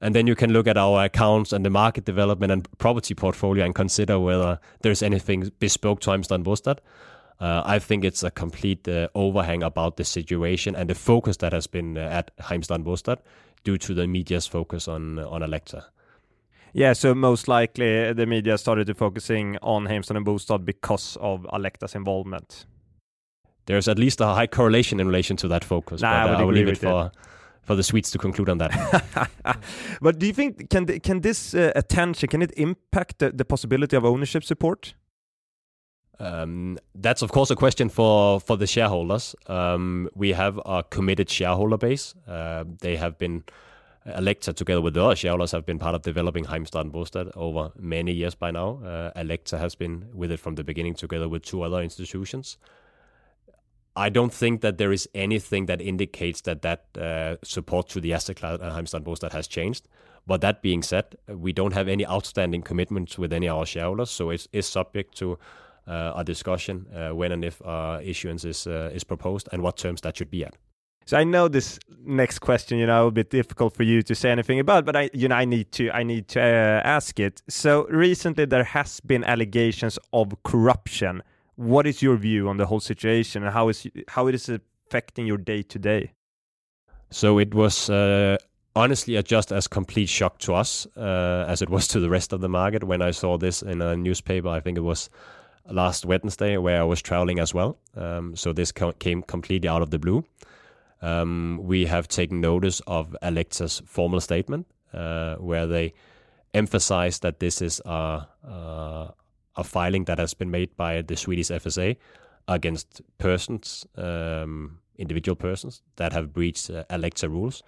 And 0.00 0.14
then 0.14 0.26
you 0.26 0.34
can 0.34 0.52
look 0.52 0.66
at 0.66 0.76
our 0.76 1.04
accounts 1.04 1.52
and 1.52 1.64
the 1.64 1.70
market 1.70 2.04
development 2.04 2.52
and 2.52 2.78
property 2.78 3.14
portfolio 3.14 3.64
and 3.64 3.74
consider 3.74 4.18
whether 4.18 4.60
there's 4.82 5.02
anything 5.02 5.50
bespoke 5.60 6.00
to 6.00 6.10
Heimstaden 6.10 6.44
Bostad. 6.44 6.78
Uh, 7.40 7.62
I 7.64 7.78
think 7.78 8.04
it's 8.04 8.22
a 8.22 8.30
complete 8.30 8.88
uh, 8.88 9.08
overhang 9.14 9.62
about 9.62 9.96
the 9.96 10.04
situation 10.04 10.76
and 10.76 10.88
the 10.88 10.94
focus 10.94 11.38
that 11.38 11.52
has 11.52 11.66
been 11.66 11.98
uh, 11.98 12.00
at 12.00 12.36
Heimstaden 12.38 12.84
Bostad 12.84 13.18
due 13.64 13.78
to 13.78 13.94
the 13.94 14.06
media's 14.06 14.46
focus 14.46 14.88
on 14.88 15.18
on 15.18 15.42
Alecta. 15.42 15.84
Yeah, 16.72 16.92
so 16.94 17.14
most 17.14 17.48
likely 17.48 18.12
the 18.12 18.26
media 18.26 18.58
started 18.58 18.86
to 18.86 18.94
focusing 18.94 19.58
on 19.62 19.86
Heimstaden 19.86 20.24
Bostad 20.24 20.64
because 20.64 21.16
of 21.20 21.46
Alecta's 21.52 21.94
involvement 21.94 22.66
there's 23.66 23.88
at 23.88 23.98
least 23.98 24.20
a 24.20 24.26
high 24.26 24.46
correlation 24.46 25.00
in 25.00 25.06
relation 25.06 25.36
to 25.38 25.48
that 25.48 25.64
focus. 25.64 26.02
Nah, 26.02 26.26
but 26.26 26.30
I, 26.30 26.34
uh, 26.34 26.40
I 26.40 26.44
will 26.44 26.52
leave 26.52 26.68
it 26.68 26.78
for. 26.78 27.10
For 27.62 27.74
the 27.74 27.82
Swedes 27.82 28.10
to 28.10 28.18
conclude 28.18 28.50
on 28.50 28.58
that. 28.58 29.30
but 30.02 30.18
do 30.18 30.26
you 30.26 30.34
think 30.34 30.68
can 30.68 30.84
can 31.00 31.22
this 31.22 31.54
uh, 31.54 31.72
attention 31.74 32.28
can 32.28 32.42
it 32.42 32.52
impact 32.58 33.20
the, 33.20 33.30
the 33.30 33.46
possibility 33.46 33.96
of 33.96 34.04
ownership 34.04 34.44
support? 34.44 34.94
Um, 36.20 36.78
that's 36.94 37.22
of 37.22 37.32
course 37.32 37.50
a 37.50 37.56
question 37.56 37.88
for 37.88 38.40
for 38.40 38.56
the 38.56 38.66
shareholders. 38.66 39.34
Um, 39.46 40.08
we 40.14 40.32
have 40.32 40.60
a 40.64 40.82
committed 40.82 41.28
shareholder 41.28 41.76
base. 41.76 42.14
Uh, 42.26 42.64
they 42.80 42.96
have 42.96 43.18
been 43.18 43.44
Alecta, 44.06 44.52
together 44.52 44.82
with 44.82 44.94
the 44.94 45.02
other 45.02 45.16
shareholders, 45.16 45.52
have 45.52 45.64
been 45.64 45.78
part 45.78 45.94
of 45.94 46.02
developing 46.02 46.44
Heimstaden 46.44 46.90
Bostad 46.90 47.30
over 47.36 47.72
many 47.78 48.12
years 48.12 48.34
by 48.34 48.50
now. 48.50 48.80
Uh, 48.84 49.10
Alecta 49.16 49.58
has 49.58 49.74
been 49.74 50.10
with 50.12 50.30
it 50.30 50.38
from 50.38 50.56
the 50.56 50.64
beginning, 50.64 50.94
together 50.94 51.26
with 51.28 51.42
two 51.42 51.62
other 51.62 51.80
institutions. 51.80 52.58
I 53.96 54.10
don't 54.10 54.32
think 54.32 54.60
that 54.60 54.76
there 54.76 54.92
is 54.92 55.08
anything 55.14 55.66
that 55.66 55.80
indicates 55.80 56.42
that 56.42 56.62
that 56.62 56.84
uh, 56.98 57.36
support 57.42 57.88
to 57.90 58.00
the 58.00 58.12
asset 58.12 58.36
class 58.36 58.60
at 58.60 58.72
Heimstaden 58.72 59.04
Bostad 59.04 59.32
has 59.32 59.48
changed. 59.48 59.88
But 60.26 60.40
that 60.40 60.62
being 60.62 60.82
said, 60.82 61.16
we 61.28 61.52
don't 61.52 61.72
have 61.72 61.88
any 61.88 62.06
outstanding 62.06 62.62
commitments 62.62 63.18
with 63.18 63.32
any 63.32 63.48
of 63.48 63.58
our 63.58 63.66
shareholders, 63.66 64.10
so 64.10 64.30
it 64.30 64.46
is 64.52 64.66
subject 64.66 65.16
to 65.18 65.32
uh, 65.32 65.36
a 65.86 66.24
discussion 66.24 66.86
uh, 66.94 67.14
when 67.14 67.32
and 67.32 67.44
if 67.44 67.60
uh, 67.62 68.00
issuance 68.02 68.44
is 68.44 68.66
uh, 68.66 68.90
is 68.94 69.04
proposed 69.04 69.48
and 69.52 69.62
what 69.62 69.76
terms 69.76 70.00
that 70.00 70.16
should 70.16 70.30
be 70.30 70.44
at. 70.44 70.56
So 71.06 71.18
I 71.18 71.24
know 71.24 71.48
this 71.48 71.78
next 72.06 72.38
question, 72.38 72.78
you 72.78 72.86
know, 72.86 73.08
a 73.08 73.10
bit 73.10 73.28
difficult 73.28 73.74
for 73.74 73.82
you 73.82 74.00
to 74.02 74.14
say 74.14 74.30
anything 74.30 74.58
about, 74.58 74.86
but 74.86 74.96
I, 74.96 75.10
you 75.12 75.28
know, 75.28 75.34
I 75.34 75.44
need 75.44 75.70
to, 75.72 75.90
I 75.90 76.02
need 76.02 76.28
to 76.28 76.40
uh, 76.40 76.80
ask 76.82 77.20
it. 77.20 77.42
So 77.46 77.86
recently 77.90 78.46
there 78.46 78.64
has 78.64 79.00
been 79.00 79.22
allegations 79.22 79.98
of 80.14 80.42
corruption 80.44 81.22
what 81.56 81.86
is 81.86 82.02
your 82.02 82.16
view 82.16 82.48
on 82.48 82.56
the 82.56 82.66
whole 82.66 82.80
situation 82.80 83.42
and 83.44 83.52
how 83.52 83.68
is 83.68 83.86
how 84.08 84.26
it 84.26 84.34
is 84.34 84.48
affecting 84.48 85.26
your 85.26 85.38
day 85.38 85.62
to 85.62 85.78
day? 85.78 86.12
So 87.10 87.38
it 87.38 87.54
was 87.54 87.88
uh, 87.90 88.38
honestly 88.74 89.16
a 89.16 89.22
just 89.22 89.52
as 89.52 89.68
complete 89.68 90.08
shock 90.08 90.38
to 90.38 90.54
us 90.54 90.86
uh, 90.96 91.44
as 91.48 91.62
it 91.62 91.70
was 91.70 91.86
to 91.88 92.00
the 92.00 92.10
rest 92.10 92.32
of 92.32 92.40
the 92.40 92.48
market 92.48 92.84
when 92.84 93.02
I 93.02 93.12
saw 93.12 93.38
this 93.38 93.62
in 93.62 93.80
a 93.80 93.96
newspaper. 93.96 94.48
I 94.48 94.60
think 94.60 94.78
it 94.78 94.82
was 94.82 95.10
last 95.70 96.04
Wednesday 96.04 96.56
where 96.56 96.80
I 96.80 96.84
was 96.84 97.00
traveling 97.02 97.38
as 97.38 97.54
well. 97.54 97.78
Um, 97.96 98.36
so 98.36 98.52
this 98.52 98.72
co- 98.72 98.92
came 98.92 99.22
completely 99.22 99.68
out 99.68 99.82
of 99.82 99.90
the 99.90 99.98
blue. 99.98 100.24
Um, 101.02 101.60
we 101.62 101.86
have 101.86 102.08
taken 102.08 102.40
notice 102.40 102.80
of 102.86 103.16
Alecta's 103.22 103.82
formal 103.84 104.20
statement 104.20 104.66
uh, 104.92 105.36
where 105.36 105.66
they 105.66 105.92
emphasize 106.54 107.18
that 107.20 107.40
this 107.40 107.60
is 107.60 107.80
a, 107.84 108.26
a, 108.44 109.64
filing 109.64 110.04
that 110.04 110.18
has 110.18 110.34
been 110.34 110.50
made 110.50 110.76
by 110.76 111.02
the 111.02 111.16
Swedish 111.16 111.48
FSA 111.48 111.96
against 112.48 113.02
persons, 113.18 113.86
um, 113.96 114.78
individual 114.96 115.36
persons 115.36 115.82
that 115.96 116.12
have 116.12 116.32
breached 116.32 116.70
uh, 116.70 116.84
Alecta 116.90 117.28
rules, 117.28 117.62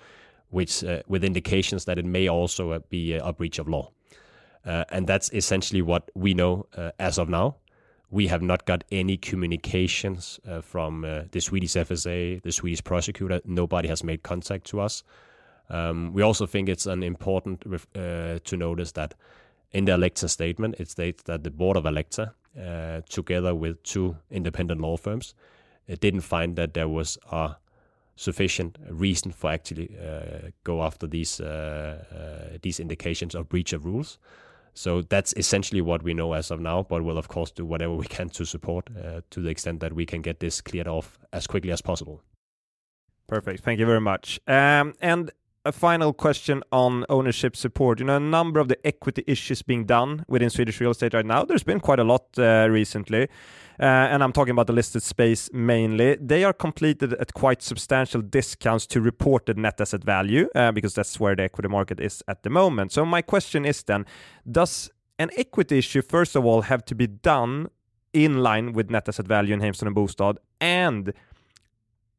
which 0.50 0.85
uh, 0.85 1.02
with 1.09 1.24
indications 1.24 1.85
that 1.85 1.98
it 1.98 2.04
may 2.04 2.28
also 2.28 2.78
be 2.88 3.14
a 3.14 3.32
breach 3.32 3.59
of 3.59 3.68
law. 3.68 3.90
Uh, 4.64 4.85
and 4.90 5.06
that's 5.06 5.32
essentially 5.32 5.82
what 5.82 6.11
we 6.14 6.35
know 6.35 6.66
uh, 6.76 6.90
as 6.98 7.18
of 7.18 7.28
now. 7.28 7.56
We 8.11 8.29
have 8.29 8.42
not 8.42 8.66
got 8.66 8.85
any 8.92 9.16
communications 9.16 10.38
uh, 10.49 10.61
from 10.61 11.03
the 11.03 11.40
Swedish 11.40 11.73
FSA, 11.73 12.42
the 12.42 12.53
Swedish 12.53 12.85
prosecutor. 12.85 13.40
Nobody 13.45 13.88
has 13.88 14.05
made 14.05 14.23
contact 14.23 14.66
to 14.69 14.81
us. 14.81 15.03
Um, 15.69 16.12
we 16.12 16.23
also 16.23 16.47
think 16.47 16.69
it's 16.69 16.87
an 16.87 17.03
important 17.03 17.62
to 17.62 18.57
notice 18.57 18.92
that 18.92 19.14
in 19.73 19.85
the 19.85 19.95
Alecta 19.95 20.29
statement, 20.29 20.77
it 20.79 20.88
states 20.88 21.23
that 21.25 21.45
the 21.45 21.51
board 21.51 21.77
of 21.77 21.85
Alecta, 21.85 22.33
uh, 22.59 23.01
together 23.09 23.55
with 23.55 23.83
two 23.83 24.16
independent 24.31 24.81
law 24.81 24.97
firms, 24.97 25.35
uh, 25.90 25.97
didn't 26.01 26.23
find 26.23 26.57
that 26.57 26.75
there 26.75 26.88
was 26.88 27.19
a 27.31 27.57
sufficient 28.16 28.79
reason 28.88 29.31
for 29.33 29.51
actually 29.51 29.95
uh, 29.99 30.49
go 30.64 30.83
after 30.83 31.07
these 31.07 31.40
uh, 31.40 32.03
uh, 32.11 32.59
these 32.62 32.81
indications 32.81 33.35
of 33.35 33.49
breach 33.49 33.73
of 33.73 33.85
rules. 33.85 34.19
So 34.77 35.01
that's 35.01 35.33
essentially 35.39 35.81
what 35.81 36.03
we 36.03 36.12
know 36.12 36.35
as 36.35 36.51
of 36.51 36.61
now, 36.61 36.83
but 36.83 37.03
we'll 37.03 37.17
of 37.17 37.29
course 37.29 37.51
do 37.51 37.65
whatever 37.65 37.95
we 37.95 38.05
can 38.07 38.29
to 38.31 38.45
support 38.45 38.91
uh, 38.97 39.23
to 39.31 39.41
the 39.41 39.49
extent 39.49 39.81
that 39.81 39.95
we 39.95 40.05
can 40.05 40.21
get 40.21 40.39
this 40.41 40.61
cleared 40.61 40.87
off 40.87 41.19
as 41.33 41.47
quickly 41.47 41.71
as 41.71 41.81
possible. 41.81 42.23
Perfect. 43.27 43.65
Thank 43.65 43.81
you 43.81 43.87
very 43.87 44.03
much. 44.03 44.39
Um, 44.47 44.95
and 45.01 45.33
a 45.64 45.72
final 45.72 46.12
question 46.12 46.62
on 46.70 47.05
ownership 47.09 47.57
support. 47.57 48.01
You 48.01 48.07
know, 48.07 48.16
a 48.16 48.20
number 48.20 48.61
of 48.61 48.68
the 48.68 48.79
equity 48.87 49.24
issues 49.27 49.62
being 49.62 49.85
done 49.85 50.24
within 50.29 50.51
Swedish 50.51 50.81
real 50.81 50.93
estate 50.93 51.14
right 51.14 51.27
now. 51.27 51.45
There's 51.45 51.64
been 51.64 51.81
quite 51.81 51.99
a 51.99 52.05
lot 52.05 52.27
uh, 52.39 52.68
recently, 52.70 53.29
uh, 53.79 53.85
and 53.85 54.22
I'm 54.22 54.33
talking 54.33 54.53
about 54.53 54.66
the 54.66 54.72
listed 54.72 55.03
space 55.03 55.51
mainly. 55.53 56.16
They 56.16 56.45
are 56.45 56.53
completed 56.53 57.12
at 57.14 57.35
quite 57.35 57.62
substantial 57.62 58.22
discounts 58.22 58.87
to 58.89 59.01
reported 59.01 59.59
net 59.59 59.81
asset 59.81 60.05
value 60.05 60.49
uh, 60.55 60.72
because 60.72 60.95
that's 60.95 61.20
where 61.20 61.37
the 61.37 61.45
equity 61.45 61.68
market 61.68 62.01
is 62.01 62.22
at 62.29 62.43
the 62.43 62.51
moment. 62.51 62.93
So 62.93 63.05
my 63.05 63.22
question 63.22 63.64
is 63.64 63.83
then, 63.83 64.07
does 64.51 64.91
an 65.18 65.31
equity 65.37 65.79
issue 65.79 66.03
first 66.03 66.37
of 66.37 66.45
all 66.45 66.62
have 66.62 66.85
to 66.87 66.95
be 66.95 67.07
done 67.07 67.68
in 68.12 68.43
line 68.43 68.72
with 68.72 68.91
net 68.91 69.09
asset 69.09 69.27
value 69.27 69.55
in 69.55 69.61
Heimstaden 69.61 69.89
and 69.89 69.97
Bostad? 69.97 70.37
And 70.61 71.12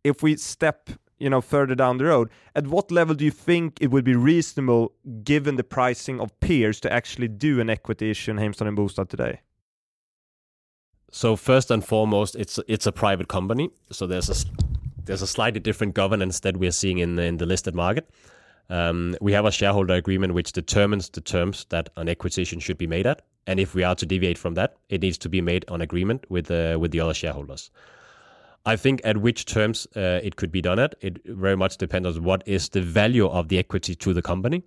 if 0.03 0.21
we 0.21 0.37
step 0.37 0.89
you 1.19 1.29
know, 1.29 1.41
further 1.41 1.75
down 1.75 1.97
the 1.97 2.05
road, 2.05 2.29
at 2.55 2.67
what 2.67 2.91
level 2.91 3.15
do 3.15 3.25
you 3.25 3.31
think 3.31 3.77
it 3.81 3.89
would 3.91 4.03
be 4.03 4.15
reasonable, 4.15 4.93
given 5.23 5.55
the 5.55 5.63
pricing 5.63 6.19
of 6.19 6.39
peers, 6.39 6.79
to 6.81 6.93
actually 6.93 7.27
do 7.27 7.59
an 7.59 7.69
equity 7.69 8.11
issue 8.11 8.31
in 8.31 8.37
Heimstaden 8.37 8.75
Bostad 8.75 9.09
today? 9.09 9.41
So 11.11 11.35
first 11.35 11.71
and 11.71 11.83
foremost, 11.83 12.35
it's 12.35 12.59
it's 12.67 12.85
a 12.85 12.91
private 12.91 13.27
company, 13.27 13.69
so 13.91 14.07
there's 14.07 14.29
a 14.29 14.35
there's 15.05 15.21
a 15.21 15.27
slightly 15.27 15.59
different 15.59 15.93
governance 15.93 16.41
that 16.41 16.57
we 16.57 16.67
are 16.67 16.71
seeing 16.71 16.97
in 16.97 17.15
the, 17.15 17.23
in 17.23 17.37
the 17.37 17.45
listed 17.45 17.73
market. 17.73 18.09
Um, 18.69 19.15
we 19.21 19.31
have 19.31 19.45
a 19.45 19.51
shareholder 19.51 19.93
agreement 19.93 20.33
which 20.33 20.51
determines 20.51 21.09
the 21.09 21.21
terms 21.21 21.65
that 21.69 21.89
an 21.95 22.09
acquisition 22.09 22.59
should 22.59 22.77
be 22.77 22.87
made 22.87 23.07
at, 23.07 23.21
and 23.45 23.59
if 23.59 23.73
we 23.73 23.85
are 23.85 23.95
to 23.95 24.05
deviate 24.05 24.37
from 24.37 24.55
that, 24.55 24.75
it 24.89 25.01
needs 25.01 25.17
to 25.19 25.29
be 25.29 25.39
made 25.39 25.63
on 25.69 25.81
agreement 25.81 26.25
with 26.29 26.51
uh, 26.51 26.77
with 26.79 26.91
the 26.91 26.99
other 26.99 27.13
shareholders. 27.13 27.71
I 28.65 28.75
think 28.75 28.99
at 29.05 29.17
which 29.17 29.45
terms 29.45 29.87
uh, 29.95 30.19
it 30.21 30.35
could 30.35 30.51
be 30.51 30.61
done 30.61 30.77
at, 30.77 30.95
it 30.99 31.21
very 31.25 31.55
much 31.55 31.77
depends 31.77 32.17
on 32.17 32.23
what 32.23 32.43
is 32.45 32.67
the 32.67 32.81
value 32.81 33.27
of 33.27 33.47
the 33.47 33.57
equity 33.57 33.95
to 33.95 34.13
the 34.13 34.21
company. 34.21 34.61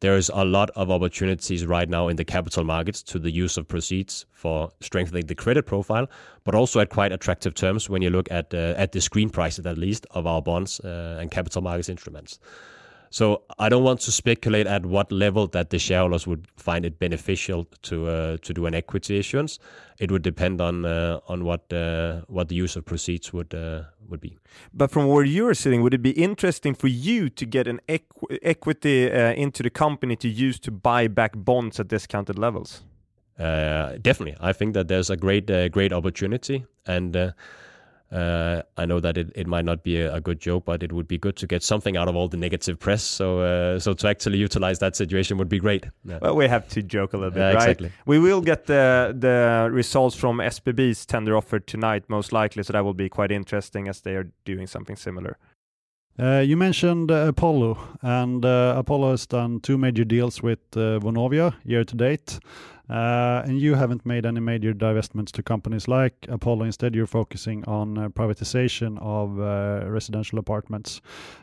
There 0.00 0.16
is 0.16 0.30
a 0.32 0.46
lot 0.46 0.70
of 0.70 0.90
opportunities 0.90 1.66
right 1.66 1.88
now 1.88 2.08
in 2.08 2.16
the 2.16 2.24
capital 2.24 2.64
markets 2.64 3.02
to 3.04 3.18
the 3.18 3.30
use 3.30 3.58
of 3.58 3.68
proceeds 3.68 4.24
for 4.32 4.70
strengthening 4.80 5.26
the 5.26 5.34
credit 5.34 5.66
profile, 5.66 6.08
but 6.44 6.54
also 6.54 6.80
at 6.80 6.88
quite 6.88 7.12
attractive 7.12 7.54
terms 7.54 7.90
when 7.90 8.00
you 8.00 8.08
look 8.08 8.30
at 8.30 8.54
uh, 8.54 8.74
at 8.78 8.92
the 8.92 9.00
screen 9.02 9.28
prices 9.28 9.66
at 9.66 9.76
least 9.76 10.06
of 10.12 10.26
our 10.26 10.40
bonds 10.40 10.80
uh, 10.80 11.18
and 11.20 11.30
capital 11.30 11.60
markets 11.60 11.90
instruments. 11.90 12.38
So 13.10 13.42
I 13.58 13.68
don't 13.68 13.82
want 13.82 14.00
to 14.02 14.12
speculate 14.12 14.68
at 14.68 14.86
what 14.86 15.10
level 15.10 15.48
that 15.48 15.70
the 15.70 15.80
shareholders 15.80 16.28
would 16.28 16.46
find 16.56 16.84
it 16.84 17.00
beneficial 17.00 17.66
to 17.82 18.06
uh, 18.06 18.36
to 18.42 18.54
do 18.54 18.66
an 18.66 18.74
equity 18.74 19.18
issuance. 19.18 19.58
It 19.98 20.12
would 20.12 20.22
depend 20.22 20.60
on 20.60 20.84
uh, 20.84 21.18
on 21.26 21.44
what 21.44 21.72
uh, 21.72 22.20
what 22.28 22.48
the 22.48 22.54
use 22.54 22.76
of 22.76 22.84
proceeds 22.84 23.32
would 23.32 23.52
uh, 23.52 23.82
would 24.08 24.20
be. 24.20 24.38
But 24.72 24.92
from 24.92 25.08
where 25.08 25.24
you're 25.24 25.54
sitting, 25.54 25.82
would 25.82 25.92
it 25.92 26.02
be 26.02 26.12
interesting 26.12 26.72
for 26.72 26.86
you 26.86 27.28
to 27.30 27.44
get 27.46 27.66
an 27.66 27.80
equ 27.88 28.38
equity 28.42 29.10
uh, 29.10 29.32
into 29.32 29.64
the 29.64 29.70
company 29.70 30.14
to 30.16 30.28
use 30.28 30.60
to 30.60 30.70
buy 30.70 31.08
back 31.08 31.32
bonds 31.34 31.80
at 31.80 31.88
discounted 31.88 32.38
levels? 32.38 32.84
Uh, 33.36 33.96
definitely, 34.00 34.36
I 34.40 34.52
think 34.52 34.74
that 34.74 34.86
there's 34.86 35.10
a 35.10 35.16
great 35.16 35.46
great 35.72 35.92
opportunity 35.92 36.64
and 36.86 37.34
uh, 38.12 38.62
I 38.76 38.86
know 38.86 38.98
that 38.98 39.16
it, 39.16 39.30
it 39.36 39.46
might 39.46 39.64
not 39.64 39.84
be 39.84 40.00
a, 40.00 40.14
a, 40.14 40.20
good 40.20 40.40
joke, 40.40 40.64
but 40.64 40.82
it 40.82 40.92
would 40.92 41.06
be 41.06 41.16
good 41.16 41.36
to 41.36 41.46
get 41.46 41.62
something 41.62 41.96
out 41.96 42.08
of 42.08 42.16
all 42.16 42.26
the 42.26 42.36
negative 42.36 42.78
press. 42.78 43.04
So, 43.04 43.40
uh, 43.40 43.78
so 43.78 43.92
to 43.94 44.08
actually 44.08 44.38
utilize 44.38 44.80
that 44.80 44.96
situation 44.96 45.38
would 45.38 45.48
be 45.48 45.60
great. 45.60 45.86
Yeah. 46.04 46.18
Well, 46.20 46.34
we 46.34 46.48
have 46.48 46.68
to 46.70 46.82
joke 46.82 47.12
a 47.12 47.16
little 47.16 47.30
bit, 47.30 47.40
right? 47.40 47.54
Exactly. 47.54 47.92
We 48.06 48.18
will 48.18 48.40
get 48.40 48.66
the 48.66 49.14
the 49.16 49.68
results 49.70 50.16
from 50.16 50.38
SBB's 50.38 51.06
tender 51.06 51.36
offer 51.36 51.60
tonight, 51.60 52.04
most 52.08 52.32
likely. 52.32 52.64
So 52.64 52.72
that 52.72 52.84
will 52.84 52.94
be 52.94 53.08
quite 53.08 53.30
interesting 53.30 53.86
as 53.86 54.00
they 54.00 54.16
are 54.16 54.26
doing 54.44 54.66
something 54.66 54.96
similar. 54.96 55.38
Uh, 56.18 56.40
you 56.40 56.56
mentioned 56.56 57.10
uh, 57.10 57.28
Apollo, 57.28 57.78
and 58.02 58.44
uh, 58.44 58.74
Apollo 58.76 59.12
has 59.12 59.26
done 59.26 59.60
two 59.60 59.78
major 59.78 60.04
deals 60.04 60.42
with 60.42 60.58
uh, 60.74 60.98
Vonovia 60.98 61.54
year 61.64 61.84
to 61.84 61.96
date. 61.96 62.40
Uh, 62.90 63.42
and 63.44 63.60
you 63.60 63.74
haven't 63.74 64.04
made 64.04 64.26
any 64.26 64.40
major 64.40 64.74
divestments 64.74 65.30
to 65.30 65.42
companies 65.44 65.86
like 65.86 66.14
Apollo. 66.28 66.64
Instead, 66.64 66.92
you're 66.94 67.06
focusing 67.06 67.64
on 67.66 67.96
uh, 67.96 68.08
privatization 68.08 68.98
of 69.00 69.38
uh, 69.38 69.88
residential 69.88 70.40
apartments. 70.40 71.00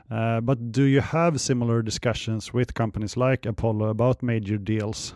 But 0.09 0.71
do 0.73 0.83
you 0.83 0.99
have 0.99 1.39
similar 1.39 1.81
discussions 1.81 2.53
with 2.53 2.73
companies 2.73 3.15
like 3.15 3.45
Apollo 3.45 3.87
about 3.87 4.21
major 4.21 4.57
deals? 4.57 5.15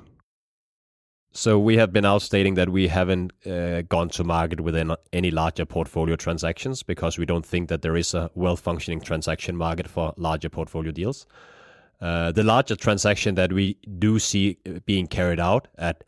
So 1.34 1.58
we 1.58 1.78
have 1.78 1.94
been 1.94 2.06
out 2.06 2.22
stating 2.22 2.56
that 2.56 2.70
we 2.70 2.88
haven't 2.88 3.32
uh, 3.46 3.84
gone 3.84 4.10
to 4.10 4.24
market 4.24 4.60
with 4.60 4.76
any 5.14 5.32
larger 5.32 5.66
portfolio 5.66 6.18
transactions 6.18 6.84
because 6.84 7.18
we 7.18 7.26
don't 7.26 7.46
think 7.46 7.70
that 7.70 7.82
there 7.82 7.96
is 7.96 8.14
a 8.14 8.30
well-functioning 8.36 9.00
transaction 9.02 9.56
market 9.56 9.88
for 9.88 10.14
larger 10.18 10.50
portfolio 10.50 10.92
deals. 10.92 11.26
Uh, 12.02 12.32
the 12.32 12.44
larger 12.44 12.76
transaction 12.76 13.36
that 13.36 13.54
we 13.54 13.78
do 14.00 14.20
see 14.20 14.58
being 14.86 15.08
carried 15.08 15.40
out 15.40 15.68
at 15.78 16.04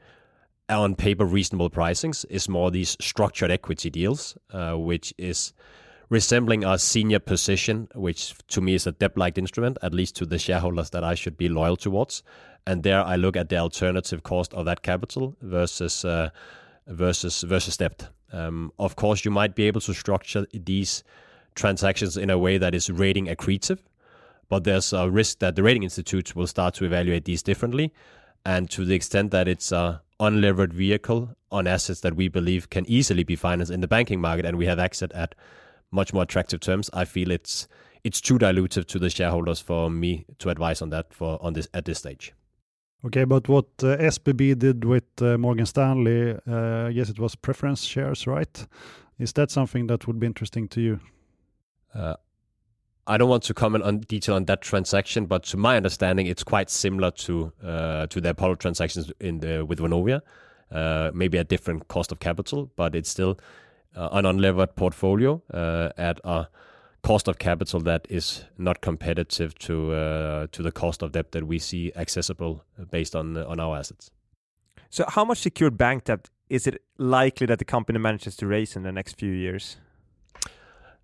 on 0.69 0.95
paper 0.95 1.25
reasonable 1.25 1.69
pricings 1.69 2.25
is 2.29 2.47
more 2.47 2.71
these 2.71 2.97
structured 3.01 3.51
equity 3.51 3.89
deals, 3.89 4.37
uh, 4.51 4.73
which 4.73 5.13
is 5.17 5.53
resembling 6.09 6.63
a 6.63 6.77
senior 6.77 7.19
position, 7.19 7.87
which 7.95 8.35
to 8.47 8.61
me 8.61 8.75
is 8.75 8.85
a 8.85 8.91
debt-like 8.91 9.37
instrument, 9.37 9.77
at 9.81 9.93
least 9.93 10.15
to 10.15 10.25
the 10.25 10.37
shareholders 10.37 10.91
that 10.91 11.03
I 11.03 11.15
should 11.15 11.37
be 11.37 11.49
loyal 11.49 11.75
towards. 11.75 12.23
And 12.67 12.83
there 12.83 13.03
I 13.03 13.15
look 13.15 13.35
at 13.35 13.49
the 13.49 13.57
alternative 13.57 14.23
cost 14.23 14.53
of 14.53 14.65
that 14.65 14.83
capital 14.83 15.35
versus 15.41 16.05
uh, 16.05 16.29
versus 16.87 17.41
versus 17.41 17.77
debt. 17.77 18.09
Um, 18.31 18.71
of 18.79 18.95
course, 18.95 19.25
you 19.25 19.31
might 19.31 19.55
be 19.55 19.63
able 19.63 19.81
to 19.81 19.93
structure 19.93 20.45
these 20.53 21.03
transactions 21.55 22.15
in 22.15 22.29
a 22.29 22.37
way 22.37 22.57
that 22.57 22.73
is 22.73 22.89
rating 22.89 23.27
accretive, 23.27 23.79
but 24.49 24.63
there's 24.63 24.93
a 24.93 25.09
risk 25.09 25.39
that 25.39 25.55
the 25.55 25.63
rating 25.63 25.83
institutes 25.83 26.35
will 26.35 26.47
start 26.47 26.73
to 26.75 26.85
evaluate 26.85 27.25
these 27.25 27.43
differently. 27.43 27.91
And 28.45 28.69
to 28.71 28.85
the 28.85 28.93
extent 28.93 29.31
that 29.31 29.47
it's 29.47 29.71
a 29.71 30.02
unlevered 30.19 30.73
vehicle 30.73 31.35
on 31.51 31.67
assets 31.67 32.01
that 32.01 32.15
we 32.15 32.27
believe 32.27 32.69
can 32.69 32.85
easily 32.87 33.23
be 33.23 33.35
financed 33.35 33.71
in 33.71 33.81
the 33.81 33.87
banking 33.87 34.21
market 34.21 34.45
and 34.45 34.57
we 34.57 34.65
have 34.65 34.79
access 34.79 35.09
at 35.13 35.35
much 35.91 36.13
more 36.13 36.23
attractive 36.23 36.59
terms, 36.59 36.89
I 36.93 37.05
feel 37.05 37.31
it's 37.31 37.67
it's 38.03 38.19
too 38.19 38.37
dilutive 38.37 38.85
to 38.87 38.99
the 38.99 39.09
shareholders 39.09 39.59
for 39.61 39.89
me 39.89 40.25
to 40.39 40.49
advise 40.49 40.81
on 40.81 40.89
that 40.89 41.13
for 41.13 41.37
on 41.41 41.53
this 41.53 41.67
at 41.73 41.85
this 41.85 41.99
stage. 41.99 42.33
Okay, 43.05 43.25
but 43.25 43.49
what 43.49 43.65
uh, 43.81 43.97
SBB 43.97 44.57
did 44.57 44.85
with 44.85 45.03
uh, 45.21 45.37
Morgan 45.37 45.65
Stanley, 45.65 46.37
uh, 46.47 46.87
I 46.87 46.93
guess 46.93 47.09
it 47.09 47.19
was 47.19 47.35
preference 47.35 47.83
shares, 47.83 48.25
right? 48.25 48.65
Is 49.19 49.33
that 49.33 49.51
something 49.51 49.87
that 49.87 50.07
would 50.07 50.19
be 50.19 50.25
interesting 50.25 50.69
to 50.69 50.81
you? 50.81 50.99
Uh, 51.93 52.15
I 53.05 53.17
don't 53.17 53.29
want 53.29 53.43
to 53.43 53.53
comment 53.53 53.83
on 53.83 53.99
detail 53.99 54.35
on 54.35 54.45
that 54.45 54.61
transaction, 54.61 55.25
but 55.25 55.43
to 55.45 55.57
my 55.57 55.75
understanding, 55.75 56.27
it's 56.27 56.43
quite 56.43 56.69
similar 56.69 57.11
to 57.11 57.51
uh, 57.63 58.07
to 58.07 58.21
the 58.21 58.29
Apollo 58.29 58.55
transactions 58.55 59.11
in 59.19 59.39
the 59.39 59.65
with 59.65 59.79
Vonovia. 59.79 60.21
Uh, 60.71 61.11
maybe 61.13 61.37
a 61.37 61.43
different 61.43 61.87
cost 61.87 62.11
of 62.11 62.19
capital, 62.19 62.71
but 62.75 62.95
it's 62.95 63.09
still 63.09 63.37
uh, 63.95 64.09
an 64.13 64.25
unlevered 64.25 64.75
portfolio 64.75 65.41
uh, 65.53 65.89
at 65.97 66.19
a 66.23 66.47
cost 67.03 67.27
of 67.27 67.37
capital 67.37 67.79
that 67.81 68.07
is 68.09 68.45
not 68.57 68.81
competitive 68.81 69.53
to 69.59 69.93
uh, 69.93 70.47
to 70.51 70.63
the 70.63 70.71
cost 70.71 71.03
of 71.03 71.11
debt 71.11 71.31
that 71.33 71.45
we 71.45 71.59
see 71.59 71.91
accessible 71.95 72.63
based 72.89 73.15
on 73.15 73.37
on 73.37 73.59
our 73.59 73.77
assets. 73.77 74.11
So, 74.89 75.05
how 75.07 75.25
much 75.25 75.39
secured 75.39 75.77
bank 75.77 76.05
debt 76.05 76.29
is 76.49 76.67
it 76.67 76.81
likely 76.97 77.47
that 77.47 77.59
the 77.59 77.65
company 77.65 77.99
manages 77.99 78.35
to 78.37 78.47
raise 78.47 78.75
in 78.75 78.83
the 78.83 78.91
next 78.91 79.17
few 79.17 79.31
years? 79.31 79.77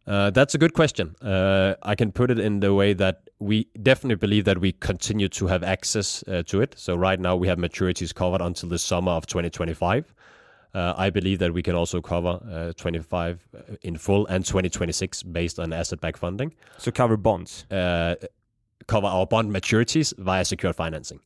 Uh, 0.10 0.32
that's 0.32 0.56
a 0.56 0.58
good 0.58 0.74
question. 0.74 1.16
Uh, 1.22 1.76
I 1.84 1.94
can 1.94 2.12
put 2.12 2.32
it 2.32 2.40
in 2.40 2.62
the 2.62 2.74
way 2.74 2.94
that 2.94 3.30
we 3.38 3.68
definitely 3.80 4.16
believe 4.16 4.46
that 4.46 4.58
we 4.58 4.72
continue 4.72 5.30
to 5.30 5.46
have 5.46 5.62
access 5.64 6.24
uh, 6.28 6.42
to 6.48 6.62
it. 6.62 6.74
So 6.80 6.96
right 6.96 7.20
now 7.20 7.36
we 7.36 7.48
have 7.48 7.60
maturities 7.60 8.14
covered 8.14 8.42
until 8.42 8.70
the 8.70 8.80
summer 8.80 9.12
of 9.12 9.28
2025. 9.28 10.12
Uh, 10.74 10.94
I 10.98 11.12
believe 11.12 11.38
that 11.40 11.54
we 11.54 11.62
can 11.62 11.76
also 11.76 12.02
cover 12.02 12.40
uh, 12.52 12.74
25 12.74 13.48
uh, 13.54 13.76
in 13.84 13.98
full 13.98 14.26
and 14.28 14.44
2026 14.44 15.22
based 15.24 15.60
on 15.60 15.74
asset-backed 15.74 16.18
funding. 16.18 16.56
So 16.80 16.92
cover 16.92 17.16
bonds. 17.16 17.66
cover 17.70 19.08
our 19.08 19.28
bond 19.28 19.52
maturities 19.52 20.18
via 20.18 20.44
secured 20.44 20.76
financing. 20.76 21.20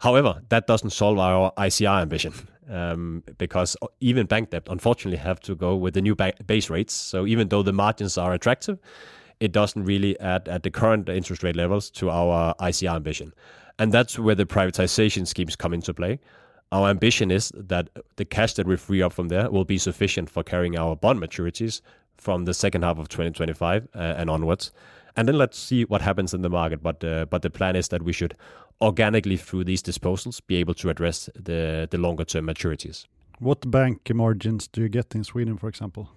However, 0.00 0.42
that 0.48 0.66
doesn't 0.66 0.90
solve 0.90 1.18
our 1.18 1.52
ICR 1.56 2.02
ambition 2.02 2.32
um, 2.70 3.22
because 3.38 3.76
even 4.00 4.26
bank 4.26 4.50
debt, 4.50 4.66
unfortunately, 4.68 5.18
have 5.18 5.40
to 5.40 5.54
go 5.54 5.76
with 5.76 5.94
the 5.94 6.02
new 6.02 6.14
ba- 6.14 6.34
base 6.46 6.70
rates. 6.70 6.94
So 6.94 7.26
even 7.26 7.48
though 7.48 7.62
the 7.62 7.72
margins 7.72 8.18
are 8.18 8.32
attractive, 8.32 8.78
it 9.40 9.52
doesn't 9.52 9.84
really 9.84 10.18
add 10.20 10.48
at 10.48 10.62
the 10.62 10.70
current 10.70 11.08
interest 11.08 11.42
rate 11.42 11.56
levels 11.56 11.90
to 11.90 12.10
our 12.10 12.54
ICR 12.56 12.96
ambition. 12.96 13.32
And 13.78 13.92
that's 13.92 14.18
where 14.18 14.34
the 14.34 14.46
privatization 14.46 15.26
schemes 15.26 15.56
come 15.56 15.74
into 15.74 15.92
play. 15.92 16.20
Our 16.72 16.88
ambition 16.88 17.30
is 17.30 17.52
that 17.54 17.88
the 18.16 18.24
cash 18.24 18.54
that 18.54 18.66
we 18.66 18.76
free 18.76 19.02
up 19.02 19.12
from 19.12 19.28
there 19.28 19.50
will 19.50 19.64
be 19.64 19.78
sufficient 19.78 20.30
for 20.30 20.42
carrying 20.42 20.76
our 20.76 20.96
bond 20.96 21.20
maturities 21.20 21.80
from 22.16 22.44
the 22.44 22.54
second 22.54 22.82
half 22.82 22.98
of 22.98 23.08
2025 23.08 23.88
uh, 23.94 23.98
and 23.98 24.30
onwards. 24.30 24.70
And 25.16 25.28
then 25.28 25.38
let's 25.38 25.58
see 25.58 25.84
what 25.84 26.02
happens 26.02 26.34
in 26.34 26.42
the 26.42 26.50
market. 26.50 26.82
But 26.82 27.04
uh, 27.04 27.26
but 27.26 27.42
the 27.42 27.50
plan 27.50 27.76
is 27.76 27.88
that 27.88 28.02
we 28.02 28.12
should 28.12 28.34
organically 28.80 29.36
through 29.36 29.64
these 29.64 29.82
disposals 29.82 30.40
be 30.46 30.56
able 30.56 30.74
to 30.74 30.90
address 30.90 31.30
the 31.34 31.86
the 31.90 31.98
longer 31.98 32.24
term 32.24 32.46
maturities. 32.46 33.06
What 33.38 33.70
bank 33.70 34.12
margins 34.14 34.68
do 34.68 34.82
you 34.82 34.88
get 34.88 35.14
in 35.14 35.24
Sweden, 35.24 35.58
for 35.58 35.68
example? 35.68 36.08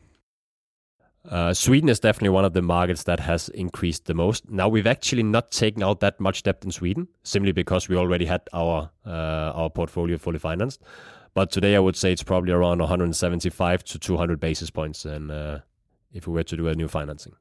Uh, 1.30 1.54
Sweden 1.54 1.90
is 1.90 2.00
definitely 2.00 2.30
one 2.30 2.46
of 2.46 2.54
the 2.54 2.62
markets 2.62 3.04
that 3.04 3.20
has 3.20 3.50
increased 3.50 4.06
the 4.06 4.14
most. 4.14 4.50
Now 4.50 4.70
we've 4.70 4.88
actually 4.88 5.24
not 5.24 5.52
taken 5.52 5.84
out 5.84 6.00
that 6.00 6.20
much 6.20 6.44
debt 6.44 6.64
in 6.64 6.72
Sweden, 6.72 7.08
simply 7.24 7.52
because 7.52 7.90
we 7.90 7.98
already 7.98 8.26
had 8.26 8.42
our 8.54 8.90
uh, 9.06 9.52
our 9.54 9.70
portfolio 9.70 10.18
fully 10.18 10.40
financed. 10.40 10.82
But 11.34 11.52
today 11.52 11.76
I 11.76 11.80
would 11.80 11.96
say 11.96 12.12
it's 12.12 12.24
probably 12.24 12.54
around 12.54 12.80
175 12.80 13.84
to 13.84 14.00
200 14.00 14.40
basis 14.40 14.70
points, 14.70 15.06
and 15.06 15.30
uh, 15.32 15.60
if 16.14 16.28
we 16.28 16.34
were 16.34 16.44
to 16.44 16.58
do 16.58 16.68
a 16.68 16.76
new 16.76 16.88
financing. 16.88 17.34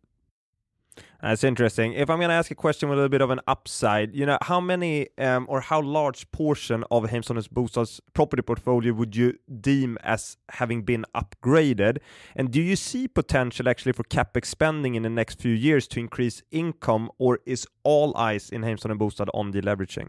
That's 1.22 1.44
interesting. 1.44 1.94
If 1.94 2.10
I'm 2.10 2.18
going 2.18 2.28
to 2.28 2.34
ask 2.34 2.50
a 2.50 2.54
question 2.54 2.88
with 2.88 2.98
a 2.98 3.02
little 3.02 3.08
bit 3.08 3.22
of 3.22 3.30
an 3.30 3.40
upside, 3.46 4.14
you 4.14 4.26
know, 4.26 4.38
how 4.42 4.60
many 4.60 5.08
um, 5.18 5.46
or 5.48 5.60
how 5.60 5.80
large 5.80 6.30
portion 6.30 6.84
of 6.90 7.04
Heimstaden 7.04 7.48
Bostad's 7.48 8.00
property 8.12 8.42
portfolio 8.42 8.92
would 8.92 9.16
you 9.16 9.34
deem 9.60 9.96
as 10.02 10.36
having 10.50 10.82
been 10.82 11.04
upgraded? 11.14 11.98
And 12.34 12.50
do 12.50 12.60
you 12.60 12.76
see 12.76 13.08
potential 13.08 13.68
actually 13.68 13.92
for 13.92 14.04
capex 14.04 14.46
spending 14.46 14.94
in 14.94 15.02
the 15.02 15.10
next 15.10 15.40
few 15.40 15.54
years 15.54 15.88
to 15.88 16.00
increase 16.00 16.42
income, 16.50 17.10
or 17.18 17.40
is 17.46 17.66
all 17.82 18.16
eyes 18.16 18.50
in 18.50 18.62
Heimstaden 18.62 18.98
Bostad 18.98 19.28
on 19.32 19.52
deleveraging? 19.52 20.08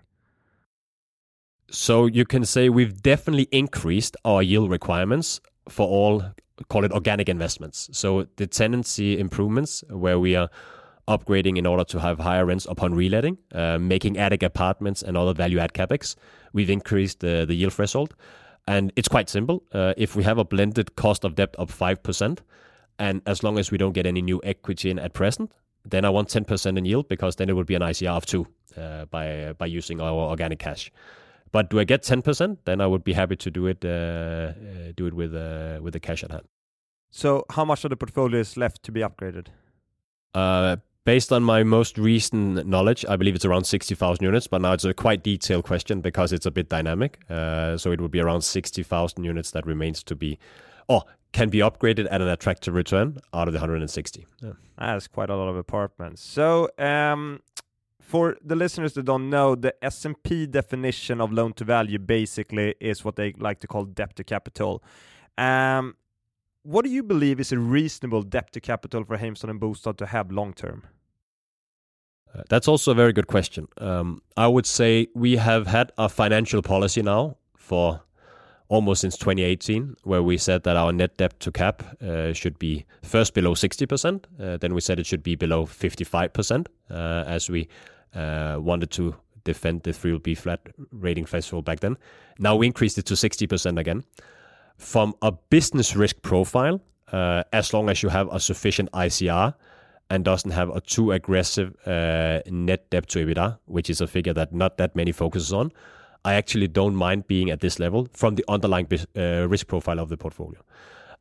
So 1.69 2.05
you 2.05 2.25
can 2.25 2.45
say 2.45 2.69
we've 2.69 3.01
definitely 3.01 3.47
increased 3.51 4.15
our 4.23 4.41
yield 4.41 4.69
requirements 4.69 5.41
for 5.69 5.87
all 5.87 6.23
call 6.69 6.83
it 6.83 6.91
organic 6.91 7.29
investments. 7.29 7.89
So 7.91 8.27
the 8.37 8.47
tenancy 8.47 9.19
improvements 9.19 9.83
where 9.89 10.19
we 10.19 10.35
are 10.35 10.49
upgrading 11.07 11.57
in 11.57 11.65
order 11.65 11.83
to 11.85 11.99
have 11.99 12.19
higher 12.19 12.45
rents 12.45 12.65
upon 12.69 12.93
reletting, 12.93 13.37
uh, 13.53 13.77
making 13.77 14.17
attic 14.17 14.43
apartments 14.43 15.01
and 15.01 15.17
other 15.17 15.33
value 15.33 15.59
add 15.59 15.73
capex. 15.73 16.15
We've 16.53 16.69
increased 16.69 17.19
the, 17.21 17.45
the 17.47 17.55
yield 17.55 17.73
threshold. 17.73 18.15
And 18.67 18.91
it's 18.95 19.07
quite 19.07 19.29
simple. 19.29 19.63
Uh, 19.71 19.93
if 19.95 20.15
we 20.15 20.23
have 20.23 20.37
a 20.37 20.43
blended 20.43 20.95
cost 20.95 21.23
of 21.23 21.35
debt 21.35 21.55
of 21.57 21.71
5%, 21.71 22.39
and 22.99 23.21
as 23.25 23.43
long 23.43 23.57
as 23.57 23.71
we 23.71 23.77
don't 23.77 23.93
get 23.93 24.05
any 24.05 24.21
new 24.21 24.41
equity 24.43 24.89
in 24.89 24.99
at 24.99 25.13
present, 25.13 25.53
then 25.85 26.03
I 26.03 26.09
want 26.09 26.27
10% 26.27 26.77
in 26.77 26.85
yield 26.85 27.07
because 27.07 27.37
then 27.37 27.49
it 27.49 27.53
would 27.53 27.67
be 27.67 27.75
an 27.75 27.81
ICR 27.81 28.17
of 28.17 28.25
2 28.25 28.47
uh, 28.75 29.05
by, 29.05 29.53
by 29.57 29.67
using 29.67 30.01
our 30.01 30.29
organic 30.29 30.59
cash. 30.59 30.91
But 31.51 31.69
do 31.69 31.79
I 31.79 31.85
get 31.85 32.03
10%? 32.03 32.57
Then 32.65 32.81
I 32.81 32.87
would 32.87 33.03
be 33.03 33.13
happy 33.13 33.35
to 33.37 33.51
do 33.51 33.67
it 33.67 33.85
uh, 33.85 33.87
uh, 33.87 34.53
do 34.95 35.07
it 35.07 35.13
with 35.13 35.33
uh, 35.33 35.79
with 35.81 35.93
the 35.93 35.99
cash 35.99 36.23
at 36.23 36.31
hand. 36.31 36.47
So 37.09 37.45
how 37.51 37.63
much 37.63 37.83
of 37.85 37.89
the 37.89 37.95
portfolio 37.95 38.39
is 38.39 38.57
left 38.57 38.83
to 38.83 38.91
be 38.91 38.99
upgraded? 38.99 39.47
Uh, 40.33 40.77
Based 41.07 41.31
on 41.31 41.41
my 41.41 41.63
most 41.63 41.97
recent 41.97 42.67
knowledge, 42.67 43.05
I 43.07 43.15
believe 43.15 43.33
it's 43.33 43.45
around 43.45 43.63
60,000 43.63 44.21
units, 44.21 44.45
but 44.45 44.61
now 44.61 44.73
it's 44.73 44.83
a 44.83 44.93
quite 44.93 45.23
detailed 45.23 45.63
question 45.63 46.01
because 46.01 46.33
it's 46.33 46.45
a 46.45 46.51
bit 46.51 46.67
dynamic. 46.67 47.19
Uh, 47.29 47.77
so 47.77 47.93
it 47.93 48.01
would 48.01 48.11
be 48.11 48.19
around 48.19 48.41
60,000 48.41 49.23
units 49.23 49.51
that 49.51 49.65
remains 49.65 50.03
to 50.03 50.17
be, 50.17 50.37
or 50.89 51.05
can 51.31 51.47
be 51.47 51.59
upgraded 51.59 52.09
at 52.11 52.21
an 52.21 52.27
attractive 52.27 52.73
return 52.73 53.19
out 53.33 53.47
of 53.47 53.53
the 53.53 53.59
160. 53.59 54.27
Yeah. 54.41 54.51
That's 54.77 55.07
quite 55.07 55.29
a 55.29 55.37
lot 55.37 55.47
of 55.47 55.55
apartments. 55.55 56.21
So 56.21 56.69
um, 56.77 57.39
for 58.01 58.35
the 58.43 58.57
listeners 58.57 58.91
that 58.95 59.05
don't 59.05 59.29
know, 59.29 59.55
the 59.55 59.81
S&P 59.81 60.45
definition 60.45 61.21
of 61.21 61.31
loan 61.31 61.53
to 61.53 61.63
value 61.63 61.99
basically 61.99 62.75
is 62.81 63.05
what 63.05 63.15
they 63.15 63.31
like 63.37 63.61
to 63.61 63.67
call 63.67 63.85
debt 63.85 64.17
to 64.17 64.25
capital. 64.25 64.83
Um, 65.37 65.95
what 66.63 66.83
do 66.83 66.91
you 66.91 67.01
believe 67.01 67.39
is 67.39 67.53
a 67.53 67.57
reasonable 67.57 68.23
debt 68.23 68.51
to 68.51 68.59
capital 68.59 69.05
for 69.05 69.17
Heimstaden 69.17 69.57
Bostad 69.57 69.95
to 69.99 70.05
have 70.07 70.33
long 70.33 70.51
term? 70.51 70.83
That's 72.49 72.67
also 72.67 72.91
a 72.91 72.95
very 72.95 73.13
good 73.13 73.27
question. 73.27 73.67
Um, 73.77 74.21
I 74.35 74.47
would 74.47 74.65
say 74.65 75.07
we 75.15 75.37
have 75.37 75.67
had 75.67 75.91
a 75.97 76.09
financial 76.09 76.61
policy 76.61 77.01
now 77.01 77.37
for 77.55 78.01
almost 78.69 79.01
since 79.01 79.17
2018, 79.17 79.95
where 80.03 80.21
we 80.21 80.37
said 80.37 80.63
that 80.63 80.75
our 80.75 80.91
net 80.91 81.17
debt 81.17 81.39
to 81.39 81.51
cap 81.51 81.83
uh, 82.01 82.33
should 82.33 82.59
be 82.59 82.85
first 83.01 83.33
below 83.33 83.53
60%. 83.53 84.25
Uh, 84.39 84.57
then 84.57 84.73
we 84.73 84.81
said 84.81 84.99
it 84.99 85.05
should 85.05 85.23
be 85.23 85.35
below 85.35 85.65
55%, 85.65 86.67
uh, 86.89 86.93
as 87.27 87.49
we 87.49 87.67
uh, 88.13 88.57
wanted 88.59 88.91
to 88.91 89.15
defend 89.43 89.83
the 89.83 89.91
3B 89.91 90.37
flat 90.37 90.59
rating 90.91 91.25
threshold 91.25 91.63
back 91.65 91.79
then. 91.79 91.97
Now 92.39 92.55
we 92.55 92.67
increased 92.67 92.97
it 92.97 93.05
to 93.05 93.13
60% 93.13 93.79
again. 93.79 94.03
From 94.77 95.15
a 95.21 95.31
business 95.31 95.95
risk 95.95 96.21
profile, 96.21 96.81
uh, 97.11 97.43
as 97.53 97.73
long 97.73 97.89
as 97.89 98.03
you 98.03 98.09
have 98.09 98.27
a 98.33 98.39
sufficient 98.39 98.91
ICR, 98.91 99.53
and 100.09 100.23
doesn't 100.23 100.51
have 100.51 100.69
a 100.69 100.81
too 100.81 101.11
aggressive 101.11 101.75
uh, 101.85 102.39
net 102.47 102.89
debt 102.89 103.07
to 103.09 103.25
EBITDA, 103.25 103.59
which 103.65 103.89
is 103.89 104.01
a 104.01 104.07
figure 104.07 104.33
that 104.33 104.53
not 104.53 104.77
that 104.77 104.95
many 104.95 105.11
focuses 105.11 105.51
on, 105.51 105.71
I 106.23 106.33
actually 106.33 106.67
don't 106.67 106.95
mind 106.95 107.27
being 107.27 107.49
at 107.49 107.61
this 107.61 107.79
level 107.79 108.07
from 108.13 108.35
the 108.35 108.45
underlying 108.47 108.87
uh, 109.15 109.47
risk 109.47 109.67
profile 109.67 109.99
of 109.99 110.09
the 110.09 110.17
portfolio. 110.17 110.61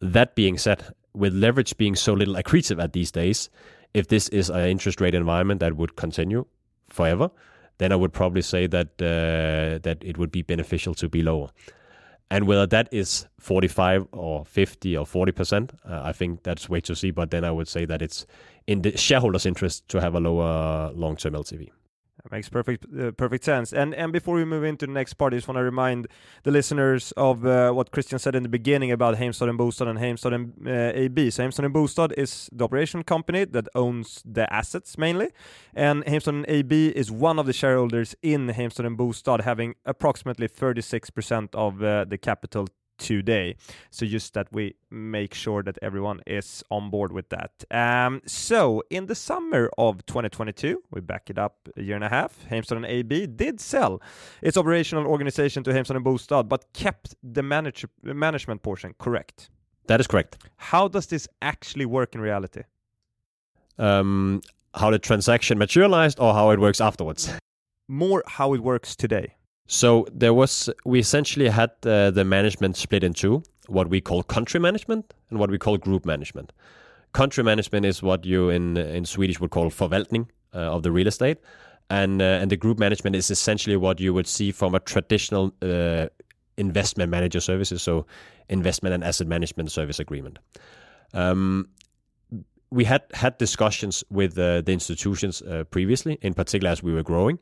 That 0.00 0.34
being 0.34 0.58
said, 0.58 0.84
with 1.14 1.32
leverage 1.32 1.76
being 1.76 1.96
so 1.96 2.12
little 2.12 2.34
accretive 2.34 2.82
at 2.82 2.92
these 2.92 3.10
days, 3.10 3.48
if 3.94 4.08
this 4.08 4.28
is 4.28 4.50
an 4.50 4.68
interest 4.68 5.00
rate 5.00 5.14
environment 5.14 5.60
that 5.60 5.76
would 5.76 5.96
continue 5.96 6.44
forever, 6.88 7.30
then 7.78 7.92
I 7.92 7.96
would 7.96 8.12
probably 8.12 8.42
say 8.42 8.66
that 8.66 8.88
uh, 9.00 9.78
that 9.82 9.98
it 10.02 10.18
would 10.18 10.30
be 10.30 10.42
beneficial 10.42 10.94
to 10.94 11.08
be 11.08 11.22
lower. 11.22 11.50
And 12.30 12.48
whether 12.48 12.66
that 12.66 12.88
is 12.90 13.26
45 13.38 14.08
or 14.10 14.44
50 14.44 14.96
or 14.96 15.06
40 15.06 15.32
percent, 15.32 15.72
uh, 15.88 16.00
I 16.02 16.12
think 16.12 16.42
that's 16.42 16.68
way 16.68 16.80
to 16.80 16.94
see. 16.94 17.10
But 17.10 17.30
then 17.30 17.44
I 17.44 17.50
would 17.50 17.68
say 17.68 17.84
that 17.84 18.02
it's 18.02 18.26
in 18.66 18.82
the 18.82 18.96
shareholders' 18.96 19.46
interest 19.46 19.88
to 19.88 20.00
have 20.00 20.14
a 20.14 20.20
lower 20.20 20.92
long-term 20.94 21.34
LTV. 21.34 21.70
That 22.22 22.32
makes 22.32 22.48
perfect 22.48 22.86
uh, 22.98 23.12
perfect 23.12 23.44
sense. 23.44 23.72
And 23.72 23.94
and 23.94 24.12
before 24.12 24.34
we 24.34 24.44
move 24.44 24.64
into 24.64 24.86
the 24.86 24.92
next 24.92 25.14
part, 25.14 25.32
I 25.32 25.36
just 25.36 25.46
want 25.46 25.58
to 25.58 25.62
remind 25.62 26.08
the 26.42 26.50
listeners 26.50 27.12
of 27.12 27.46
uh, 27.46 27.70
what 27.70 27.92
Christian 27.92 28.18
said 28.18 28.34
in 28.34 28.42
the 28.42 28.48
beginning 28.48 28.90
about 28.90 29.16
Heimstaden 29.16 29.56
Bostad 29.56 29.86
and 29.88 29.98
Heimstaden 29.98 30.66
uh, 30.66 30.98
AB. 30.98 31.30
So 31.30 31.44
Heimstaden 31.44 31.72
Bostad 31.72 32.12
is 32.16 32.48
the 32.52 32.64
operation 32.64 33.04
company 33.04 33.44
that 33.44 33.68
owns 33.76 34.22
the 34.24 34.52
assets 34.52 34.98
mainly, 34.98 35.28
and 35.74 36.04
Heimstaden 36.04 36.44
AB 36.48 36.88
is 36.88 37.12
one 37.12 37.38
of 37.38 37.46
the 37.46 37.52
shareholders 37.52 38.16
in 38.22 38.48
Heimstaden 38.48 38.96
Bostad, 38.96 39.42
having 39.42 39.76
approximately 39.84 40.48
36% 40.48 41.54
of 41.54 41.80
uh, 41.80 42.06
the 42.06 42.18
capital 42.18 42.66
today. 42.98 43.56
So 43.90 44.06
just 44.06 44.34
that 44.34 44.48
we 44.52 44.74
make 44.90 45.34
sure 45.34 45.62
that 45.62 45.78
everyone 45.82 46.20
is 46.26 46.62
on 46.70 46.90
board 46.90 47.12
with 47.12 47.28
that. 47.30 47.52
Um, 47.70 48.22
so 48.26 48.82
in 48.90 49.06
the 49.06 49.14
summer 49.14 49.70
of 49.78 50.04
2022, 50.06 50.82
we 50.90 51.00
back 51.00 51.30
it 51.30 51.38
up 51.38 51.68
a 51.76 51.82
year 51.82 51.96
and 51.96 52.04
a 52.04 52.08
half, 52.08 52.36
Heimstaden 52.50 52.86
AB 52.88 53.26
did 53.26 53.60
sell 53.60 54.00
its 54.42 54.56
operational 54.56 55.06
organization 55.06 55.62
to 55.64 55.70
Heimstaden 55.70 56.02
Bostad, 56.02 56.48
but 56.48 56.72
kept 56.72 57.14
the 57.22 57.42
manage 57.42 57.84
management 58.02 58.62
portion, 58.62 58.94
correct? 58.98 59.50
That 59.86 60.00
is 60.00 60.06
correct. 60.06 60.38
How 60.56 60.88
does 60.88 61.06
this 61.06 61.28
actually 61.42 61.86
work 61.86 62.14
in 62.14 62.20
reality? 62.20 62.62
Um, 63.78 64.42
how 64.74 64.90
the 64.90 64.98
transaction 64.98 65.58
materialized 65.58 66.18
or 66.20 66.34
how 66.34 66.50
it 66.50 66.60
works 66.60 66.80
afterwards? 66.80 67.32
More 67.88 68.22
how 68.26 68.52
it 68.54 68.60
works 68.60 68.96
today. 68.96 69.35
So 69.66 70.06
there 70.12 70.32
was 70.32 70.70
we 70.84 71.00
essentially 71.00 71.48
had 71.48 71.70
uh, 71.84 72.10
the 72.10 72.24
management 72.24 72.76
split 72.76 73.02
in 73.02 73.12
two, 73.12 73.42
what 73.66 73.88
we 73.88 74.00
call 74.00 74.22
country 74.22 74.60
management 74.60 75.12
and 75.30 75.38
what 75.38 75.50
we 75.50 75.58
call 75.58 75.76
group 75.76 76.06
management. 76.06 76.52
Country 77.12 77.42
management 77.42 77.84
is 77.84 78.02
what 78.02 78.24
you 78.24 78.48
in 78.50 78.76
in 78.76 79.04
Swedish 79.04 79.40
would 79.40 79.50
call 79.50 79.70
förvaltning 79.70 80.28
uh, 80.54 80.58
of 80.58 80.82
the 80.82 80.92
real 80.92 81.08
estate, 81.08 81.38
and 81.90 82.22
uh, 82.22 82.40
and 82.40 82.50
the 82.50 82.56
group 82.56 82.78
management 82.78 83.16
is 83.16 83.30
essentially 83.30 83.76
what 83.76 84.00
you 84.00 84.14
would 84.14 84.28
see 84.28 84.52
from 84.52 84.74
a 84.74 84.78
traditional 84.80 85.52
uh, 85.62 86.06
investment 86.56 87.10
manager 87.10 87.40
services, 87.40 87.82
so 87.82 88.06
investment 88.48 88.94
and 88.94 89.02
asset 89.02 89.26
management 89.26 89.72
service 89.72 89.98
agreement. 89.98 90.38
Um, 91.12 91.68
we 92.70 92.84
had 92.84 93.02
had 93.14 93.38
discussions 93.38 94.04
with 94.10 94.38
uh, 94.38 94.60
the 94.60 94.72
institutions 94.72 95.42
uh, 95.42 95.64
previously, 95.70 96.18
in 96.22 96.34
particular 96.34 96.70
as 96.70 96.82
we 96.82 96.92
were 96.92 97.02
growing 97.02 97.38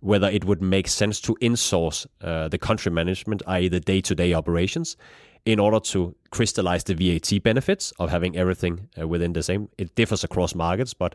whether 0.00 0.28
it 0.28 0.44
would 0.44 0.62
make 0.62 0.88
sense 0.88 1.20
to 1.20 1.36
insource 1.40 2.06
uh, 2.20 2.48
the 2.48 2.58
country 2.58 2.92
management, 2.92 3.42
i.e., 3.46 3.68
the 3.68 3.80
day 3.80 4.00
to 4.00 4.14
day 4.14 4.32
operations, 4.32 4.96
in 5.44 5.58
order 5.58 5.80
to 5.80 6.14
crystallize 6.30 6.84
the 6.84 6.94
VAT 6.94 7.42
benefits 7.42 7.92
of 7.98 8.10
having 8.10 8.36
everything 8.36 8.88
uh, 9.00 9.08
within 9.08 9.32
the 9.32 9.42
same. 9.42 9.68
It 9.78 9.94
differs 9.94 10.24
across 10.24 10.54
markets, 10.54 10.94
but 10.94 11.14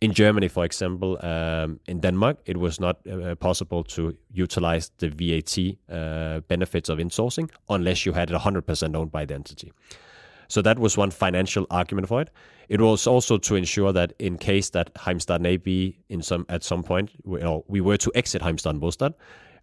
in 0.00 0.12
Germany, 0.12 0.48
for 0.48 0.64
example, 0.64 1.18
um, 1.24 1.80
in 1.86 2.00
Denmark, 2.00 2.38
it 2.44 2.58
was 2.58 2.78
not 2.80 2.98
uh, 3.06 3.34
possible 3.36 3.82
to 3.84 4.14
utilize 4.32 4.90
the 4.98 5.08
VAT 5.08 5.58
uh, 5.90 6.40
benefits 6.40 6.88
of 6.88 6.98
insourcing 6.98 7.50
unless 7.68 8.04
you 8.04 8.12
had 8.12 8.30
it 8.30 8.36
100% 8.36 8.96
owned 8.96 9.10
by 9.10 9.24
the 9.24 9.34
entity. 9.34 9.72
So 10.48 10.62
that 10.62 10.78
was 10.78 10.96
one 10.96 11.10
financial 11.10 11.66
argument 11.70 12.08
for 12.08 12.22
it. 12.22 12.30
It 12.68 12.80
was 12.80 13.06
also 13.06 13.38
to 13.38 13.54
ensure 13.54 13.92
that 13.92 14.12
in 14.18 14.38
case 14.38 14.70
that 14.70 14.92
Heimstaden 14.94 15.46
AB 15.46 15.98
in 16.08 16.22
some 16.22 16.46
at 16.48 16.64
some 16.64 16.82
point 16.82 17.10
we, 17.24 17.40
we 17.68 17.80
were 17.80 17.96
to 17.98 18.12
exit 18.14 18.42
Heimstaden 18.42 18.80
Bostad, 18.80 19.14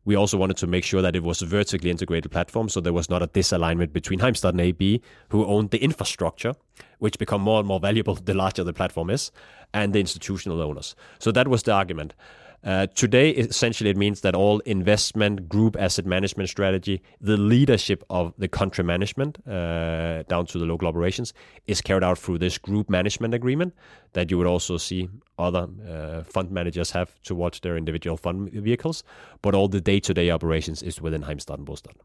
we 0.05 0.15
also 0.15 0.37
wanted 0.37 0.57
to 0.57 0.67
make 0.67 0.83
sure 0.83 1.01
that 1.01 1.15
it 1.15 1.23
was 1.23 1.41
a 1.41 1.45
vertically 1.45 1.89
integrated 1.89 2.31
platform, 2.31 2.67
so 2.67 2.81
there 2.81 2.93
was 2.93 3.09
not 3.09 3.21
a 3.21 3.27
disalignment 3.27 3.93
between 3.93 4.19
Heimstaden 4.19 4.61
AB, 4.61 5.01
who 5.29 5.45
owned 5.45 5.71
the 5.71 5.77
infrastructure, 5.77 6.53
which 6.99 7.17
become 7.17 7.41
more 7.41 7.59
and 7.59 7.67
more 7.67 7.79
valuable 7.79 8.15
the 8.25 8.33
larger 8.33 8.63
the 8.63 8.73
platform 8.73 9.09
is, 9.09 9.31
and 9.73 9.93
the 9.93 9.99
institutional 9.99 10.61
owners. 10.61 10.95
So 11.19 11.31
that 11.31 11.47
was 11.47 11.63
the 11.63 11.71
argument. 11.71 12.13
Uh, 12.63 12.87
today, 12.87 13.31
essentially, 13.31 13.89
it 13.89 13.97
means 13.97 14.21
that 14.21 14.35
all 14.35 14.59
investment, 14.59 15.49
group 15.49 15.75
asset 15.77 16.05
management 16.05 16.49
strategy, 16.49 17.01
the 17.19 17.35
leadership 17.35 18.03
of 18.09 18.33
the 18.37 18.47
country 18.47 18.83
management 18.83 19.37
uh, 19.47 20.23
down 20.23 20.45
to 20.45 20.57
the 20.57 20.65
local 20.65 20.87
operations 20.87 21.33
is 21.67 21.81
carried 21.81 22.03
out 22.03 22.17
through 22.17 22.37
this 22.37 22.57
group 22.57 22.89
management 22.89 23.33
agreement 23.33 23.73
that 24.13 24.31
you 24.31 24.37
would 24.37 24.47
also 24.47 24.77
see 24.77 25.09
other 25.37 25.67
uh, 25.89 26.23
fund 26.23 26.51
managers 26.51 26.91
have 26.91 27.13
towards 27.23 27.59
their 27.59 27.75
individual 27.75 28.15
fund 28.15 28.49
vehicles. 28.51 29.03
But 29.41 29.55
all 29.55 29.67
the 29.67 29.81
day 29.81 29.99
to 29.99 30.13
day 30.13 30.29
operations 30.29 30.81
is 30.81 31.01
within 31.01 31.23
Heimstaden 31.23 31.55
and 31.55 31.67
Bostad. 31.67 31.95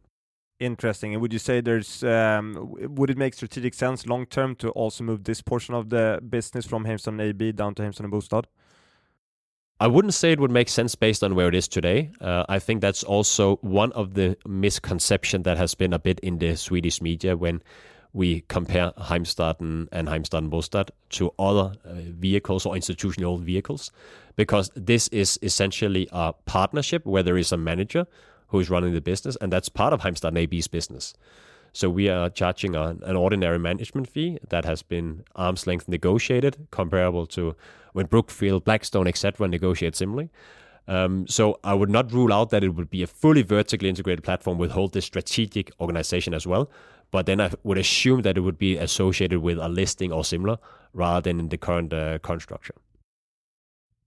Interesting. 0.59 1.13
And 1.13 1.23
would 1.23 1.33
you 1.33 1.39
say 1.39 1.61
there's 1.61 2.03
um, 2.03 2.75
would 2.97 3.11
it 3.11 3.17
make 3.17 3.35
strategic 3.35 3.75
sense 3.75 4.09
long 4.09 4.27
term 4.27 4.57
to 4.57 4.71
also 4.71 5.05
move 5.05 5.23
this 5.23 5.41
portion 5.41 5.75
of 5.75 5.91
the 5.91 6.21
business 6.29 6.67
from 6.67 6.85
Heimstaden 6.85 7.23
AB 7.23 7.53
down 7.53 7.77
to 7.77 7.83
Heimstaden 7.83 8.05
and 8.05 8.13
Bostad? 8.13 8.47
I 9.81 9.87
wouldn't 9.87 10.14
say 10.14 10.33
it 10.33 10.41
would 10.41 10.51
make 10.51 10.68
sense 10.68 10.97
based 10.97 11.22
on 11.22 11.37
where 11.37 11.47
it 11.47 11.55
is 11.55 11.68
today. 11.68 12.11
Uh, 12.20 12.45
I 12.49 12.59
think 12.59 12.81
that's 12.81 13.05
also 13.05 13.57
one 13.57 13.93
of 13.93 14.14
the 14.14 14.37
misconception 14.45 15.45
that 15.45 15.57
has 15.57 15.76
been 15.76 15.93
a 15.93 16.01
bit 16.01 16.18
in 16.20 16.39
the 16.39 16.57
Swedish 16.57 17.01
media 17.01 17.37
when 17.37 17.62
we 18.12 18.41
compare 18.49 18.91
Heimstaden 18.99 19.87
and 19.93 20.09
Heimstaden 20.09 20.51
Bostad 20.51 20.91
to 21.11 21.33
other 21.39 21.74
uh, 21.85 21.95
vehicles 22.18 22.66
or 22.66 22.74
institutional 22.74 23.39
vehicles, 23.39 23.93
because 24.35 24.72
this 24.74 25.07
is 25.09 25.39
essentially 25.43 26.09
a 26.11 26.33
partnership 26.45 27.07
where 27.07 27.22
there 27.22 27.39
is 27.39 27.53
a 27.53 27.57
manager 27.57 28.07
who 28.49 28.59
is 28.59 28.70
running 28.70 28.95
the 28.95 29.01
business, 29.01 29.37
and 29.41 29.53
that's 29.53 29.68
part 29.68 29.93
of 29.93 30.01
Heimstaden 30.01 30.39
AB's 30.39 30.66
business. 30.66 31.14
So 31.73 31.91
we 31.91 32.09
are 32.09 32.31
charging 32.31 32.75
a, 32.75 32.97
an 33.03 33.16
ordinary 33.16 33.59
management 33.59 34.09
fee 34.09 34.39
that 34.49 34.64
has 34.64 34.83
been 34.83 35.25
arm's 35.37 35.66
length 35.66 35.89
negotiated, 35.89 36.66
comparable 36.71 37.27
to 37.27 37.55
when 37.93 38.07
Brookfield, 38.07 38.64
Blackstone, 38.64 39.07
etc. 39.07 39.49
negotiate 39.49 39.97
similarly. 39.97 40.31
Um, 40.87 41.27
so 41.27 41.61
I 41.62 41.75
would 41.75 41.91
not 41.91 42.12
rule 42.12 42.33
out 42.33 42.51
that 42.51 42.64
it 42.64 42.71
would 42.71 42.89
be 42.89 43.03
a 43.03 43.07
fully 43.07 43.43
vertically 43.43 43.91
integrated 43.91 44.25
platform 44.25 44.57
with 44.57 44.71
whole 44.71 44.89
this 44.89 45.05
strategic 45.05 45.71
organization 45.81 46.33
as 46.33 46.47
well. 46.47 46.71
But 47.11 47.27
then 47.27 47.41
I 47.41 47.51
would 47.62 47.79
assume 47.79 48.23
that 48.23 48.37
it 48.37 48.41
would 48.41 48.59
be 48.59 48.77
associated 48.77 49.41
with 49.41 49.59
a 49.59 49.69
listing 49.69 50.12
or 50.12 50.25
similar 50.25 50.59
rather 50.93 51.21
than 51.21 51.41
in 51.41 51.49
the 51.49 51.59
current 51.59 51.93
uh, 51.93 52.19
current 52.19 52.43
structure. 52.43 52.75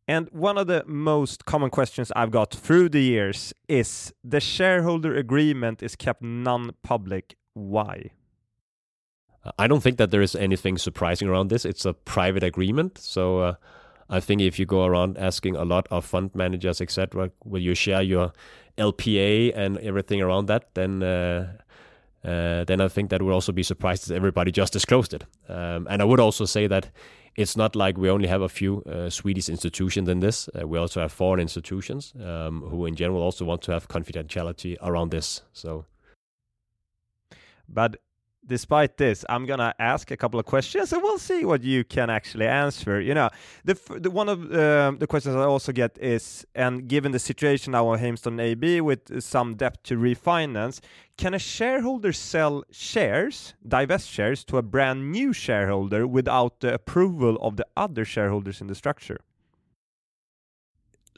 And 0.07 0.29
one 0.31 0.57
of 0.57 0.67
the 0.67 0.83
most 0.87 1.45
common 1.45 1.69
questions 1.69 2.11
I've 2.15 2.31
got 2.31 2.53
through 2.53 2.89
the 2.89 3.01
years 3.01 3.53
is 3.69 4.13
the 4.23 4.39
shareholder 4.39 5.15
agreement 5.15 5.81
is 5.81 5.95
kept 5.95 6.21
non-public. 6.21 7.35
Why? 7.53 8.11
I 9.57 9.67
don't 9.67 9.81
think 9.81 9.97
that 9.97 10.11
there 10.11 10.21
is 10.21 10.35
anything 10.35 10.77
surprising 10.77 11.27
around 11.27 11.49
this. 11.49 11.65
It's 11.65 11.85
a 11.85 11.93
private 11.93 12.43
agreement, 12.43 12.97
so 12.97 13.39
uh, 13.39 13.55
I 14.09 14.19
think 14.19 14.41
if 14.41 14.59
you 14.59 14.65
go 14.65 14.85
around 14.85 15.17
asking 15.17 15.55
a 15.55 15.65
lot 15.65 15.87
of 15.89 16.05
fund 16.05 16.35
managers, 16.35 16.79
etc., 16.79 17.31
will 17.43 17.61
you 17.61 17.73
share 17.73 18.03
your 18.03 18.33
LPA 18.77 19.51
and 19.55 19.77
everything 19.79 20.21
around 20.21 20.45
that, 20.47 20.73
then 20.75 21.01
uh, 21.01 21.53
uh, 22.23 22.63
then 22.65 22.81
I 22.81 22.87
think 22.87 23.09
that 23.09 23.21
would 23.21 23.33
also 23.33 23.51
be 23.51 23.63
surprised 23.63 24.07
that 24.07 24.15
everybody 24.15 24.51
just 24.51 24.73
disclosed 24.73 25.13
it. 25.13 25.23
Um, 25.49 25.87
and 25.89 26.01
I 26.01 26.05
would 26.05 26.19
also 26.19 26.45
say 26.45 26.67
that 26.67 26.91
it's 27.35 27.55
not 27.55 27.75
like 27.75 27.97
we 27.97 28.09
only 28.09 28.27
have 28.27 28.41
a 28.41 28.49
few 28.49 28.83
uh, 28.83 29.09
Swedish 29.09 29.49
institutions 29.49 30.07
in 30.09 30.19
this. 30.19 30.49
Uh, 30.49 30.67
we 30.67 30.77
also 30.77 31.01
have 31.01 31.11
foreign 31.11 31.39
institutions 31.39 32.13
um, 32.23 32.61
who, 32.61 32.85
in 32.85 32.95
general, 32.95 33.21
also 33.21 33.45
want 33.45 33.61
to 33.63 33.71
have 33.71 33.87
confidentiality 33.87 34.77
around 34.81 35.11
this. 35.11 35.41
So, 35.53 35.85
but 37.73 37.97
despite 38.45 38.97
this, 38.97 39.23
I'm 39.29 39.45
gonna 39.45 39.73
ask 39.79 40.11
a 40.11 40.17
couple 40.17 40.39
of 40.39 40.45
questions, 40.45 40.91
and 40.93 41.01
we'll 41.01 41.17
see 41.17 41.45
what 41.45 41.63
you 41.63 41.83
can 41.83 42.09
actually 42.09 42.47
answer. 42.47 42.99
You 42.99 43.13
know, 43.13 43.29
the, 43.63 43.77
the 43.99 44.11
one 44.11 44.29
of 44.29 44.51
uh, 44.51 44.91
the 44.97 45.07
questions 45.07 45.35
I 45.35 45.43
also 45.43 45.71
get 45.71 45.97
is, 45.99 46.45
and 46.55 46.87
given 46.87 47.11
the 47.11 47.19
situation 47.19 47.71
now 47.71 47.93
of 47.93 47.99
Heimstaden 47.99 48.41
AB 48.41 48.81
with 48.81 49.21
some 49.21 49.55
debt 49.55 49.83
to 49.85 49.97
refinance, 49.97 50.79
can 51.17 51.33
a 51.33 51.39
shareholder 51.39 52.13
sell 52.13 52.63
shares, 52.71 53.53
divest 53.67 54.09
shares, 54.09 54.43
to 54.45 54.57
a 54.57 54.63
brand 54.63 55.11
new 55.11 55.33
shareholder 55.33 56.07
without 56.07 56.61
the 56.61 56.73
approval 56.73 57.37
of 57.41 57.57
the 57.57 57.67
other 57.77 58.05
shareholders 58.05 58.61
in 58.61 58.67
the 58.67 58.75
structure? 58.75 59.21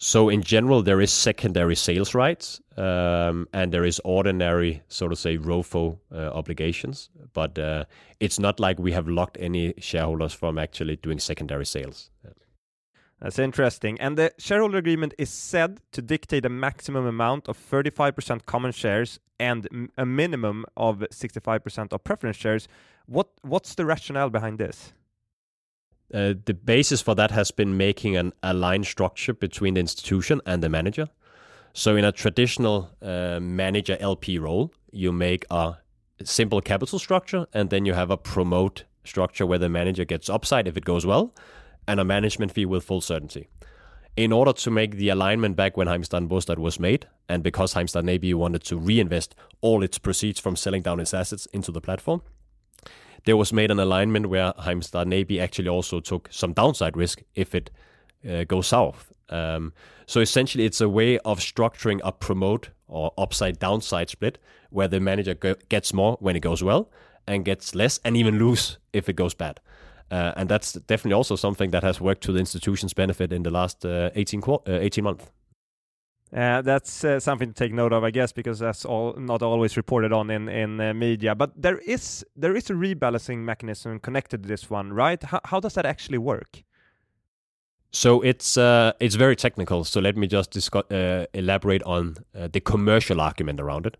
So 0.05 0.27
in 0.27 0.43
general, 0.43 0.83
there 0.83 0.99
is 0.99 1.13
secondary 1.13 1.77
sales 1.77 2.13
rights, 2.13 2.59
um, 2.75 3.47
and 3.53 3.71
there 3.71 3.85
is 3.85 4.01
ordinary, 4.03 4.81
so 4.89 5.07
to 5.07 5.15
say, 5.15 5.37
ROFO 5.37 5.97
uh, 6.11 6.17
obligations. 6.33 7.09
But 7.31 7.57
uh, 7.57 7.85
it's 8.19 8.37
not 8.37 8.59
like 8.59 8.79
we 8.79 8.91
have 8.91 9.07
locked 9.07 9.37
any 9.39 9.73
shareholders 9.77 10.33
from 10.33 10.57
actually 10.57 10.97
doing 10.97 11.19
secondary 11.19 11.65
sales. 11.65 12.09
That's 13.21 13.39
interesting. 13.39 13.97
And 14.01 14.17
the 14.17 14.33
shareholder 14.37 14.77
agreement 14.77 15.13
is 15.17 15.29
said 15.29 15.79
to 15.93 16.01
dictate 16.01 16.43
a 16.43 16.49
maximum 16.49 17.05
amount 17.05 17.47
of 17.47 17.57
35% 17.57 18.45
common 18.45 18.73
shares 18.73 19.21
and 19.39 19.89
a 19.97 20.05
minimum 20.05 20.65
of 20.75 20.97
65% 20.99 21.93
of 21.93 22.03
preference 22.03 22.35
shares. 22.35 22.67
What 23.05 23.29
what's 23.41 23.75
the 23.75 23.85
rationale 23.85 24.29
behind 24.29 24.59
this? 24.59 24.91
Uh, 26.13 26.35
the 26.45 26.53
basis 26.53 27.01
for 27.01 27.15
that 27.15 27.31
has 27.31 27.49
been 27.49 27.75
making 27.75 28.15
an 28.15 28.31
aligned 28.43 28.85
structure 28.85 29.33
between 29.33 29.73
the 29.73 29.79
institution 29.79 30.39
and 30.45 30.61
the 30.61 30.69
manager. 30.69 31.09
So, 31.73 31.95
in 31.95 32.05
a 32.05 32.11
traditional 32.11 32.91
uh, 33.01 33.39
manager 33.41 33.97
LP 33.99 34.37
role, 34.37 34.71
you 34.91 35.11
make 35.11 35.45
a 35.49 35.77
simple 36.23 36.61
capital 36.61 36.99
structure 36.99 37.47
and 37.51 37.71
then 37.71 37.85
you 37.85 37.93
have 37.93 38.11
a 38.11 38.17
promote 38.17 38.83
structure 39.03 39.45
where 39.45 39.57
the 39.57 39.69
manager 39.69 40.05
gets 40.05 40.29
upside 40.29 40.67
if 40.67 40.77
it 40.77 40.85
goes 40.85 41.05
well 41.05 41.33
and 41.87 41.99
a 41.99 42.05
management 42.05 42.51
fee 42.51 42.65
with 42.65 42.83
full 42.83 43.01
certainty. 43.01 43.47
In 44.15 44.31
order 44.31 44.53
to 44.53 44.69
make 44.69 44.97
the 44.97 45.09
alignment 45.09 45.55
back 45.55 45.75
when 45.75 45.87
Heimstaden 45.87 46.29
Bostad 46.29 46.59
was 46.59 46.79
made, 46.79 47.07
and 47.27 47.41
because 47.41 47.73
Heimstaden 47.73 48.09
AB 48.11 48.35
wanted 48.35 48.63
to 48.65 48.77
reinvest 48.77 49.33
all 49.61 49.81
its 49.81 49.97
proceeds 49.97 50.39
from 50.39 50.55
selling 50.55 50.83
down 50.83 50.99
its 50.99 51.15
assets 51.15 51.47
into 51.47 51.71
the 51.71 51.81
platform, 51.81 52.21
there 53.25 53.37
was 53.37 53.53
made 53.53 53.71
an 53.71 53.79
alignment 53.79 54.27
where 54.27 54.53
Heimstaden 54.53 55.13
AB 55.13 55.39
actually 55.39 55.69
also 55.69 55.99
took 55.99 56.27
some 56.31 56.53
downside 56.53 56.97
risk 56.97 57.23
if 57.35 57.55
it 57.55 57.69
uh, 58.29 58.43
goes 58.43 58.67
south. 58.67 59.11
Um, 59.29 59.73
so 60.05 60.19
essentially, 60.19 60.65
it's 60.65 60.81
a 60.81 60.89
way 60.89 61.17
of 61.19 61.39
structuring 61.39 61.99
a 62.03 62.11
promote 62.11 62.69
or 62.87 63.13
upside 63.17 63.59
downside 63.59 64.09
split 64.09 64.37
where 64.69 64.87
the 64.87 64.99
manager 64.99 65.33
gets 65.69 65.93
more 65.93 66.17
when 66.19 66.35
it 66.35 66.41
goes 66.41 66.63
well 66.63 66.89
and 67.27 67.45
gets 67.45 67.73
less 67.73 67.99
and 68.03 68.17
even 68.17 68.37
lose 68.37 68.77
if 68.91 69.07
it 69.07 69.15
goes 69.15 69.33
bad. 69.33 69.59
Uh, 70.11 70.33
and 70.35 70.49
that's 70.49 70.73
definitely 70.73 71.13
also 71.13 71.35
something 71.35 71.71
that 71.71 71.83
has 71.83 72.01
worked 72.01 72.21
to 72.23 72.31
the 72.31 72.39
institution's 72.39 72.93
benefit 72.93 73.31
in 73.31 73.43
the 73.43 73.49
last 73.49 73.85
uh, 73.85 74.09
18, 74.13 74.41
qu- 74.41 74.61
uh, 74.67 74.79
18 74.81 75.03
months. 75.03 75.25
Uh, 76.35 76.63
that's 76.63 77.03
uh, 77.03 77.19
something 77.19 77.49
to 77.49 77.53
take 77.53 77.71
note 77.71 77.93
of, 77.93 78.03
I 78.03 78.09
guess, 78.09 78.31
because 78.31 78.57
that's 78.57 78.85
all 78.85 79.13
not 79.17 79.43
always 79.43 79.77
reported 79.77 80.11
on 80.11 80.31
in 80.31 80.49
in 80.49 80.79
uh, 80.81 80.93
media. 80.93 81.35
But 81.35 81.51
there 81.55 81.77
is 81.77 82.25
there 82.35 82.55
is 82.55 82.69
a 82.71 82.73
rebalancing 82.73 83.39
mechanism 83.39 83.99
connected 83.99 84.43
to 84.43 84.47
this 84.47 84.69
one, 84.69 84.93
right? 84.93 85.21
How 85.21 85.39
how 85.43 85.59
does 85.59 85.73
that 85.73 85.85
actually 85.85 86.17
work? 86.17 86.63
So 87.91 88.21
it's 88.21 88.57
it's 88.99 89.15
very 89.15 89.35
technical. 89.35 89.83
So 89.83 90.01
let 90.01 90.17
me 90.17 90.25
just 90.25 90.49
discuss, 90.49 90.85
elaborate 91.33 91.83
on 91.83 92.15
the 92.33 92.59
commercial 92.59 93.21
argument 93.21 93.59
around 93.59 93.85
it. 93.85 93.97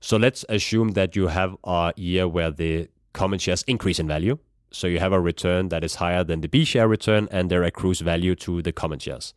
So 0.00 0.16
let's 0.16 0.44
assume 0.48 0.92
that 0.92 1.14
you 1.14 1.28
have 1.28 1.56
a 1.62 1.92
year 1.96 2.26
where 2.26 2.50
the 2.50 2.88
common 3.12 3.38
shares 3.38 3.62
increase 3.68 4.00
in 4.00 4.08
value. 4.08 4.38
So 4.72 4.86
you 4.86 4.98
have 4.98 5.12
a 5.12 5.20
return 5.20 5.68
that 5.68 5.84
is 5.84 5.96
higher 5.96 6.24
than 6.24 6.40
the 6.40 6.48
B 6.48 6.64
share 6.64 6.88
return, 6.88 7.28
and 7.30 7.50
there 7.50 7.62
accrues 7.62 8.00
value 8.00 8.34
to 8.36 8.62
the 8.62 8.72
common 8.72 8.98
shares. 8.98 9.34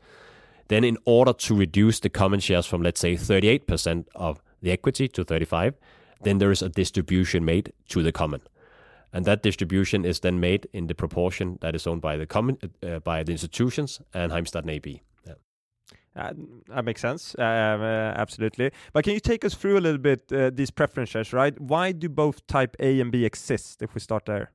Then, 0.73 0.83
in 0.83 0.97
order 1.05 1.33
to 1.33 1.53
reduce 1.53 1.99
the 1.99 2.09
common 2.09 2.39
shares 2.39 2.65
from, 2.65 2.81
let's 2.81 2.99
say, 2.99 3.13
38% 3.13 4.07
of 4.15 4.41
the 4.63 4.71
equity 4.71 5.07
to 5.07 5.23
35, 5.23 5.75
then 6.23 6.39
there 6.39 6.49
is 6.49 6.63
a 6.63 6.69
distribution 6.69 7.45
made 7.45 7.71
to 7.89 8.01
the 8.01 8.11
common. 8.11 8.41
And 9.13 9.23
that 9.25 9.43
distribution 9.43 10.03
is 10.03 10.21
then 10.21 10.39
made 10.39 10.67
in 10.73 10.87
the 10.87 10.95
proportion 10.95 11.59
that 11.61 11.75
is 11.75 11.85
owned 11.85 12.01
by 12.01 12.17
the 12.17 12.25
common, 12.25 12.57
uh, 12.81 12.97
by 12.97 13.21
the 13.21 13.33
institutions 13.33 14.01
and 14.15 14.31
Heimstaden 14.31 14.71
AB. 14.71 15.03
Uh, 16.15 16.33
that 16.69 16.85
makes 16.85 17.01
sense, 17.01 17.35
uh, 17.37 17.41
uh, 17.43 18.13
absolutely. 18.15 18.71
But 18.93 19.03
can 19.03 19.13
you 19.13 19.19
take 19.19 19.45
us 19.45 19.53
through 19.53 19.77
a 19.77 19.83
little 19.87 20.01
bit 20.01 20.31
uh, 20.31 20.49
these 20.51 20.71
preferences, 20.71 21.33
right? 21.33 21.59
Why 21.61 21.91
do 21.91 22.09
both 22.09 22.47
type 22.47 22.75
A 22.79 22.99
and 22.99 23.11
B 23.11 23.25
exist? 23.25 23.83
If 23.83 23.93
we 23.93 23.99
start 23.99 24.25
there. 24.25 24.51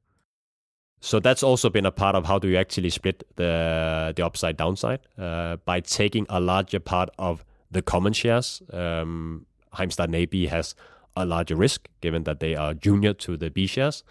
So 1.01 1.21
that's 1.21 1.43
also 1.43 1.71
been 1.71 1.87
a 1.87 1.93
part 1.93 2.17
of 2.17 2.27
how 2.27 2.39
do 2.39 2.49
you 2.49 2.57
actually 2.57 2.91
split 2.91 3.23
the 3.37 4.13
the 4.17 4.25
upside 4.25 4.57
downside 4.57 5.01
uh, 5.17 5.57
by 5.65 5.81
taking 5.81 6.27
a 6.29 6.41
larger 6.41 6.81
part 6.81 7.11
of 7.19 7.45
the 7.71 7.83
common 7.83 8.13
shares. 8.13 8.63
Um, 8.73 9.47
Heimstaden 9.75 10.17
AB 10.17 10.47
has 10.47 10.75
a 11.17 11.25
larger 11.25 11.57
risk 11.57 11.89
given 12.01 12.25
that 12.25 12.41
they 12.41 12.55
are 12.57 12.75
junior 12.75 13.13
to 13.15 13.37
the 13.37 13.51
B 13.51 13.67
shares. 13.67 14.03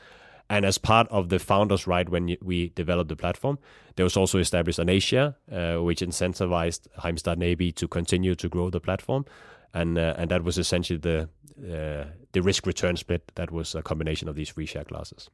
And 0.50 0.66
as 0.66 0.78
part 0.78 1.08
of 1.10 1.28
the 1.28 1.40
founders' 1.40 1.88
right 1.88 2.08
when 2.08 2.38
we 2.42 2.70
developed 2.70 3.10
the 3.10 3.18
platform, 3.18 3.60
there 3.96 4.06
was 4.06 4.16
also 4.16 4.40
established 4.40 4.80
an 4.80 4.88
A 4.90 5.00
share, 5.00 5.36
uh, 5.52 5.84
which 5.84 6.00
incentivized 6.00 6.88
Heimstaden 7.00 7.44
AB 7.44 7.74
to 7.74 7.88
continue 7.88 8.34
to 8.36 8.48
grow 8.48 8.70
the 8.70 8.80
platform, 8.80 9.26
and 9.74 9.98
uh, 9.98 10.14
and 10.18 10.32
that 10.32 10.44
was 10.44 10.58
essentially 10.58 11.00
the 11.00 11.28
uh, 11.60 12.06
the 12.32 12.42
risk 12.42 12.66
return 12.66 12.96
split. 12.96 13.30
That 13.36 13.52
was 13.52 13.76
a 13.76 13.82
combination 13.82 14.30
of 14.30 14.36
these 14.36 14.52
three 14.52 14.66
share 14.66 14.86
classes. 14.86 15.30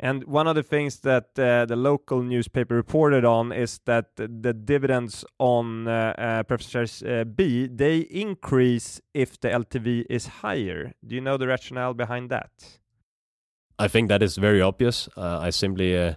And 0.00 0.24
one 0.24 0.46
of 0.46 0.54
the 0.54 0.62
things 0.62 1.00
that 1.00 1.36
uh, 1.36 1.66
the 1.66 1.74
local 1.74 2.22
newspaper 2.22 2.76
reported 2.76 3.24
on 3.24 3.50
is 3.50 3.80
that 3.86 4.14
the 4.14 4.52
dividends 4.52 5.24
on 5.38 5.88
uh, 5.88 6.14
uh, 6.16 6.42
preference 6.44 6.70
shares 6.70 7.02
uh, 7.02 7.24
B 7.24 7.66
they 7.66 7.98
increase 7.98 9.00
if 9.12 9.40
the 9.40 9.48
LTV 9.48 10.04
is 10.08 10.26
higher. 10.26 10.92
Do 11.04 11.16
you 11.16 11.20
know 11.20 11.36
the 11.36 11.48
rationale 11.48 11.94
behind 11.94 12.30
that? 12.30 12.50
I 13.78 13.88
think 13.88 14.08
that 14.08 14.22
is 14.22 14.36
very 14.36 14.60
obvious. 14.60 15.08
Uh, 15.16 15.40
I 15.40 15.50
simply 15.50 15.98
uh, 15.98 16.14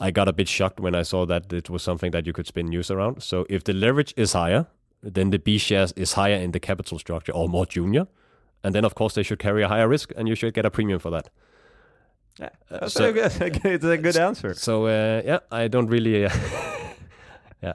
I 0.00 0.10
got 0.10 0.28
a 0.28 0.32
bit 0.32 0.48
shocked 0.48 0.80
when 0.80 0.94
I 0.94 1.02
saw 1.02 1.26
that 1.26 1.52
it 1.52 1.68
was 1.68 1.82
something 1.82 2.10
that 2.12 2.26
you 2.26 2.32
could 2.32 2.46
spin 2.46 2.66
news 2.66 2.90
around. 2.90 3.22
So 3.22 3.44
if 3.50 3.64
the 3.64 3.74
leverage 3.74 4.14
is 4.16 4.32
higher, 4.32 4.66
then 5.02 5.28
the 5.28 5.38
B 5.38 5.58
shares 5.58 5.92
is 5.92 6.14
higher 6.14 6.36
in 6.36 6.52
the 6.52 6.60
capital 6.60 6.98
structure 6.98 7.32
or 7.32 7.50
more 7.50 7.66
junior, 7.66 8.06
and 8.62 8.74
then 8.74 8.86
of 8.86 8.94
course 8.94 9.14
they 9.14 9.22
should 9.22 9.38
carry 9.38 9.62
a 9.62 9.68
higher 9.68 9.88
risk, 9.88 10.10
and 10.16 10.26
you 10.26 10.34
should 10.34 10.54
get 10.54 10.64
a 10.64 10.70
premium 10.70 10.98
for 10.98 11.10
that. 11.10 11.28
Yeah, 12.38 12.48
that's 12.68 12.94
so, 12.94 13.10
a 13.10 13.12
good, 13.12 13.32
it's 13.64 13.84
a 13.84 13.98
good 13.98 14.16
answer. 14.16 14.54
So 14.54 14.86
uh, 14.86 15.22
yeah, 15.24 15.38
I 15.50 15.68
don't 15.68 15.86
really. 15.86 16.26
Uh, 16.26 16.30
yeah. 17.62 17.74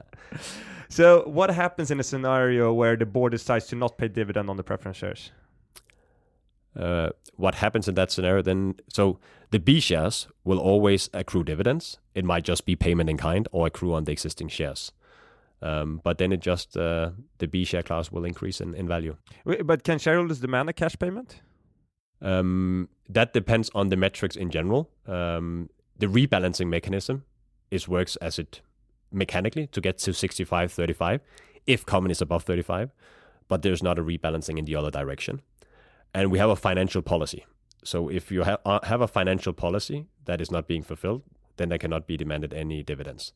So 0.88 1.22
what 1.26 1.50
happens 1.50 1.90
in 1.90 2.00
a 2.00 2.02
scenario 2.02 2.72
where 2.72 2.96
the 2.96 3.06
board 3.06 3.32
decides 3.32 3.66
to 3.68 3.76
not 3.76 3.96
pay 3.96 4.08
dividend 4.08 4.50
on 4.50 4.56
the 4.56 4.64
preference 4.64 4.98
shares? 4.98 5.30
Uh, 6.78 7.10
what 7.36 7.56
happens 7.56 7.88
in 7.88 7.94
that 7.94 8.10
scenario 8.10 8.42
then? 8.42 8.74
So 8.88 9.18
the 9.50 9.58
B 9.58 9.80
shares 9.80 10.28
will 10.44 10.58
always 10.58 11.08
accrue 11.14 11.44
dividends. 11.44 11.98
It 12.14 12.24
might 12.24 12.44
just 12.44 12.66
be 12.66 12.76
payment 12.76 13.08
in 13.08 13.16
kind 13.16 13.48
or 13.52 13.66
accrue 13.66 13.94
on 13.94 14.04
the 14.04 14.12
existing 14.12 14.48
shares. 14.48 14.92
Um, 15.62 16.00
but 16.02 16.18
then 16.18 16.32
it 16.32 16.40
just 16.40 16.76
uh, 16.76 17.10
the 17.38 17.46
B 17.46 17.64
share 17.64 17.82
class 17.82 18.10
will 18.10 18.24
increase 18.24 18.60
in, 18.60 18.74
in 18.74 18.88
value. 18.88 19.16
But 19.64 19.84
can 19.84 19.98
shareholders 19.98 20.40
demand 20.40 20.70
a 20.70 20.72
cash 20.72 20.96
payment? 20.98 21.40
Um, 22.22 22.88
that 23.14 23.32
depends 23.32 23.70
on 23.74 23.88
the 23.88 23.96
metrics 23.96 24.36
in 24.36 24.50
general. 24.50 24.90
Um, 25.06 25.68
the 25.98 26.06
rebalancing 26.06 26.68
mechanism 26.68 27.24
is 27.70 27.88
works 27.88 28.16
as 28.16 28.38
it 28.38 28.60
mechanically 29.12 29.66
to 29.68 29.80
get 29.80 29.98
to 29.98 30.12
65 30.12 30.72
35 30.72 31.20
if 31.66 31.84
common 31.84 32.10
is 32.10 32.22
above 32.22 32.44
35, 32.44 32.90
but 33.48 33.62
there's 33.62 33.82
not 33.82 33.98
a 33.98 34.02
rebalancing 34.02 34.58
in 34.58 34.64
the 34.64 34.74
other 34.74 34.90
direction. 34.90 35.42
And 36.14 36.30
we 36.30 36.38
have 36.38 36.50
a 36.50 36.56
financial 36.56 37.02
policy. 37.02 37.44
So 37.84 38.08
if 38.08 38.30
you 38.30 38.44
ha- 38.44 38.58
uh, 38.64 38.80
have 38.84 39.00
a 39.00 39.08
financial 39.08 39.52
policy 39.52 40.06
that 40.24 40.40
is 40.40 40.50
not 40.50 40.66
being 40.66 40.82
fulfilled, 40.82 41.22
then 41.56 41.68
there 41.68 41.78
cannot 41.78 42.06
be 42.06 42.16
demanded 42.16 42.54
any 42.54 42.82
dividends. 42.82 43.32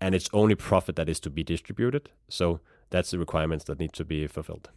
And 0.00 0.14
it's 0.14 0.28
only 0.32 0.54
profit 0.54 0.96
that 0.96 1.08
is 1.08 1.20
to 1.20 1.30
be 1.30 1.42
distributed. 1.42 2.10
So 2.28 2.60
that's 2.90 3.10
the 3.10 3.18
requirements 3.18 3.64
that 3.66 3.78
need 3.78 3.92
to 3.94 4.04
be 4.04 4.26
fulfilled. 4.26 4.70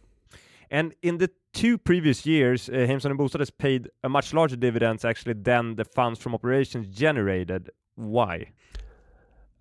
And 0.72 0.94
in 1.02 1.18
the 1.18 1.30
two 1.52 1.76
previous 1.76 2.24
years, 2.24 2.70
uh, 2.70 2.72
Bostad 2.72 3.40
has 3.40 3.50
paid 3.50 3.90
a 4.02 4.08
much 4.08 4.32
larger 4.32 4.56
dividends 4.56 5.04
actually 5.04 5.34
than 5.34 5.76
the 5.76 5.84
funds 5.84 6.18
from 6.18 6.34
operations 6.34 6.88
generated. 6.88 7.70
Why? 7.94 8.52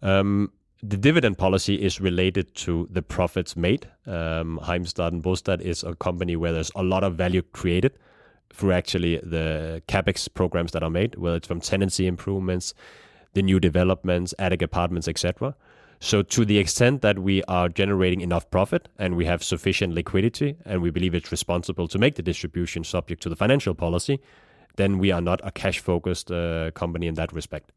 Um, 0.01 0.53
the 0.81 0.95
dividend 0.95 1.37
policy 1.37 1.75
is 1.75 1.99
related 1.99 2.55
to 2.55 2.87
the 2.89 3.01
profits 3.01 3.57
made. 3.57 3.89
Um, 4.07 4.61
Heimstaden 4.63 5.07
and 5.09 5.23
Bostad 5.23 5.59
is 5.59 5.83
a 5.83 5.95
company 5.95 6.37
where 6.37 6.53
there's 6.53 6.71
a 6.77 6.81
lot 6.81 7.03
of 7.03 7.15
value 7.15 7.41
created 7.41 7.91
through 8.53 8.71
actually 8.71 9.17
the 9.17 9.83
capex 9.89 10.33
programs 10.33 10.71
that 10.71 10.81
are 10.81 10.89
made, 10.89 11.15
whether 11.15 11.35
it's 11.35 11.47
from 11.47 11.59
tenancy 11.59 12.07
improvements, 12.07 12.73
the 13.33 13.41
new 13.41 13.59
developments, 13.59 14.33
attic 14.39 14.61
apartments, 14.61 15.09
etc. 15.09 15.55
So 16.03 16.23
to 16.23 16.45
the 16.45 16.57
extent 16.57 17.03
that 17.03 17.19
we 17.19 17.43
are 17.43 17.69
generating 17.69 18.21
enough 18.21 18.49
profit 18.49 18.89
and 18.97 19.15
we 19.15 19.25
have 19.25 19.43
sufficient 19.43 19.93
liquidity 19.93 20.57
and 20.65 20.81
we 20.81 20.89
believe 20.89 21.13
it's 21.13 21.31
responsible 21.31 21.87
to 21.87 21.99
make 21.99 22.15
the 22.15 22.23
distribution 22.23 22.83
subject 22.83 23.21
to 23.21 23.29
the 23.29 23.35
financial 23.35 23.75
policy, 23.75 24.19
then 24.77 24.97
we 24.97 25.11
are 25.11 25.21
not 25.21 25.39
a 25.43 25.51
cash 25.51 25.77
focused 25.77 26.31
uh, 26.31 26.71
company 26.71 27.05
in 27.05 27.13
that 27.13 27.31
respect. 27.31 27.71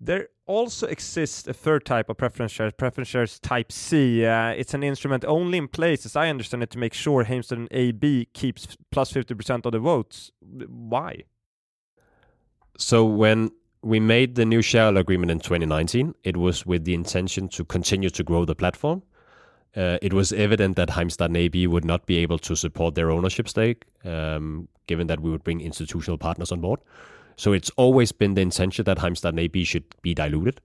There 0.00 0.28
also 0.46 0.86
exists 0.86 1.46
a 1.46 1.52
third 1.52 1.84
type 1.84 2.08
of 2.08 2.16
preference 2.16 2.52
shares, 2.52 2.72
preference 2.72 3.08
shares 3.08 3.38
type 3.38 3.70
C. 3.70 4.24
Uh, 4.24 4.48
it's 4.48 4.72
an 4.72 4.82
instrument 4.82 5.22
only 5.26 5.58
in 5.58 5.68
place, 5.68 6.06
as 6.06 6.16
I 6.16 6.30
understand 6.30 6.62
it, 6.62 6.70
to 6.70 6.78
make 6.78 6.94
sure 6.94 7.24
Heimstaden 7.24 7.68
AB 7.70 8.28
keeps 8.32 8.78
plus 8.90 9.12
50% 9.12 9.66
of 9.66 9.72
the 9.72 9.78
votes. 9.78 10.30
Why? 10.40 11.24
So 12.78 13.04
when 13.04 13.50
we 13.82 14.00
made 14.00 14.34
the 14.34 14.44
new 14.44 14.62
shareholder 14.62 15.00
agreement 15.00 15.30
in 15.30 15.40
2019. 15.40 16.14
It 16.24 16.36
was 16.36 16.66
with 16.66 16.84
the 16.84 16.94
intention 16.94 17.48
to 17.50 17.64
continue 17.64 18.10
to 18.10 18.22
grow 18.22 18.44
the 18.44 18.54
platform. 18.54 19.02
Uh, 19.76 19.98
it 20.00 20.12
was 20.12 20.32
evident 20.32 20.76
that 20.76 20.88
Heimstaden 20.88 21.36
AB 21.36 21.66
would 21.66 21.84
not 21.84 22.06
be 22.06 22.16
able 22.18 22.38
to 22.38 22.56
support 22.56 22.94
their 22.94 23.10
ownership 23.10 23.48
stake, 23.48 23.84
um, 24.04 24.68
given 24.86 25.06
that 25.08 25.20
we 25.20 25.30
would 25.30 25.44
bring 25.44 25.60
institutional 25.60 26.16
partners 26.16 26.50
on 26.50 26.60
board. 26.60 26.80
So 27.36 27.52
it's 27.52 27.70
always 27.76 28.10
been 28.12 28.34
the 28.34 28.40
intention 28.40 28.84
that 28.86 28.98
Heimstaden 28.98 29.38
AB 29.38 29.64
should 29.64 29.84
be 30.00 30.14
diluted, 30.14 30.62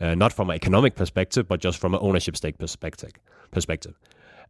uh, 0.00 0.14
not 0.14 0.32
from 0.32 0.50
an 0.50 0.56
economic 0.56 0.94
perspective, 0.94 1.48
but 1.48 1.60
just 1.60 1.78
from 1.78 1.94
an 1.94 2.00
ownership 2.02 2.36
stake 2.36 2.58
perspective. 2.58 3.12
Perspective. 3.50 3.94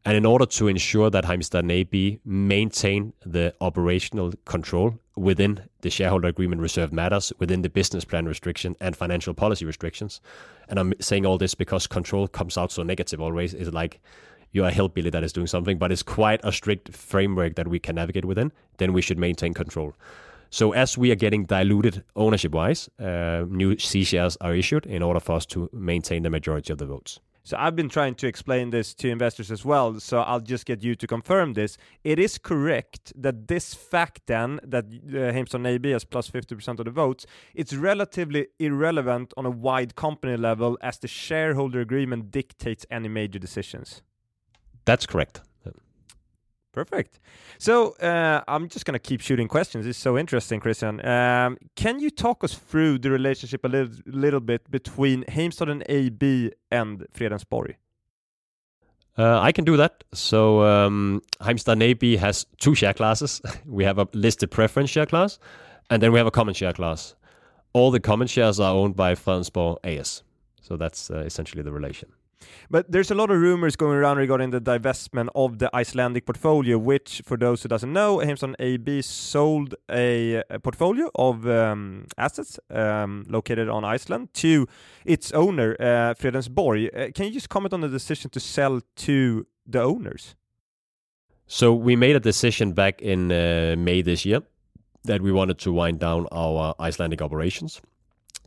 And 0.06 0.16
in 0.18 0.26
order 0.26 0.44
to 0.44 0.68
ensure 0.68 1.08
that 1.08 1.24
Heimstaden 1.24 1.72
AB 1.72 2.20
maintain 2.26 3.14
the 3.24 3.54
operational 3.62 4.34
control 4.44 4.98
within 5.16 5.62
the 5.80 5.88
shareholder 5.88 6.28
agreement 6.28 6.60
reserved 6.60 6.92
matters, 6.92 7.32
within 7.38 7.62
the 7.62 7.70
business 7.70 8.04
plan 8.04 8.26
restriction 8.26 8.76
and 8.80 8.94
financial 8.94 9.32
policy 9.32 9.64
restrictions, 9.64 10.20
and 10.68 10.78
I'm 10.78 10.92
saying 11.00 11.24
all 11.24 11.38
this 11.38 11.54
because 11.54 11.86
control 11.86 12.28
comes 12.28 12.58
out 12.58 12.70
so 12.70 12.82
negative 12.82 13.20
always, 13.20 13.54
is 13.54 13.72
like 13.72 14.00
you're 14.52 14.68
a 14.68 14.70
hillbilly 14.70 15.08
that 15.10 15.24
is 15.24 15.32
doing 15.32 15.46
something, 15.46 15.78
but 15.78 15.90
it's 15.90 16.02
quite 16.02 16.40
a 16.44 16.52
strict 16.52 16.94
framework 16.94 17.56
that 17.56 17.68
we 17.68 17.78
can 17.78 17.94
navigate 17.94 18.26
within, 18.26 18.52
then 18.76 18.92
we 18.92 19.00
should 19.00 19.18
maintain 19.18 19.54
control. 19.54 19.94
So 20.50 20.72
as 20.72 20.98
we 20.98 21.10
are 21.10 21.16
getting 21.16 21.46
diluted 21.46 22.04
ownership-wise, 22.14 22.88
uh, 23.00 23.44
new 23.48 23.78
C 23.78 24.04
shares 24.04 24.36
are 24.40 24.54
issued 24.54 24.86
in 24.86 25.02
order 25.02 25.18
for 25.18 25.32
us 25.32 25.46
to 25.46 25.68
maintain 25.72 26.22
the 26.22 26.30
majority 26.30 26.72
of 26.72 26.78
the 26.78 26.86
votes. 26.86 27.20
So 27.46 27.58
I've 27.58 27.76
been 27.76 27.90
trying 27.90 28.14
to 28.16 28.26
explain 28.26 28.70
this 28.70 28.94
to 28.94 29.10
investors 29.10 29.50
as 29.50 29.66
well, 29.66 30.00
so 30.00 30.20
I'll 30.20 30.40
just 30.40 30.64
get 30.64 30.82
you 30.82 30.94
to 30.94 31.06
confirm 31.06 31.52
this. 31.52 31.76
It 32.02 32.18
is 32.18 32.38
correct 32.38 33.12
that 33.16 33.48
this 33.48 33.74
fact 33.74 34.22
then, 34.26 34.60
that 34.62 34.86
uh, 34.86 35.30
Heimstaden 35.30 35.66
AB 35.66 35.90
has 35.90 36.06
plus 36.06 36.30
50% 36.30 36.78
of 36.78 36.86
the 36.86 36.90
votes, 36.90 37.26
it's 37.54 37.74
relatively 37.74 38.46
irrelevant 38.58 39.34
on 39.36 39.44
a 39.44 39.50
wide 39.50 39.94
company 39.94 40.38
level 40.38 40.78
as 40.80 40.98
the 40.98 41.08
shareholder 41.08 41.80
agreement 41.80 42.30
dictates 42.30 42.86
any 42.90 43.08
major 43.08 43.38
decisions. 43.38 44.00
That's 44.86 45.04
correct. 45.04 45.42
Perfect. 46.74 47.20
So 47.58 47.92
uh, 47.92 48.42
I'm 48.48 48.68
just 48.68 48.84
going 48.84 48.94
to 48.94 48.98
keep 48.98 49.20
shooting 49.20 49.46
questions. 49.46 49.86
It's 49.86 49.96
so 49.96 50.18
interesting, 50.18 50.58
Christian. 50.58 51.06
Um, 51.06 51.56
can 51.76 52.00
you 52.00 52.10
talk 52.10 52.42
us 52.42 52.52
through 52.52 52.98
the 52.98 53.12
relationship 53.12 53.64
a 53.64 53.68
little, 53.68 53.94
little 54.06 54.40
bit 54.40 54.68
between 54.72 55.22
Heimstaden 55.24 55.84
AB 55.88 56.50
and 56.72 57.06
Fredensborg? 57.14 57.76
Uh, 59.16 59.38
I 59.40 59.52
can 59.52 59.64
do 59.64 59.76
that. 59.76 60.02
So 60.12 60.64
um, 60.64 61.22
Heimstaden 61.40 61.80
AB 61.80 62.16
has 62.16 62.44
two 62.58 62.74
share 62.74 62.92
classes. 62.92 63.40
we 63.64 63.84
have 63.84 64.00
a 64.00 64.08
listed 64.12 64.50
preference 64.50 64.90
share 64.90 65.06
class, 65.06 65.38
and 65.90 66.02
then 66.02 66.10
we 66.10 66.18
have 66.18 66.26
a 66.26 66.32
common 66.32 66.54
share 66.54 66.72
class. 66.72 67.14
All 67.72 67.92
the 67.92 68.00
common 68.00 68.26
shares 68.26 68.58
are 68.58 68.74
owned 68.74 68.96
by 68.96 69.14
Fredensborg 69.14 69.78
AS. 69.84 70.24
So 70.60 70.76
that's 70.76 71.08
uh, 71.08 71.18
essentially 71.18 71.62
the 71.62 71.70
relation. 71.70 72.08
But 72.70 72.90
there's 72.90 73.10
a 73.10 73.14
lot 73.14 73.30
of 73.30 73.40
rumors 73.40 73.76
going 73.76 73.96
around 73.96 74.18
regarding 74.18 74.50
the 74.50 74.60
divestment 74.60 75.28
of 75.34 75.58
the 75.58 75.74
Icelandic 75.74 76.26
portfolio, 76.26 76.78
which, 76.78 77.22
for 77.24 77.36
those 77.36 77.62
who 77.62 77.68
doesn't 77.68 77.92
know, 77.92 78.18
Heimstaden 78.18 78.54
AB 78.58 79.02
sold 79.02 79.74
a, 79.90 80.42
a 80.50 80.58
portfolio 80.58 81.10
of 81.14 81.46
um, 81.46 82.06
assets 82.18 82.58
um, 82.70 83.24
located 83.28 83.68
on 83.68 83.84
Iceland 83.84 84.32
to 84.34 84.66
its 85.04 85.32
owner, 85.32 85.76
uh, 85.78 86.14
Fredensborg. 86.14 86.88
Uh, 86.96 87.10
can 87.12 87.26
you 87.26 87.32
just 87.32 87.48
comment 87.48 87.72
on 87.72 87.80
the 87.80 87.88
decision 87.88 88.30
to 88.30 88.40
sell 88.40 88.80
to 88.96 89.46
the 89.66 89.82
owners? 89.82 90.34
So 91.46 91.74
we 91.74 91.94
made 91.96 92.16
a 92.16 92.20
decision 92.20 92.72
back 92.72 93.02
in 93.02 93.30
uh, 93.30 93.74
May 93.78 94.02
this 94.02 94.24
year 94.24 94.40
that 95.04 95.20
we 95.20 95.30
wanted 95.30 95.58
to 95.58 95.72
wind 95.72 96.00
down 96.00 96.26
our 96.32 96.74
Icelandic 96.80 97.20
operations 97.20 97.82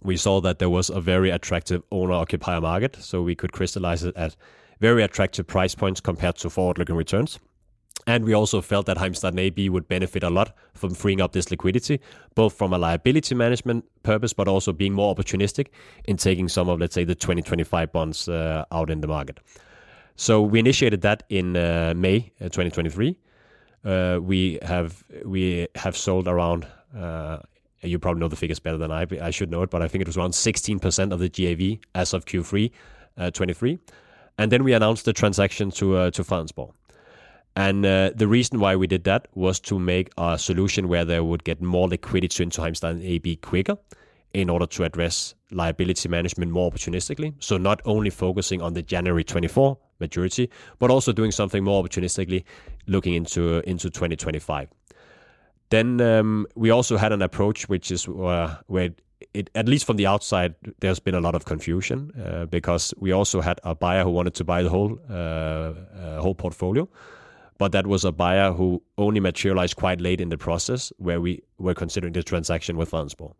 we 0.04 0.18
saw 0.18 0.42
that 0.42 0.60
there 0.60 0.70
was 0.70 0.90
a 0.90 1.02
very 1.02 1.30
attractive 1.30 1.84
owner 1.92 2.14
occupier 2.14 2.62
market, 2.62 2.96
so 3.00 3.22
we 3.22 3.36
could 3.36 3.52
crystallize 3.52 4.04
it 4.04 4.16
at 4.16 4.36
very 4.80 5.04
attractive 5.04 5.48
price 5.48 5.76
points 5.76 6.00
compared 6.00 6.36
to 6.38 6.50
forward 6.50 6.78
looking 6.78 6.96
returns. 6.96 7.40
And 8.06 8.24
we 8.24 8.34
also 8.34 8.62
felt 8.62 8.86
that 8.86 8.98
Heimstaden 8.98 9.40
AB 9.40 9.70
would 9.70 9.88
benefit 9.88 10.24
a 10.24 10.30
lot 10.30 10.56
from 10.74 10.94
freeing 10.94 11.20
up 11.20 11.34
this 11.34 11.52
liquidity, 11.52 12.00
both 12.36 12.54
from 12.54 12.72
a 12.72 12.78
liability 12.78 13.36
management 13.36 13.84
purpose, 14.04 14.34
but 14.34 14.48
also 14.48 14.72
being 14.72 14.94
more 14.94 15.14
opportunistic 15.14 15.68
in 16.06 16.16
taking 16.16 16.48
some 16.48 16.70
of, 16.70 16.80
let's 16.80 16.94
say, 16.94 17.04
the 17.04 17.16
2025 17.16 17.92
bonds 17.92 18.30
uh, 18.30 18.64
out 18.72 18.90
in 18.90 19.02
the 19.02 19.08
market. 19.08 19.40
So 20.16 20.42
we 20.42 20.60
initiated 20.60 21.02
that 21.02 21.24
in 21.30 21.58
uh, 21.58 21.94
May 21.96 22.32
uh, 22.40 22.46
2023. 22.46 23.18
Uh, 23.84 24.20
we 24.22 24.60
have 24.62 25.04
we 25.26 25.68
have 25.76 25.96
sold 25.96 26.28
around 26.28 26.66
uh, 26.98 27.40
you 27.82 28.00
probably 28.00 28.20
know 28.20 28.28
the 28.28 28.36
figures 28.36 28.60
better 28.60 28.78
than 28.78 28.92
I. 28.92 29.06
I 29.22 29.30
should 29.32 29.52
know 29.52 29.62
it, 29.62 29.70
but 29.70 29.82
I 29.82 29.88
think 29.88 30.02
it 30.02 30.08
was 30.08 30.18
around 30.18 30.32
16% 30.32 31.12
of 31.12 31.20
the 31.20 31.30
GAV 31.30 31.80
as 31.96 32.14
of 32.14 32.26
Q3 32.26 32.72
uh, 33.18 33.32
23. 33.32 33.80
And 34.38 34.52
then 34.52 34.64
we 34.64 34.74
announced 34.74 35.06
the 35.06 35.14
transaction 35.14 35.72
to 35.72 35.96
uh, 35.98 36.12
to 36.12 36.24
Fredensborg. 36.24 36.74
And 37.56 37.86
uh, 37.86 38.12
the 38.16 38.28
reason 38.28 38.60
why 38.60 38.76
we 38.76 38.86
did 38.86 39.04
that 39.06 39.28
was 39.34 39.60
to 39.62 39.80
make 39.80 40.12
a 40.16 40.38
solution 40.38 40.88
where 40.88 41.04
they 41.04 41.20
would 41.20 41.44
get 41.44 41.60
more 41.60 41.88
liquidity 41.88 42.44
into 42.44 42.62
Heimstaden 42.62 43.04
AB 43.04 43.38
quicker 43.38 43.78
in 44.34 44.48
order 44.48 44.68
to 44.68 44.84
address 44.84 45.34
liability 45.50 46.08
management 46.08 46.52
more 46.52 46.72
opportunistically. 46.72 47.34
So 47.40 47.58
not 47.58 47.82
only 47.86 48.12
focusing 48.12 48.62
on 48.62 48.74
the 48.74 48.84
January 48.84 49.24
24 49.24 49.76
maturity, 50.00 50.52
but 50.78 50.92
also 50.92 51.12
doing 51.12 51.32
something 51.32 51.64
more 51.64 51.84
opportunistically 51.84 52.44
looking 52.86 53.16
into 53.16 53.68
into 53.68 53.90
2025. 53.90 54.70
Then 55.70 56.00
um, 56.02 56.48
we 56.56 56.70
also 56.70 56.98
had 56.98 57.12
an 57.12 57.22
approach 57.22 57.68
which 57.68 57.92
is 57.92 58.08
uh, 58.08 58.56
where 58.68 58.92
it, 59.34 59.50
at 59.56 59.68
least 59.68 59.86
from 59.86 59.98
the 59.98 60.06
outside, 60.06 60.56
there's 60.80 61.00
been 61.00 61.16
a 61.16 61.20
lot 61.20 61.36
of 61.36 61.46
confusion 61.46 62.12
uh, 62.24 62.46
because 62.46 62.94
we 62.98 63.12
also 63.12 63.42
had 63.42 63.60
a 63.64 63.76
buyer 63.76 64.04
who 64.04 64.12
wanted 64.12 64.34
to 64.36 64.44
buy 64.44 64.64
the 64.64 64.70
whole 64.70 64.98
uh, 65.10 65.14
uh 65.14 66.22
whole 66.22 66.36
portfolio, 66.36 66.88
but 67.58 67.72
that 67.72 67.88
was 67.88 68.06
a 68.06 68.12
buyer 68.12 68.52
who 68.52 68.82
only 68.98 69.20
materialized 69.20 69.76
quite 69.76 70.00
late 70.00 70.22
in 70.22 70.30
the 70.30 70.38
process 70.38 70.94
where 70.98 71.20
we 71.20 71.42
were 71.58 71.74
considering 71.74 72.14
the 72.14 72.24
transaction 72.24 72.78
with 72.78 72.92
Fredensborg. 72.92 73.34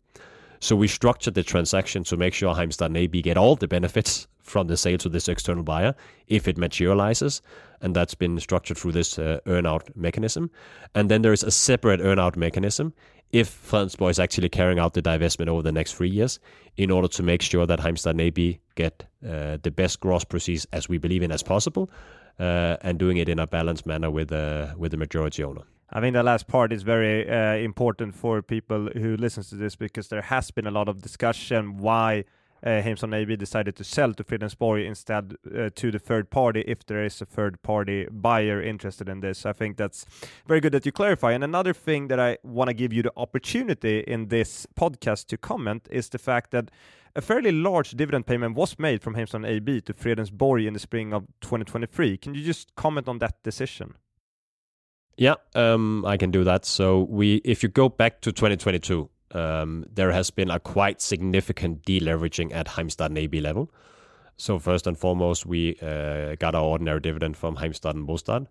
So 0.60 0.76
we 0.76 0.88
structured 0.88 1.36
the 1.36 1.44
transaction 1.44 2.04
to 2.06 2.18
make 2.18 2.34
sure 2.34 2.56
Heimstaden 2.56 2.98
AB 2.98 3.22
get 3.22 3.38
all 3.38 3.56
the 3.56 3.68
benefits 3.68 4.28
from 4.42 4.68
the 4.68 4.78
sale 4.78 4.98
to 4.98 5.10
this 5.10 5.28
external 5.28 5.64
buyer 5.64 5.94
if 6.28 6.48
it 6.48 6.58
materializes, 6.58 7.42
and 7.82 7.96
that's 7.96 8.16
been 8.16 8.40
structured 8.40 8.78
through 8.78 8.94
this 8.94 9.20
uh, 9.20 9.40
earnout 9.46 9.96
mechanism. 9.96 10.50
And 10.96 11.10
then 11.10 11.22
there 11.22 11.34
is 11.34 11.44
a 11.44 11.52
separate 11.52 12.00
earnout 12.00 12.36
mechanism 12.36 12.94
if 13.32 13.50
Fredensborg 13.50 14.12
is 14.12 14.20
actually 14.20 14.50
carrying 14.50 14.80
out 14.80 14.94
the 14.94 15.02
divestment 15.02 15.48
over 15.48 15.62
the 15.62 15.72
next 15.72 15.96
three 15.96 16.10
years 16.10 16.40
in 16.78 16.90
order 16.90 17.10
to 17.10 17.24
make 17.24 17.42
sure 17.42 17.66
that 17.66 17.80
Heimstaden 17.80 18.22
AB 18.22 18.60
get 18.76 19.06
uh, 19.28 19.58
the 19.62 19.72
best 19.72 20.00
gross 20.00 20.24
proceeds 20.24 20.66
as 20.72 20.88
we 20.88 20.98
believe 20.98 21.24
in 21.24 21.32
as 21.32 21.44
possible, 21.44 21.90
uh, 22.40 22.78
and 22.82 22.98
doing 22.98 23.18
it 23.18 23.28
in 23.28 23.40
a 23.40 23.48
balanced 23.48 23.86
manner 23.86 24.10
with 24.10 24.32
uh, 24.32 24.74
with 24.78 24.92
the 24.92 24.98
majority 24.98 25.44
owner. 25.44 25.64
I 25.90 26.02
think 26.02 26.14
the 26.14 26.24
last 26.24 26.48
part 26.48 26.74
is 26.74 26.84
very 26.84 27.30
uh, 27.30 27.56
important 27.56 28.14
for 28.14 28.42
people 28.42 28.90
who 28.94 29.16
listens 29.16 29.50
to 29.50 29.56
this 29.56 29.76
because 29.76 30.10
there 30.10 30.22
has 30.22 30.52
been 30.52 30.68
a 30.68 30.72
lot 30.72 30.90
of 30.90 31.02
discussion 31.02 31.78
why 31.78 32.26
uh, 32.66 32.82
AB 33.14 33.36
decided 33.36 33.76
to 33.76 33.84
sell 33.84 34.14
to 34.14 34.24
Fredensborg 34.24 34.86
instead 34.86 35.36
uh, 35.56 35.70
to 35.76 35.92
the 35.92 36.00
third 36.00 36.30
party 36.30 36.62
if 36.68 36.86
there 36.86 37.04
is 37.04 37.22
a 37.22 37.26
third 37.26 37.62
party 37.62 38.08
buyer 38.12 38.62
interested 38.62 39.08
in 39.08 39.20
this. 39.22 39.46
I 39.46 39.54
think 39.54 39.78
that's 39.78 40.06
very 40.48 40.60
good 40.60 40.74
that 40.74 40.86
you 40.86 40.92
clarify. 40.92 41.34
And 41.34 41.44
another 41.44 41.74
thing 41.74 42.08
that 42.08 42.20
I 42.20 42.38
want 42.44 42.70
to 42.70 42.74
give 42.74 42.92
you 42.94 43.04
the 43.04 43.14
opportunity 43.16 44.00
in 44.00 44.28
this 44.28 44.68
podcast 44.78 45.28
to 45.28 45.38
comment 45.38 45.88
is 45.92 46.10
the 46.10 46.18
fact 46.18 46.52
that 46.52 46.72
a 47.16 47.22
fairly 47.22 47.52
large 47.52 47.92
dividend 47.92 48.28
payment 48.28 48.56
was 48.56 48.78
made 48.78 49.02
from 49.02 49.16
Heimstaden 49.16 49.48
AB 49.48 49.82
to 49.82 49.94
Fredensborg 49.94 50.68
in 50.68 50.74
the 50.74 50.80
spring 50.80 51.14
of 51.14 51.26
2023. 51.42 52.18
Can 52.18 52.36
you 52.36 52.44
just 52.44 52.76
comment 52.76 53.08
on 53.08 53.20
that 53.20 53.42
decision? 53.44 53.96
Yeah, 55.18 55.36
um, 55.56 56.06
I 56.06 56.16
can 56.16 56.30
do 56.30 56.44
that. 56.44 56.64
So 56.64 57.02
we, 57.10 57.36
if 57.44 57.64
you 57.64 57.70
go 57.70 57.90
back 57.90 58.22
to 58.22 58.32
2022, 58.32 59.10
um, 59.32 59.86
there 59.92 60.12
has 60.12 60.30
been 60.30 60.52
a 60.52 60.60
quite 60.60 61.02
significant 61.02 61.84
deleveraging 61.84 62.54
at 62.54 62.68
Heimstaden 62.68 63.18
AB 63.18 63.42
level. 63.42 63.72
So 64.38 64.60
first 64.60 64.86
and 64.86 64.98
foremost, 64.98 65.48
we 65.48 65.76
uh, 65.82 66.36
got 66.36 66.54
our 66.54 66.64
ordinary 66.64 67.00
dividend 67.00 67.36
from 67.36 67.58
Heimstaden 67.58 68.06
Bostad. 68.06 68.46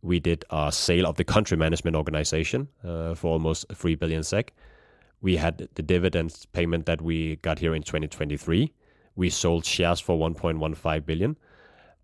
We 0.00 0.18
did 0.18 0.46
a 0.48 0.72
sale 0.72 1.06
of 1.06 1.16
the 1.16 1.24
country 1.24 1.58
management 1.58 1.94
organization 1.94 2.68
uh, 2.82 3.14
for 3.14 3.32
almost 3.32 3.66
3 3.74 3.94
billion 3.96 4.22
SEK. 4.22 4.54
We 5.20 5.36
had 5.36 5.68
the 5.74 5.82
dividend 5.82 6.46
payment 6.54 6.86
that 6.86 7.02
we 7.02 7.36
got 7.36 7.58
here 7.58 7.74
in 7.74 7.82
2023. 7.82 8.72
We 9.16 9.28
sold 9.28 9.66
shares 9.66 10.00
for 10.00 10.16
1.15 10.16 11.04
billion. 11.04 11.36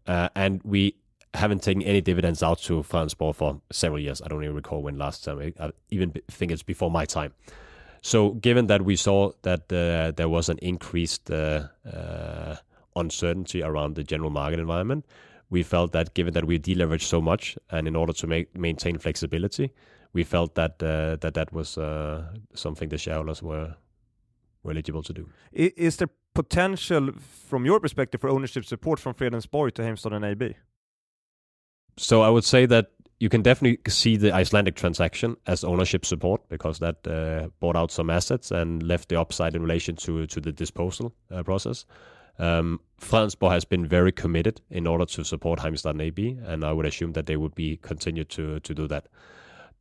Uh, 0.07 0.29
and 0.37 0.61
we 0.63 0.97
haven't 1.37 1.63
taken 1.63 1.83
any 1.83 2.01
dividends 2.01 2.43
out 2.43 2.59
to 2.63 2.83
Fredensborg 2.83 3.35
for 3.35 3.61
several 3.71 4.01
years. 4.01 4.23
I 4.23 4.29
don't 4.29 4.43
even 4.43 4.57
recall 4.57 4.83
when 4.83 4.99
last 4.99 5.25
time. 5.25 5.53
I 5.61 5.71
even 5.91 6.13
think 6.29 6.53
it's 6.53 6.63
before 6.63 6.91
my 6.91 7.05
time. 7.05 7.35
So, 8.03 8.31
given 8.35 8.67
that 8.67 8.83
we 8.83 8.97
saw 8.97 9.33
that 9.43 9.73
uh, 9.73 10.13
there 10.17 10.29
was 10.29 10.49
an 10.49 10.59
increased 10.59 11.31
uh, 11.31 11.69
uh, 11.85 12.57
uncertainty 12.95 13.63
around 13.63 13.97
the 13.97 14.05
general 14.05 14.31
market 14.31 14.61
environment, 14.61 15.05
we 15.51 15.63
felt 15.63 15.93
that 15.93 16.15
given 16.15 16.35
that 16.35 16.45
we 16.45 16.59
deleveraged 16.59 17.03
so 17.03 17.21
much, 17.21 17.57
and 17.71 17.89
in 17.89 17.97
order 17.97 18.13
to 18.13 18.27
make, 18.27 18.57
maintain 18.57 18.99
flexibility, 18.99 19.73
we 20.13 20.25
felt 20.25 20.55
that 20.55 20.83
uh, 20.83 21.17
that 21.17 21.35
that 21.35 21.53
was 21.53 21.79
uh, 21.79 22.23
something 22.55 22.89
the 22.89 22.99
shareholders 22.99 23.43
were 23.43 23.75
were 24.63 24.73
eligible 24.73 25.03
to 25.03 25.13
do. 25.13 25.29
Is 25.53 25.97
there 25.97 26.09
potential, 26.35 27.11
from 27.49 27.65
your 27.65 27.81
perspective, 27.81 28.21
for 28.21 28.31
ownership 28.31 28.65
support 28.65 29.01
from 29.01 29.15
Fredensborg 29.15 29.73
to 29.75 29.83
Heimstaden 29.83 30.25
AB? 30.25 30.55
So 31.97 32.23
I 32.23 32.29
would 32.29 32.45
say 32.45 32.67
that 32.67 32.91
you 33.19 33.29
can 33.29 33.43
definitely 33.43 33.79
see 33.91 34.17
the 34.17 34.33
Icelandic 34.35 34.75
transaction 34.75 35.37
as 35.47 35.65
ownership 35.65 36.05
support 36.05 36.47
because 36.49 36.79
that 36.81 37.07
uh, 37.07 37.49
bought 37.61 37.77
out 37.77 37.91
some 37.91 38.11
assets 38.11 38.51
and 38.51 38.83
left 38.83 39.09
the 39.09 39.19
upside 39.19 39.55
in 39.57 39.63
relation 39.63 39.97
to 39.97 40.27
to 40.27 40.41
the 40.41 40.53
disposal 40.53 41.15
uh, 41.31 41.43
process. 41.43 41.87
Um, 42.39 42.81
Fredensborg 43.01 43.53
has 43.53 43.65
been 43.65 43.87
very 43.87 44.13
committed 44.13 44.61
in 44.71 44.87
order 44.87 45.07
to 45.07 45.25
support 45.25 45.61
Heimstaden 45.61 46.03
AB, 46.03 46.39
and 46.45 46.65
I 46.65 46.73
would 46.73 46.85
assume 46.85 47.13
that 47.13 47.25
they 47.25 47.39
would 47.39 47.55
be 47.55 47.79
continue 47.79 48.25
to 48.25 48.61
to 48.61 48.75
do 48.75 48.87
that 48.89 49.09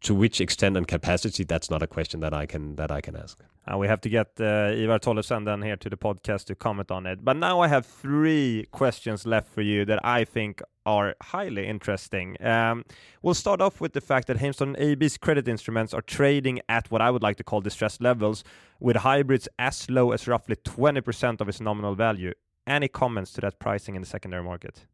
to 0.02 0.14
which 0.14 0.40
extent 0.40 0.78
and 0.78 0.88
capacity, 0.88 1.44
that's 1.44 1.70
not 1.70 1.82
a 1.82 1.88
question 1.88 2.20
that 2.20 2.34
I 2.34 2.46
can 2.46 2.76
that 2.76 2.92
I 2.92 3.02
can 3.02 3.16
ask. 3.16 3.40
Uh, 3.72 3.78
we 3.78 3.88
have 3.88 4.00
to 4.02 4.10
get 4.10 4.28
uh, 4.40 4.72
Ivar 4.74 5.00
Tollefsen 5.00 5.46
then 5.46 5.62
here 5.64 5.76
to 5.76 5.90
the 5.90 5.98
podcast 5.98 6.46
to 6.46 6.56
comment 6.56 6.92
on 6.92 7.08
it. 7.08 7.26
But 7.26 7.38
now 7.38 7.62
I 7.62 7.68
have 7.68 7.86
three 7.86 8.68
questions 8.72 9.26
left 9.26 9.52
for 9.52 9.62
you 9.62 9.86
that 9.86 10.06
I 10.06 10.24
think 10.24 10.62
are 10.86 11.16
highly 11.22 11.66
interesting. 11.66 12.38
Um, 12.46 12.86
we'll 13.24 13.34
start 13.34 13.62
off 13.62 13.82
with 13.82 13.94
the 13.94 14.02
fact 14.02 14.28
that 14.28 14.38
Heimstaden 14.38 14.80
AB's 14.80 15.18
credit 15.18 15.48
instruments 15.48 15.94
are 15.94 16.02
trading 16.02 16.62
at 16.70 16.92
what 16.92 17.02
I 17.02 17.10
would 17.10 17.24
like 17.24 17.38
to 17.38 17.44
call 17.44 17.62
distressed 17.62 18.02
levels, 18.02 18.44
with 18.80 18.98
hybrids 18.98 19.48
as 19.58 19.90
low 19.90 20.12
as 20.12 20.28
roughly 20.28 20.56
20% 20.58 21.42
of 21.42 21.50
its 21.50 21.60
nominal 21.60 21.96
value. 21.96 22.34
Any 22.68 22.88
comments 22.88 23.32
to 23.34 23.42
that 23.42 23.60
pricing 23.60 23.96
in 23.96 24.02
the 24.02 24.08
secondary 24.08 24.44
market? 24.44 24.86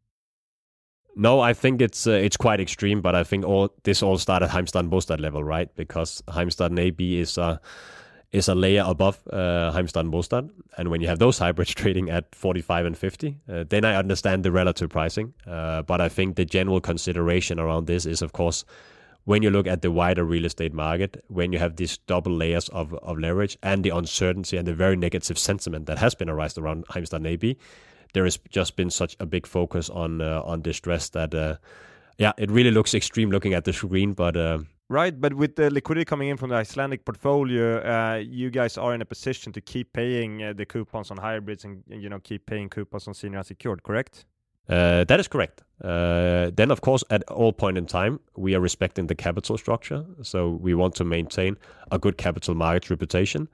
No, 1.14 1.40
I 1.40 1.52
think 1.52 1.82
it's 1.82 2.06
uh, 2.06 2.12
it's 2.12 2.38
quite 2.38 2.58
extreme, 2.58 3.02
but 3.02 3.14
I 3.14 3.22
think 3.22 3.44
all 3.44 3.68
this 3.82 4.02
all 4.02 4.16
started 4.16 4.48
Heimstaden 4.48 4.88
Bostad 4.88 5.20
level, 5.20 5.44
right? 5.44 5.74
Because 5.76 6.22
Heimstaden 6.28 6.78
AB 6.78 7.20
is 7.20 7.36
a 7.36 7.60
is 8.32 8.48
a 8.48 8.54
layer 8.54 8.82
above 8.86 9.20
uh, 9.30 9.70
Heimstaden 9.74 10.10
Bostad, 10.10 10.50
and 10.78 10.88
when 10.88 11.02
you 11.02 11.08
have 11.08 11.18
those 11.18 11.38
hybrids 11.38 11.74
trading 11.74 12.08
at 12.10 12.34
45 12.34 12.86
and 12.86 12.98
50, 12.98 13.36
uh, 13.48 13.64
then 13.68 13.84
I 13.84 13.94
understand 13.94 14.42
the 14.42 14.50
relative 14.50 14.88
pricing. 14.88 15.34
Uh, 15.46 15.82
but 15.82 16.00
I 16.00 16.08
think 16.08 16.36
the 16.36 16.46
general 16.46 16.80
consideration 16.80 17.60
around 17.60 17.86
this 17.86 18.06
is, 18.06 18.22
of 18.22 18.32
course, 18.32 18.64
when 19.24 19.42
you 19.42 19.50
look 19.50 19.66
at 19.66 19.82
the 19.82 19.90
wider 19.90 20.24
real 20.24 20.46
estate 20.46 20.72
market, 20.72 21.22
when 21.28 21.52
you 21.52 21.58
have 21.58 21.76
these 21.76 21.98
double 21.98 22.32
layers 22.32 22.68
of, 22.70 22.92
of 22.94 23.18
leverage 23.18 23.56
and 23.62 23.84
the 23.84 23.90
uncertainty 23.90 24.56
and 24.56 24.66
the 24.66 24.74
very 24.74 24.96
negative 24.96 25.38
sentiment 25.38 25.86
that 25.86 25.98
has 25.98 26.14
been 26.14 26.28
arised 26.28 26.58
around 26.58 26.86
Heimstaden 26.88 27.28
AB, 27.28 27.56
there 28.14 28.24
has 28.24 28.38
just 28.50 28.76
been 28.76 28.90
such 28.90 29.14
a 29.20 29.26
big 29.26 29.46
focus 29.46 29.88
on 29.88 30.20
uh, 30.20 30.42
on 30.44 30.60
distress 30.62 31.10
that 31.10 31.34
uh, 31.34 31.56
yeah, 32.18 32.32
it 32.36 32.50
really 32.50 32.70
looks 32.70 32.94
extreme 32.94 33.30
looking 33.30 33.52
at 33.52 33.64
the 33.64 33.74
screen, 33.74 34.14
but. 34.14 34.36
Right, 34.92 35.18
but 35.18 35.32
with 35.32 35.56
the 35.56 35.70
liquidity 35.70 36.04
coming 36.04 36.28
in 36.28 36.36
from 36.36 36.50
the 36.50 36.56
Icelandic 36.56 37.06
portfolio, 37.06 37.78
uh, 37.78 38.16
you 38.16 38.50
guys 38.50 38.76
are 38.76 38.94
in 38.94 39.00
a 39.00 39.06
position 39.06 39.50
to 39.54 39.60
keep 39.62 39.94
paying 39.94 40.42
uh, 40.42 40.52
the 40.52 40.66
coupons 40.66 41.10
on 41.10 41.16
hybrids 41.16 41.64
and 41.64 41.82
you 41.88 42.10
know 42.10 42.18
keep 42.18 42.44
paying 42.44 42.68
coupons 42.68 43.08
on 43.08 43.14
senior 43.14 43.38
unsecured, 43.38 43.82
correct? 43.84 44.26
Uh, 44.68 45.04
that 45.04 45.18
is 45.18 45.28
correct. 45.28 45.62
Uh, 45.82 46.50
then, 46.54 46.70
of 46.70 46.82
course, 46.82 47.02
at 47.08 47.22
all 47.30 47.54
point 47.54 47.78
in 47.78 47.86
time, 47.86 48.20
we 48.36 48.54
are 48.54 48.60
respecting 48.60 49.06
the 49.06 49.14
capital 49.14 49.56
structure. 49.56 50.04
So 50.20 50.50
we 50.60 50.74
want 50.74 50.94
to 50.96 51.04
maintain 51.04 51.56
a 51.90 51.98
good 51.98 52.18
capital 52.18 52.54
market 52.54 52.90
reputation 52.90 53.48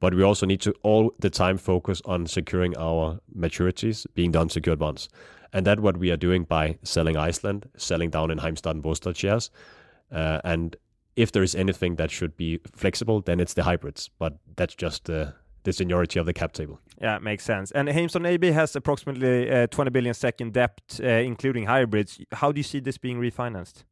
but 0.00 0.14
we 0.14 0.22
also 0.24 0.44
need 0.46 0.60
to 0.60 0.74
all 0.82 1.14
the 1.20 1.30
time 1.30 1.56
focus 1.56 2.02
on 2.06 2.26
securing 2.26 2.76
our 2.76 3.20
maturities, 3.38 4.04
being 4.14 4.32
the 4.32 4.40
unsecured 4.40 4.80
bonds. 4.80 5.08
And 5.52 5.64
that's 5.64 5.80
what 5.80 5.96
we 5.96 6.10
are 6.10 6.16
doing 6.16 6.42
by 6.42 6.76
selling 6.82 7.16
Iceland, 7.16 7.68
selling 7.76 8.10
down 8.10 8.32
in 8.32 8.38
Heimstaden 8.38 8.82
Bostad 8.82 9.14
shares. 9.14 9.48
Uh, 10.12 10.40
and 10.44 10.76
if 11.16 11.32
there 11.32 11.42
is 11.42 11.54
anything 11.54 11.96
that 11.96 12.10
should 12.10 12.36
be 12.36 12.60
flexible, 12.74 13.20
then 13.20 13.40
it's 13.40 13.54
the 13.54 13.62
hybrids. 13.62 14.10
But 14.18 14.38
that's 14.56 14.74
just 14.74 15.04
the 15.04 15.34
the 15.64 15.72
seniority 15.72 16.18
of 16.18 16.26
the 16.26 16.32
cap 16.32 16.52
table. 16.52 16.80
Yeah, 17.00 17.18
makes 17.18 17.44
sense. 17.44 17.70
And 17.70 17.88
Heimstaden 17.88 18.26
AB 18.26 18.50
has 18.50 18.74
approximately 18.74 19.50
uh, 19.50 19.66
20 19.68 19.90
billion 19.90 20.14
second 20.14 20.52
debt, 20.52 20.80
uh, 21.00 21.06
including 21.06 21.66
hybrids. 21.66 22.20
How 22.32 22.52
do 22.52 22.58
you 22.58 22.64
see 22.64 22.80
this 22.80 22.98
being 22.98 23.20
refinanced? 23.20 23.84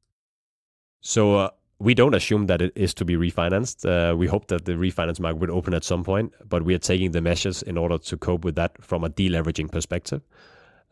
So 1.00 1.36
uh, 1.36 1.50
we 1.78 1.94
don't 1.94 2.14
assume 2.14 2.46
that 2.46 2.60
it 2.60 2.72
is 2.74 2.92
to 2.94 3.04
be 3.04 3.16
refinanced. 3.16 3.86
Uh, 3.86 4.16
we 4.16 4.26
hope 4.26 4.48
that 4.48 4.64
the 4.64 4.72
refinance 4.72 5.20
market 5.20 5.40
would 5.40 5.50
open 5.50 5.74
at 5.74 5.84
some 5.84 6.04
point, 6.04 6.32
but 6.48 6.64
we 6.64 6.74
are 6.74 6.78
taking 6.78 7.12
the 7.12 7.20
measures 7.20 7.62
in 7.62 7.78
order 7.78 7.98
to 7.98 8.16
cope 8.16 8.44
with 8.44 8.54
that 8.56 8.82
from 8.82 9.04
a 9.04 9.08
deleveraging 9.08 9.70
perspective. 9.70 10.22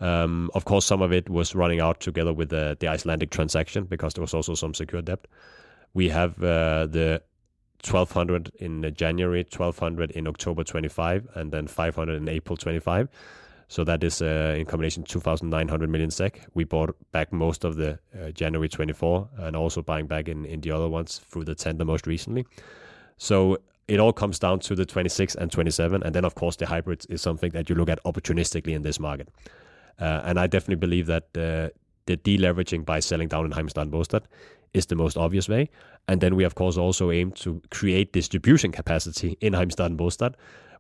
Um, 0.00 0.50
of 0.54 0.64
course, 0.64 0.86
some 0.86 1.02
of 1.02 1.12
it 1.12 1.28
was 1.28 1.54
running 1.54 1.80
out 1.80 2.00
together 2.00 2.32
with 2.32 2.50
the, 2.50 2.76
the 2.78 2.88
Icelandic 2.88 3.30
transaction 3.30 3.84
because 3.84 4.14
there 4.14 4.22
was 4.22 4.32
also 4.32 4.54
some 4.54 4.74
secured 4.74 5.06
debt. 5.06 5.26
We 5.98 6.10
have 6.10 6.40
uh, 6.40 6.86
the 6.86 7.22
1200 7.84 8.52
in 8.60 8.94
January, 8.94 9.40
1200 9.40 10.12
in 10.12 10.28
October 10.28 10.62
25, 10.62 11.26
and 11.34 11.50
then 11.50 11.66
500 11.66 12.14
in 12.22 12.28
April 12.28 12.56
25. 12.56 13.08
So 13.66 13.82
that 13.82 14.04
is 14.04 14.22
uh, 14.22 14.54
in 14.56 14.64
combination 14.64 15.02
2,900 15.02 15.90
million 15.90 16.12
SEK. 16.12 16.46
We 16.54 16.62
bought 16.62 16.94
back 17.10 17.32
most 17.32 17.64
of 17.64 17.74
the 17.74 17.98
uh, 18.14 18.30
January 18.30 18.68
24 18.68 19.28
and 19.38 19.56
also 19.56 19.82
buying 19.82 20.06
back 20.06 20.28
in, 20.28 20.44
in 20.44 20.60
the 20.60 20.70
other 20.70 20.88
ones 20.88 21.18
through 21.18 21.46
the 21.46 21.56
tender 21.56 21.84
most 21.84 22.06
recently. 22.06 22.46
So 23.16 23.58
it 23.88 23.98
all 23.98 24.12
comes 24.12 24.38
down 24.38 24.60
to 24.60 24.76
the 24.76 24.86
26 24.86 25.34
and 25.34 25.50
27. 25.50 26.04
And 26.04 26.14
then, 26.14 26.24
of 26.24 26.36
course, 26.36 26.54
the 26.54 26.66
hybrids 26.66 27.06
is 27.06 27.22
something 27.22 27.50
that 27.50 27.68
you 27.68 27.74
look 27.74 27.88
at 27.88 27.98
opportunistically 28.04 28.72
in 28.72 28.82
this 28.82 29.00
market. 29.00 29.30
Uh, 29.98 30.20
and 30.22 30.38
I 30.38 30.46
definitely 30.46 30.76
believe 30.76 31.06
that 31.06 31.24
uh, 31.36 31.70
the 32.06 32.16
deleveraging 32.16 32.84
by 32.84 33.00
selling 33.00 33.26
down 33.26 33.44
in 33.44 33.50
Heimstaden 33.50 33.90
Bostad 33.90 34.22
is 34.74 34.86
the 34.86 34.96
most 34.96 35.16
obvious 35.16 35.48
way. 35.48 35.70
And 36.06 36.20
then 36.20 36.36
we, 36.36 36.44
of 36.44 36.54
course, 36.54 36.76
also 36.76 37.10
aim 37.10 37.32
to 37.32 37.60
create 37.70 38.12
distribution 38.12 38.72
capacity 38.72 39.36
in 39.40 39.52
Heimstaden 39.52 39.86
and 39.86 39.98
Bostad 39.98 40.34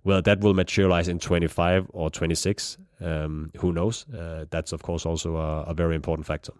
well, 0.04 0.22
that 0.22 0.40
will 0.40 0.54
materialize 0.54 1.08
in 1.08 1.18
25 1.18 1.90
or 1.92 2.10
26. 2.10 2.78
Um, 3.00 3.50
who 3.58 3.72
knows? 3.72 4.06
Uh, 4.08 4.46
that's, 4.50 4.72
of 4.72 4.82
course, 4.82 5.06
also 5.06 5.36
a, 5.36 5.62
a, 5.64 5.74
very 5.74 5.94
important 5.94 6.26
factor. 6.26 6.52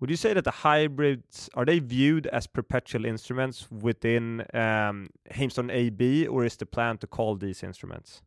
would 0.00 0.10
you 0.10 0.16
say 0.16 0.32
that 0.32 0.44
the 0.44 0.50
hybrids 0.50 1.48
are 1.54 1.64
they 1.64 1.78
viewed 1.78 2.26
as 2.28 2.46
perpetual 2.46 3.04
instruments 3.04 3.70
within 3.70 4.44
um, 4.54 5.08
AB, 5.30 6.26
or 6.26 6.44
is 6.44 6.56
the 6.56 6.66
plan 6.66 6.98
to 6.98 7.06
call 7.06 7.36
these 7.36 7.62
instruments? 7.62 8.22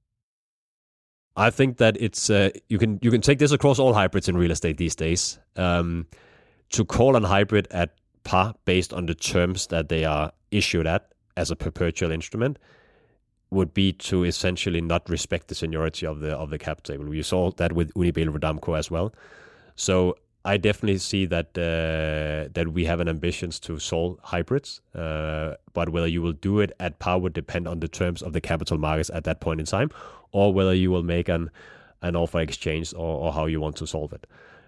I 1.36 1.50
think 1.50 1.78
that 1.78 1.98
it's 2.00 2.30
uh, 2.30 2.52
you 2.70 2.78
can 2.78 3.00
you 3.02 3.12
can 3.12 3.22
take 3.22 3.40
this 3.40 3.52
across 3.52 3.78
all 3.78 3.94
hybrids 3.94 4.30
in 4.30 4.38
real 4.38 4.52
estate 4.52 4.78
these 4.78 4.96
days. 4.96 5.40
Um, 5.58 6.08
to 6.70 6.86
call 6.86 7.16
an 7.16 7.24
hybrid 7.24 7.68
at 7.72 7.96
par 8.26 8.56
based 8.66 8.92
on 8.92 9.06
the 9.06 9.16
terms 9.16 9.68
that 9.68 9.88
they 9.88 10.04
are 10.04 10.34
issued 10.52 10.86
at 10.86 11.14
as 11.38 11.52
a 11.52 11.56
perpetual 11.56 12.12
instrument 12.12 12.60
would 13.52 13.74
be 13.74 13.94
to 13.94 14.26
essentially 14.26 14.82
not 14.82 15.10
respect 15.10 15.48
the 15.48 15.56
seniority 15.56 16.06
of 16.06 16.20
the 16.20 16.32
of 16.36 16.50
the 16.50 16.58
cap 16.58 16.84
table. 16.84 17.06
We 17.06 17.22
saw 17.24 17.52
that 17.52 17.72
with 17.72 17.94
Unibail 17.94 18.30
Rodamco 18.38 18.78
as 18.78 18.92
well. 18.92 19.14
So 19.76 20.18
I 20.44 20.58
definitely 20.58 21.00
see 21.00 21.26
that 21.28 21.58
uh, 21.58 22.50
that 22.54 22.68
we 22.74 22.86
have 22.86 23.00
an 23.00 23.08
ambitions 23.08 23.60
to 23.62 23.80
solve 23.80 24.20
hybrids, 24.24 24.82
uh, 24.94 25.56
but 25.74 25.90
whether 25.90 26.08
you 26.08 26.22
will 26.22 26.34
do 26.34 26.60
it 26.60 26.72
at 26.80 27.00
par 27.00 27.20
would 27.20 27.34
depend 27.34 27.68
on 27.68 27.80
the 27.80 27.88
terms 27.88 28.22
of 28.22 28.34
the 28.34 28.42
capital 28.42 28.78
markets 28.78 29.10
at 29.14 29.24
that 29.24 29.40
point 29.40 29.60
in 29.60 29.66
time, 29.66 29.90
or 30.32 30.54
whether 30.54 30.74
you 30.74 30.92
will 30.92 31.04
make 31.04 31.30
an 31.30 31.50
an 32.02 32.16
offer 32.16 32.40
exchange 32.40 32.94
or, 32.94 33.20
or 33.24 33.34
how 33.34 33.46
you 33.46 33.60
want 33.60 33.76
to 33.78 33.88
solve 33.88 34.14
it. 34.14 34.28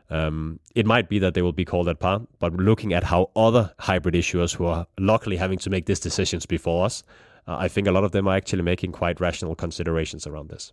Um, 0.09 0.59
it 0.73 0.85
might 0.85 1.09
be 1.09 1.19
that 1.19 1.33
they 1.33 1.41
will 1.41 1.51
be 1.51 1.65
called 1.65 1.89
at 1.89 1.99
par, 1.99 2.21
but 2.39 2.53
looking 2.53 2.93
at 2.93 3.03
how 3.03 3.29
other 3.35 3.73
hybrid 3.79 4.15
issuers 4.15 4.55
who 4.55 4.65
are 4.65 4.87
luckily 4.97 5.35
having 5.35 5.57
to 5.59 5.69
make 5.69 5.85
these 5.85 5.99
decisions 5.99 6.45
before 6.45 6.85
us, 6.85 7.03
uh, 7.47 7.57
I 7.59 7.67
think 7.67 7.87
a 7.87 7.91
lot 7.91 8.03
of 8.03 8.11
them 8.11 8.27
are 8.27 8.35
actually 8.35 8.63
making 8.63 8.93
quite 8.93 9.19
rational 9.19 9.55
considerations 9.55 10.25
around 10.25 10.49
this. 10.49 10.71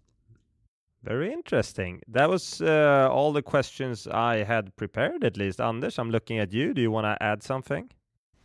Very 1.03 1.33
interesting. 1.33 2.01
That 2.09 2.31
was 2.31 2.63
uh, 2.63 3.09
all 3.11 3.33
the 3.33 3.43
questions 3.43 4.07
I 4.07 4.37
had 4.37 4.75
prepared, 4.77 5.23
at 5.23 5.37
least. 5.37 5.61
Anders, 5.61 5.99
I'm 5.99 6.11
looking 6.11 6.39
at 6.39 6.53
you. 6.53 6.73
Do 6.73 6.81
you 6.81 6.91
want 6.91 7.05
to 7.05 7.23
add 7.23 7.43
something? 7.43 7.91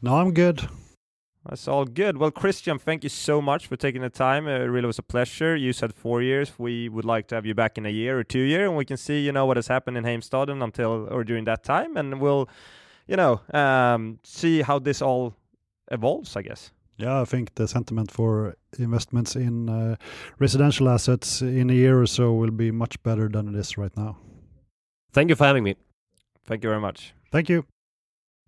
No, 0.01 0.17
I'm 0.17 0.33
good. 0.33 0.67
That's 1.47 1.67
all 1.67 1.85
good. 1.85 2.17
Well, 2.17 2.31
Christian, 2.31 2.77
thank 2.79 3.03
you 3.03 3.09
so 3.09 3.41
much 3.41 3.67
for 3.67 3.77
taking 3.77 4.01
the 4.01 4.09
time. 4.09 4.47
It 4.47 4.57
really 4.65 4.87
was 4.87 4.99
a 4.99 5.03
pleasure. 5.03 5.55
You 5.55 5.71
said 5.71 5.93
four 5.93 6.21
years. 6.21 6.51
We 6.57 6.89
would 6.89 7.05
like 7.05 7.27
to 7.29 7.35
have 7.35 7.45
you 7.45 7.55
back 7.55 7.77
in 7.77 7.85
a 7.85 7.89
year 7.89 8.19
or 8.19 8.23
two 8.23 8.39
year, 8.39 8.65
and 8.65 8.75
we 8.75 8.83
can 8.83 8.97
see, 8.97 9.19
you 9.19 9.31
know, 9.31 9.45
what 9.45 9.57
has 9.57 9.67
happened 9.67 9.97
in 9.97 10.03
Heimstaden 10.03 10.61
until 10.61 11.07
or 11.09 11.23
during 11.23 11.45
that 11.45 11.63
time, 11.63 11.95
and 11.95 12.19
we'll, 12.19 12.49
you 13.07 13.15
know, 13.15 13.41
um, 13.53 14.19
see 14.23 14.61
how 14.61 14.79
this 14.79 15.01
all 15.01 15.33
evolves. 15.91 16.35
I 16.35 16.41
guess. 16.41 16.71
Yeah, 16.97 17.21
I 17.21 17.25
think 17.25 17.55
the 17.55 17.65
sentiment 17.65 18.11
for 18.11 18.55
investments 18.77 19.37
in 19.37 19.69
uh, 19.69 19.95
residential 20.37 20.89
assets 20.89 21.41
in 21.41 21.69
a 21.69 21.73
year 21.73 22.01
or 22.01 22.05
so 22.05 22.33
will 22.33 22.51
be 22.51 22.71
much 22.71 23.01
better 23.03 23.29
than 23.29 23.47
it 23.47 23.55
is 23.55 23.77
right 23.77 23.95
now. 23.95 24.17
Thank 25.13 25.29
you 25.29 25.35
for 25.37 25.45
having 25.45 25.63
me. 25.63 25.75
Thank 26.43 26.63
you 26.63 26.69
very 26.69 26.81
much. 26.81 27.13
Thank 27.31 27.47
you. 27.47 27.63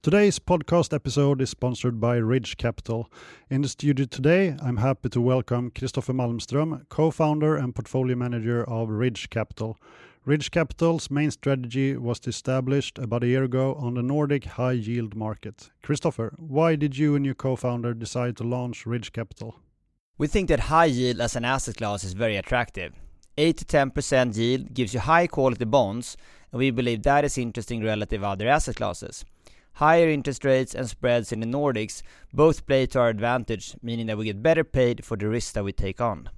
Today's 0.04 0.40
podcast 0.40 0.96
episode 0.96 1.44
is 1.44 1.52
sponsored 1.52 2.00
by 2.00 2.16
Ridge 2.16 2.58
Capital. 2.58 3.08
In 3.52 3.62
the 3.62 3.68
studio 3.68 4.08
today, 4.08 4.56
I'm 4.60 4.78
happy 4.78 5.10
to 5.10 5.22
welcome 5.22 5.70
Christopher 5.70 6.12
Malmström, 6.12 6.90
co 6.90 7.12
founder 7.12 7.56
and 7.56 7.76
portfolio 7.76 8.16
manager 8.16 8.68
of 8.68 8.90
Ridge 8.90 9.30
Capital. 9.30 9.78
Ridge 10.26 10.50
Capital's 10.50 11.12
main 11.12 11.30
strategy 11.30 11.96
was 11.96 12.20
established 12.26 12.98
about 12.98 13.24
a 13.24 13.28
year 13.28 13.44
ago 13.44 13.76
on 13.76 13.94
the 13.94 14.02
Nordic 14.02 14.46
high 14.46 14.72
yield 14.72 15.16
market. 15.16 15.70
Christopher, 15.84 16.34
why 16.40 16.76
did 16.76 16.98
you 16.98 17.14
and 17.14 17.24
your 17.24 17.36
co 17.36 17.56
founder 17.56 17.94
decide 17.94 18.36
to 18.38 18.44
launch 18.44 18.88
Ridge 18.88 19.14
Capital? 19.14 19.60
We 20.18 20.26
think 20.26 20.50
that 20.50 20.62
high 20.62 20.86
yield 20.86 21.22
as 21.22 21.36
an 21.36 21.46
asset 21.46 21.78
class 21.78 22.04
is 22.04 22.14
very 22.14 22.38
attractive. 22.38 22.94
8 23.38 23.56
to 23.56 23.66
10% 23.66 24.36
yield 24.36 24.74
gives 24.74 24.96
you 24.96 25.00
high 25.00 25.28
quality 25.28 25.66
bonds, 25.66 26.18
and 26.52 26.58
we 26.58 26.72
believe 26.72 27.04
that 27.04 27.24
is 27.24 27.38
interesting 27.38 27.84
relative 27.84 28.22
to 28.22 28.28
other 28.28 28.50
asset 28.50 28.78
classes. 28.78 29.26
Higher 29.74 30.10
interest 30.10 30.46
rates 30.46 30.76
and 30.76 30.88
spreads 30.88 31.32
in 31.32 31.40
the 31.40 31.48
Nordics 31.48 32.02
both 32.34 32.66
play 32.66 32.86
to 32.88 33.00
our 33.00 33.10
advantage, 33.10 33.76
meaning 33.82 34.08
that 34.08 34.18
we 34.18 34.26
get 34.26 34.44
better 34.44 34.64
paid 34.64 35.04
for 35.04 35.18
the 35.18 35.28
risk 35.28 35.54
that 35.54 35.64
we 35.64 35.72
take 35.72 36.00
on. 36.00 36.30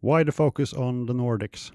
Why 0.00 0.22
the 0.22 0.32
focus 0.32 0.72
on 0.72 1.06
the 1.06 1.14
Nordics? 1.14 1.70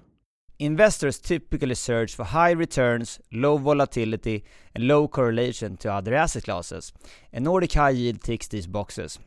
Investors 0.58 1.18
typically 1.18 1.74
search 1.74 2.14
for 2.14 2.24
high 2.24 2.50
returns, 2.50 3.20
low 3.32 3.58
volatility, 3.58 4.42
and 4.74 4.88
low 4.88 5.06
correlation 5.06 5.76
to 5.78 5.92
other 5.92 6.14
asset 6.14 6.44
classes, 6.44 6.92
and 7.32 7.44
Nordic 7.44 7.74
high 7.74 7.90
yield 7.90 8.22
ticks 8.22 8.48
these 8.48 8.66
boxes. 8.66 9.18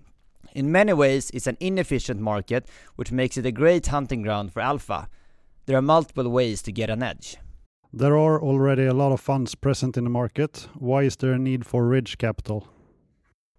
In 0.54 0.72
many 0.72 0.92
ways, 0.92 1.32
it's 1.34 1.48
an 1.48 1.56
inefficient 1.62 2.20
market, 2.20 2.68
which 2.96 3.12
makes 3.12 3.38
it 3.38 3.46
a 3.46 3.52
great 3.52 3.88
hunting 3.88 4.22
ground 4.22 4.52
for 4.52 4.62
alpha. 4.62 5.08
There 5.66 5.78
are 5.78 5.82
multiple 5.82 6.28
ways 6.28 6.62
to 6.64 6.72
get 6.72 6.89
an 6.89 7.02
edge. 7.02 7.38
There 7.94 8.18
are 8.18 8.42
already 8.42 8.86
a 8.86 8.94
lot 8.94 9.12
of 9.12 9.20
funds 9.20 9.54
present 9.54 9.98
in 9.98 10.06
the 10.06 10.10
market. 10.10 10.70
Why 10.76 11.04
is 11.04 11.18
there 11.18 11.34
a 11.34 11.38
need 11.38 11.66
for 11.66 11.86
Ridge 11.86 12.18
Capital? 12.18 12.70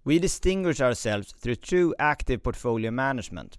We 0.04 0.18
distinguish 0.18 0.80
ourselves 0.80 1.32
through 1.32 1.56
true 1.56 1.94
active 1.98 2.42
portfolio 2.42 2.90
management. 2.90 3.58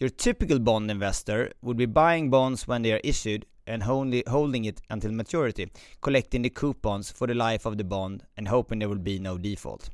Your 0.00 0.10
typical 0.10 0.58
bond 0.58 0.90
investor 0.90 1.52
would 1.62 1.76
be 1.76 1.86
buying 1.86 2.30
bonds 2.30 2.66
when 2.66 2.82
they 2.82 2.92
are 2.92 3.00
issued 3.04 3.46
and 3.64 3.84
only 3.84 4.24
holding 4.26 4.64
it 4.64 4.80
until 4.90 5.12
maturity, 5.12 5.70
collecting 6.00 6.42
the 6.42 6.50
coupons 6.50 7.12
for 7.12 7.28
the 7.28 7.34
life 7.34 7.64
of 7.64 7.78
the 7.78 7.84
bond 7.84 8.24
and 8.36 8.48
hoping 8.48 8.80
there 8.80 8.88
will 8.88 8.96
be 8.96 9.20
no 9.20 9.38
default. 9.38 9.88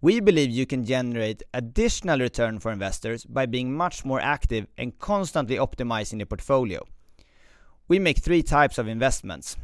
We 0.00 0.20
believe 0.20 0.50
you 0.50 0.64
can 0.64 0.84
generate 0.84 1.42
additional 1.52 2.20
return 2.20 2.60
for 2.60 2.70
investors 2.70 3.24
by 3.24 3.46
being 3.46 3.74
much 3.74 4.04
more 4.04 4.20
active 4.20 4.68
and 4.78 4.96
constantly 5.00 5.56
optimizing 5.56 6.20
the 6.20 6.26
portfolio. 6.26 6.86
We 7.90 7.98
make 7.98 8.18
three 8.18 8.44
types 8.44 8.78
of 8.78 8.86
investments. 8.86 9.56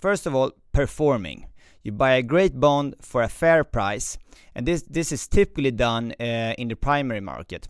First 0.00 0.24
of 0.24 0.34
all, 0.34 0.52
performing. 0.72 1.48
You 1.82 1.92
buy 1.92 2.12
a 2.12 2.22
great 2.22 2.58
bond 2.58 2.94
for 3.02 3.20
a 3.20 3.28
fair 3.28 3.62
price, 3.62 4.16
and 4.54 4.66
this, 4.66 4.84
this 4.88 5.12
is 5.12 5.28
typically 5.28 5.70
done 5.70 6.14
uh, 6.18 6.54
in 6.56 6.68
the 6.68 6.76
primary 6.76 7.20
market 7.20 7.68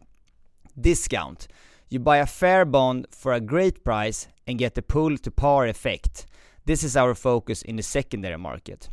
discount. 0.81 1.49
You 1.89 1.99
buy 1.99 2.19
a 2.19 2.27
fair 2.27 2.65
bond 2.65 3.09
for 3.11 3.33
a 3.33 3.41
great 3.41 3.83
price 3.83 4.29
and 4.47 4.57
get 4.57 4.77
the 4.77 4.83
pull 4.83 5.19
to 5.19 5.31
par 5.33 5.67
effect. 5.67 6.27
This 6.65 6.85
is 6.85 6.97
our 6.97 7.17
focus 7.17 7.63
in 7.63 7.75
the 7.75 7.83
secondary 7.83 8.39
market. 8.39 8.89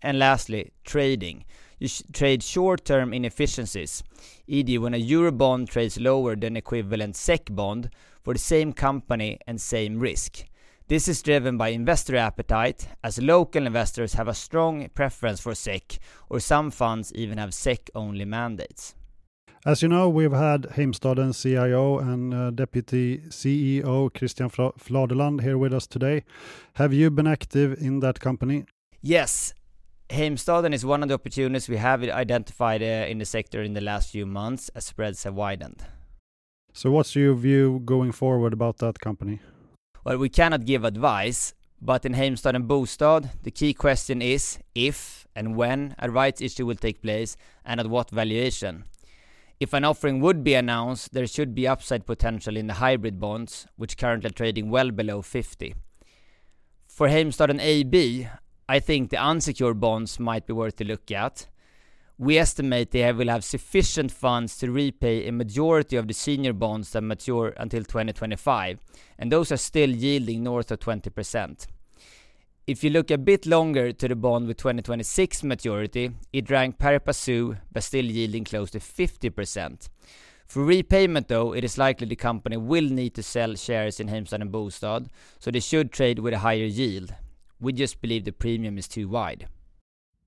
And 0.00 0.18
lastly, 0.18 0.72
trading. 0.84 1.44
You 1.78 1.88
sh 1.88 2.00
trade 2.14 2.42
short-term 2.42 3.12
inefficiencies, 3.12 4.02
e.g. 4.46 4.78
when 4.78 4.94
a 4.94 4.96
euro 4.96 5.32
bond 5.32 5.68
trades 5.68 6.00
lower 6.00 6.34
than 6.34 6.56
equivalent 6.56 7.14
SEK 7.16 7.54
bond 7.54 7.90
for 8.26 8.34
the 8.34 8.40
same 8.40 8.72
company 8.72 9.38
and 9.46 9.60
same 9.60 10.00
risk. 10.00 10.46
This 10.88 11.06
is 11.06 11.22
driven 11.22 11.56
by 11.56 11.68
investor 11.68 12.16
appetite, 12.16 12.88
as 13.04 13.22
local 13.22 13.64
investors 13.64 14.14
have 14.14 14.26
a 14.26 14.34
strong 14.34 14.88
preference 14.96 15.40
for 15.40 15.54
SEK, 15.54 15.98
or 16.28 16.40
some 16.40 16.72
funds 16.72 17.12
even 17.14 17.38
have 17.38 17.54
SEK-only 17.54 18.24
mandates. 18.24 18.96
As 19.64 19.80
you 19.80 19.88
know, 19.88 20.08
we've 20.08 20.32
had 20.32 20.62
Heimstaden 20.62 21.40
CIO 21.40 22.00
and 22.00 22.34
uh, 22.34 22.50
Deputy 22.50 23.18
CEO 23.28 24.12
Christian 24.12 24.50
Fladeland 24.50 25.42
here 25.42 25.56
with 25.56 25.72
us 25.72 25.86
today. 25.86 26.24
Have 26.74 26.92
you 26.92 27.12
been 27.12 27.28
active 27.28 27.80
in 27.80 28.00
that 28.00 28.18
company? 28.18 28.64
Yes. 29.02 29.54
Heimstaden 30.08 30.74
is 30.74 30.84
one 30.84 31.04
of 31.04 31.08
the 31.08 31.14
opportunities 31.14 31.68
we 31.68 31.76
have 31.76 32.02
identified 32.02 32.82
uh, 32.82 33.06
in 33.08 33.18
the 33.18 33.24
sector 33.24 33.62
in 33.62 33.74
the 33.74 33.80
last 33.80 34.10
few 34.10 34.26
months 34.26 34.68
as 34.70 34.84
spreads 34.84 35.22
have 35.22 35.34
widened. 35.34 35.84
So, 36.76 36.90
what's 36.90 37.16
your 37.16 37.32
view 37.32 37.80
going 37.86 38.12
forward 38.12 38.52
about 38.52 38.76
that 38.78 39.00
company? 39.00 39.40
Well, 40.04 40.18
we 40.18 40.28
cannot 40.28 40.66
give 40.66 40.84
advice, 40.84 41.54
but 41.80 42.04
in 42.04 42.12
Heimstaden 42.12 42.66
Bostad, 42.66 43.30
the 43.44 43.50
key 43.50 43.72
question 43.72 44.20
is 44.20 44.58
if 44.74 45.26
and 45.34 45.56
when 45.56 45.94
a 45.98 46.10
rights 46.10 46.42
issue 46.42 46.66
will 46.66 46.74
take 46.74 47.00
place 47.00 47.34
and 47.64 47.80
at 47.80 47.86
what 47.86 48.10
valuation. 48.10 48.84
If 49.58 49.72
an 49.72 49.84
offering 49.84 50.20
would 50.20 50.44
be 50.44 50.52
announced, 50.52 51.14
there 51.14 51.26
should 51.26 51.54
be 51.54 51.66
upside 51.66 52.04
potential 52.04 52.58
in 52.58 52.66
the 52.66 52.74
hybrid 52.74 53.18
bonds, 53.18 53.66
which 53.76 53.96
currently 53.96 54.28
are 54.28 54.34
trading 54.34 54.68
well 54.68 54.90
below 54.90 55.22
50. 55.22 55.74
For 56.88 57.08
Heimstaden 57.08 57.58
AB, 57.58 58.28
I 58.68 58.80
think 58.80 59.08
the 59.08 59.16
unsecured 59.16 59.80
bonds 59.80 60.20
might 60.20 60.46
be 60.46 60.52
worth 60.52 60.76
to 60.76 60.84
look 60.84 61.10
at. 61.10 61.46
We 62.18 62.38
estimate 62.38 62.92
they 62.92 63.12
will 63.12 63.28
have 63.28 63.44
sufficient 63.44 64.10
funds 64.10 64.56
to 64.58 64.70
repay 64.70 65.28
a 65.28 65.32
majority 65.32 65.96
of 65.96 66.08
the 66.08 66.14
senior 66.14 66.54
bonds 66.54 66.92
that 66.92 67.02
mature 67.02 67.52
until 67.58 67.84
2025, 67.84 68.78
and 69.18 69.30
those 69.30 69.52
are 69.52 69.58
still 69.58 69.90
yielding 69.90 70.42
north 70.42 70.70
of 70.70 70.78
20%. 70.78 71.66
If 72.66 72.82
you 72.82 72.88
look 72.88 73.10
a 73.10 73.18
bit 73.18 73.44
longer 73.44 73.92
to 73.92 74.08
the 74.08 74.16
bond 74.16 74.48
with 74.48 74.56
2026 74.56 75.42
maturity, 75.44 76.12
it 76.32 76.50
ranked 76.50 76.78
pari 76.78 77.00
passu, 77.00 77.58
but 77.70 77.84
still 77.84 78.06
yielding 78.06 78.44
close 78.44 78.70
to 78.70 78.78
50%. 78.80 79.88
For 80.46 80.64
repayment 80.64 81.28
though, 81.28 81.52
it 81.52 81.64
is 81.64 81.76
likely 81.76 82.06
the 82.06 82.16
company 82.16 82.56
will 82.56 82.88
need 82.88 83.14
to 83.16 83.22
sell 83.22 83.56
shares 83.56 84.00
in 84.00 84.08
Heimstaden 84.08 84.50
Bostad, 84.50 85.08
so 85.38 85.50
they 85.50 85.60
should 85.60 85.92
trade 85.92 86.20
with 86.20 86.32
a 86.32 86.38
higher 86.38 86.64
yield. 86.64 87.14
We 87.60 87.74
just 87.74 88.00
believe 88.00 88.24
the 88.24 88.32
premium 88.32 88.78
is 88.78 88.88
too 88.88 89.06
wide. 89.06 89.48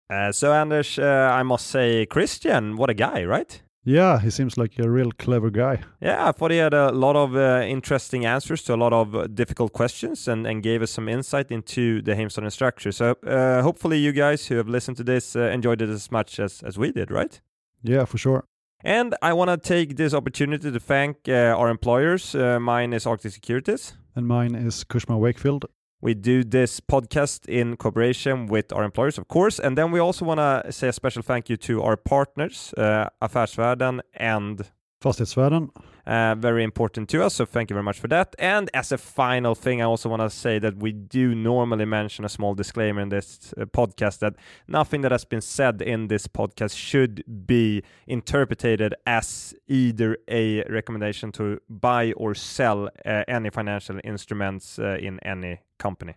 Uh, 0.09 0.31
so 0.31 0.53
Anders, 0.53 0.97
uh, 0.97 1.29
I 1.33 1.43
must 1.43 1.67
say, 1.67 2.05
Christian, 2.05 2.77
what 2.77 2.89
a 2.89 2.93
guy, 2.93 3.25
right? 3.25 3.61
Yeah, 3.83 4.19
he 4.19 4.29
seems 4.29 4.57
like 4.57 4.79
a 4.79 4.89
real 4.89 5.11
clever 5.11 5.49
guy. 5.49 5.81
Yeah, 5.99 6.29
I 6.29 6.31
thought 6.31 6.51
he 6.51 6.57
had 6.57 6.73
a 6.73 6.93
lot 6.93 7.17
of 7.17 7.35
uh, 7.35 7.65
interesting 7.67 8.25
answers 8.25 8.63
to 8.63 8.75
a 8.75 8.77
lot 8.77 8.93
of 8.93 9.13
uh, 9.13 9.27
difficult 9.27 9.73
questions 9.73 10.29
and, 10.29 10.47
and 10.47 10.63
gave 10.63 10.81
us 10.81 10.91
some 10.91 11.09
insight 11.09 11.51
into 11.51 12.01
the 12.01 12.13
Heimstaden 12.13 12.53
structure. 12.53 12.93
So 12.93 13.17
uh, 13.27 13.61
hopefully 13.61 13.97
you 13.97 14.13
guys 14.13 14.47
who 14.47 14.55
have 14.55 14.69
listened 14.69 14.95
to 14.97 15.03
this 15.03 15.35
uh, 15.35 15.49
enjoyed 15.49 15.81
it 15.81 15.89
as 15.89 16.09
much 16.11 16.39
as, 16.39 16.63
as 16.63 16.77
we 16.77 16.93
did, 16.93 17.11
right? 17.11 17.41
Yeah, 17.83 18.05
for 18.05 18.17
sure. 18.17 18.45
And 18.83 19.15
I 19.21 19.33
want 19.33 19.49
to 19.49 19.57
take 19.57 19.95
this 19.95 20.13
opportunity 20.13 20.71
to 20.71 20.79
thank 20.79 21.17
uh, 21.27 21.55
our 21.57 21.69
employers. 21.69 22.33
Uh, 22.33 22.59
mine 22.59 22.93
is 22.93 23.05
Arctic 23.05 23.31
Securities. 23.31 23.93
And 24.15 24.27
mine 24.27 24.55
is 24.55 24.83
Cushman 24.83 25.19
Wakefield. 25.19 25.65
We 26.01 26.15
do 26.15 26.43
this 26.43 26.79
podcast 26.79 27.47
in 27.47 27.77
cooperation 27.77 28.47
with 28.47 28.73
our 28.73 28.83
employers, 28.83 29.19
of 29.19 29.27
course. 29.27 29.59
And 29.59 29.77
then 29.77 29.91
we 29.91 29.99
also 29.99 30.25
want 30.25 30.39
to 30.39 30.71
say 30.71 30.87
a 30.87 30.93
special 30.93 31.21
thank 31.21 31.47
you 31.47 31.57
to 31.57 31.83
our 31.83 31.95
partners, 31.95 32.73
uh, 32.75 33.09
Affärsvärlden 33.21 33.99
and 34.15 34.71
Fastighetsvärlden. 35.01 35.69
Uh, 36.05 36.35
very 36.35 36.63
important 36.63 37.09
to 37.09 37.25
us, 37.25 37.35
so 37.35 37.45
thank 37.45 37.69
you 37.69 37.75
very 37.75 37.83
much 37.83 37.99
for 37.99 38.07
that. 38.07 38.35
And 38.39 38.69
as 38.73 38.91
a 38.91 38.97
final 38.97 39.55
thing, 39.55 39.81
I 39.81 39.85
also 39.85 40.09
want 40.09 40.21
to 40.21 40.29
say 40.29 40.59
that 40.59 40.77
we 40.77 40.91
do 40.91 41.35
normally 41.35 41.85
mention 41.85 42.25
a 42.25 42.29
small 42.29 42.55
disclaimer 42.55 43.01
in 43.01 43.09
this 43.09 43.53
uh, 43.57 43.65
podcast 43.65 44.19
that 44.19 44.35
nothing 44.67 45.01
that 45.01 45.11
has 45.11 45.25
been 45.25 45.41
said 45.41 45.81
in 45.81 46.07
this 46.07 46.27
podcast 46.27 46.75
should 46.75 47.23
be 47.45 47.83
interpreted 48.07 48.93
as 49.05 49.55
either 49.67 50.17
a 50.27 50.63
recommendation 50.69 51.31
to 51.31 51.59
buy 51.69 52.13
or 52.13 52.35
sell 52.35 52.89
uh, 53.05 53.23
any 53.27 53.49
financial 53.49 53.99
instruments 54.03 54.79
in 54.79 55.19
any 55.23 55.59
company. 55.77 56.13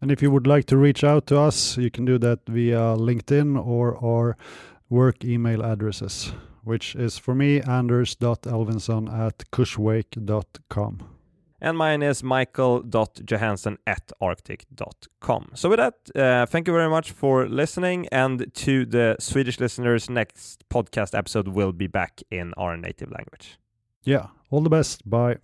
And 0.00 0.10
if 0.10 0.22
you 0.22 0.30
would 0.30 0.46
like 0.46 0.64
to 0.66 0.76
reach 0.76 1.04
out 1.04 1.26
to 1.26 1.38
us, 1.38 1.78
you 1.78 1.90
can 1.90 2.04
do 2.04 2.18
that 2.18 2.40
via 2.48 2.96
LinkedIn 2.96 3.56
or 3.64 3.96
our 4.04 4.36
work 4.88 5.24
email 5.24 5.62
addresses 5.62 6.32
which 6.64 6.94
is 6.94 7.18
for 7.18 7.34
me 7.34 7.60
anders.elvinson 7.60 9.12
at 9.12 9.50
cushwake.com. 9.50 11.08
And 11.60 11.78
mine 11.78 12.02
is 12.02 12.24
michael.johansson 12.24 13.78
at 13.86 14.10
arctic.com. 14.20 15.50
So, 15.54 15.68
with 15.68 15.78
that, 15.78 15.94
uh, 16.16 16.44
thank 16.46 16.66
you 16.66 16.72
very 16.74 16.90
much 16.90 17.12
for 17.12 17.46
listening. 17.46 18.08
And 18.10 18.52
to 18.52 18.84
the 18.84 19.14
Swedish 19.20 19.60
listeners, 19.60 20.10
next 20.10 20.68
podcast 20.68 21.16
episode 21.16 21.46
will 21.46 21.70
be 21.70 21.86
back 21.86 22.20
in 22.32 22.52
our 22.56 22.76
native 22.76 23.12
language. 23.12 23.58
Yeah, 24.02 24.26
all 24.50 24.62
the 24.62 24.70
best. 24.70 25.08
Bye. 25.08 25.38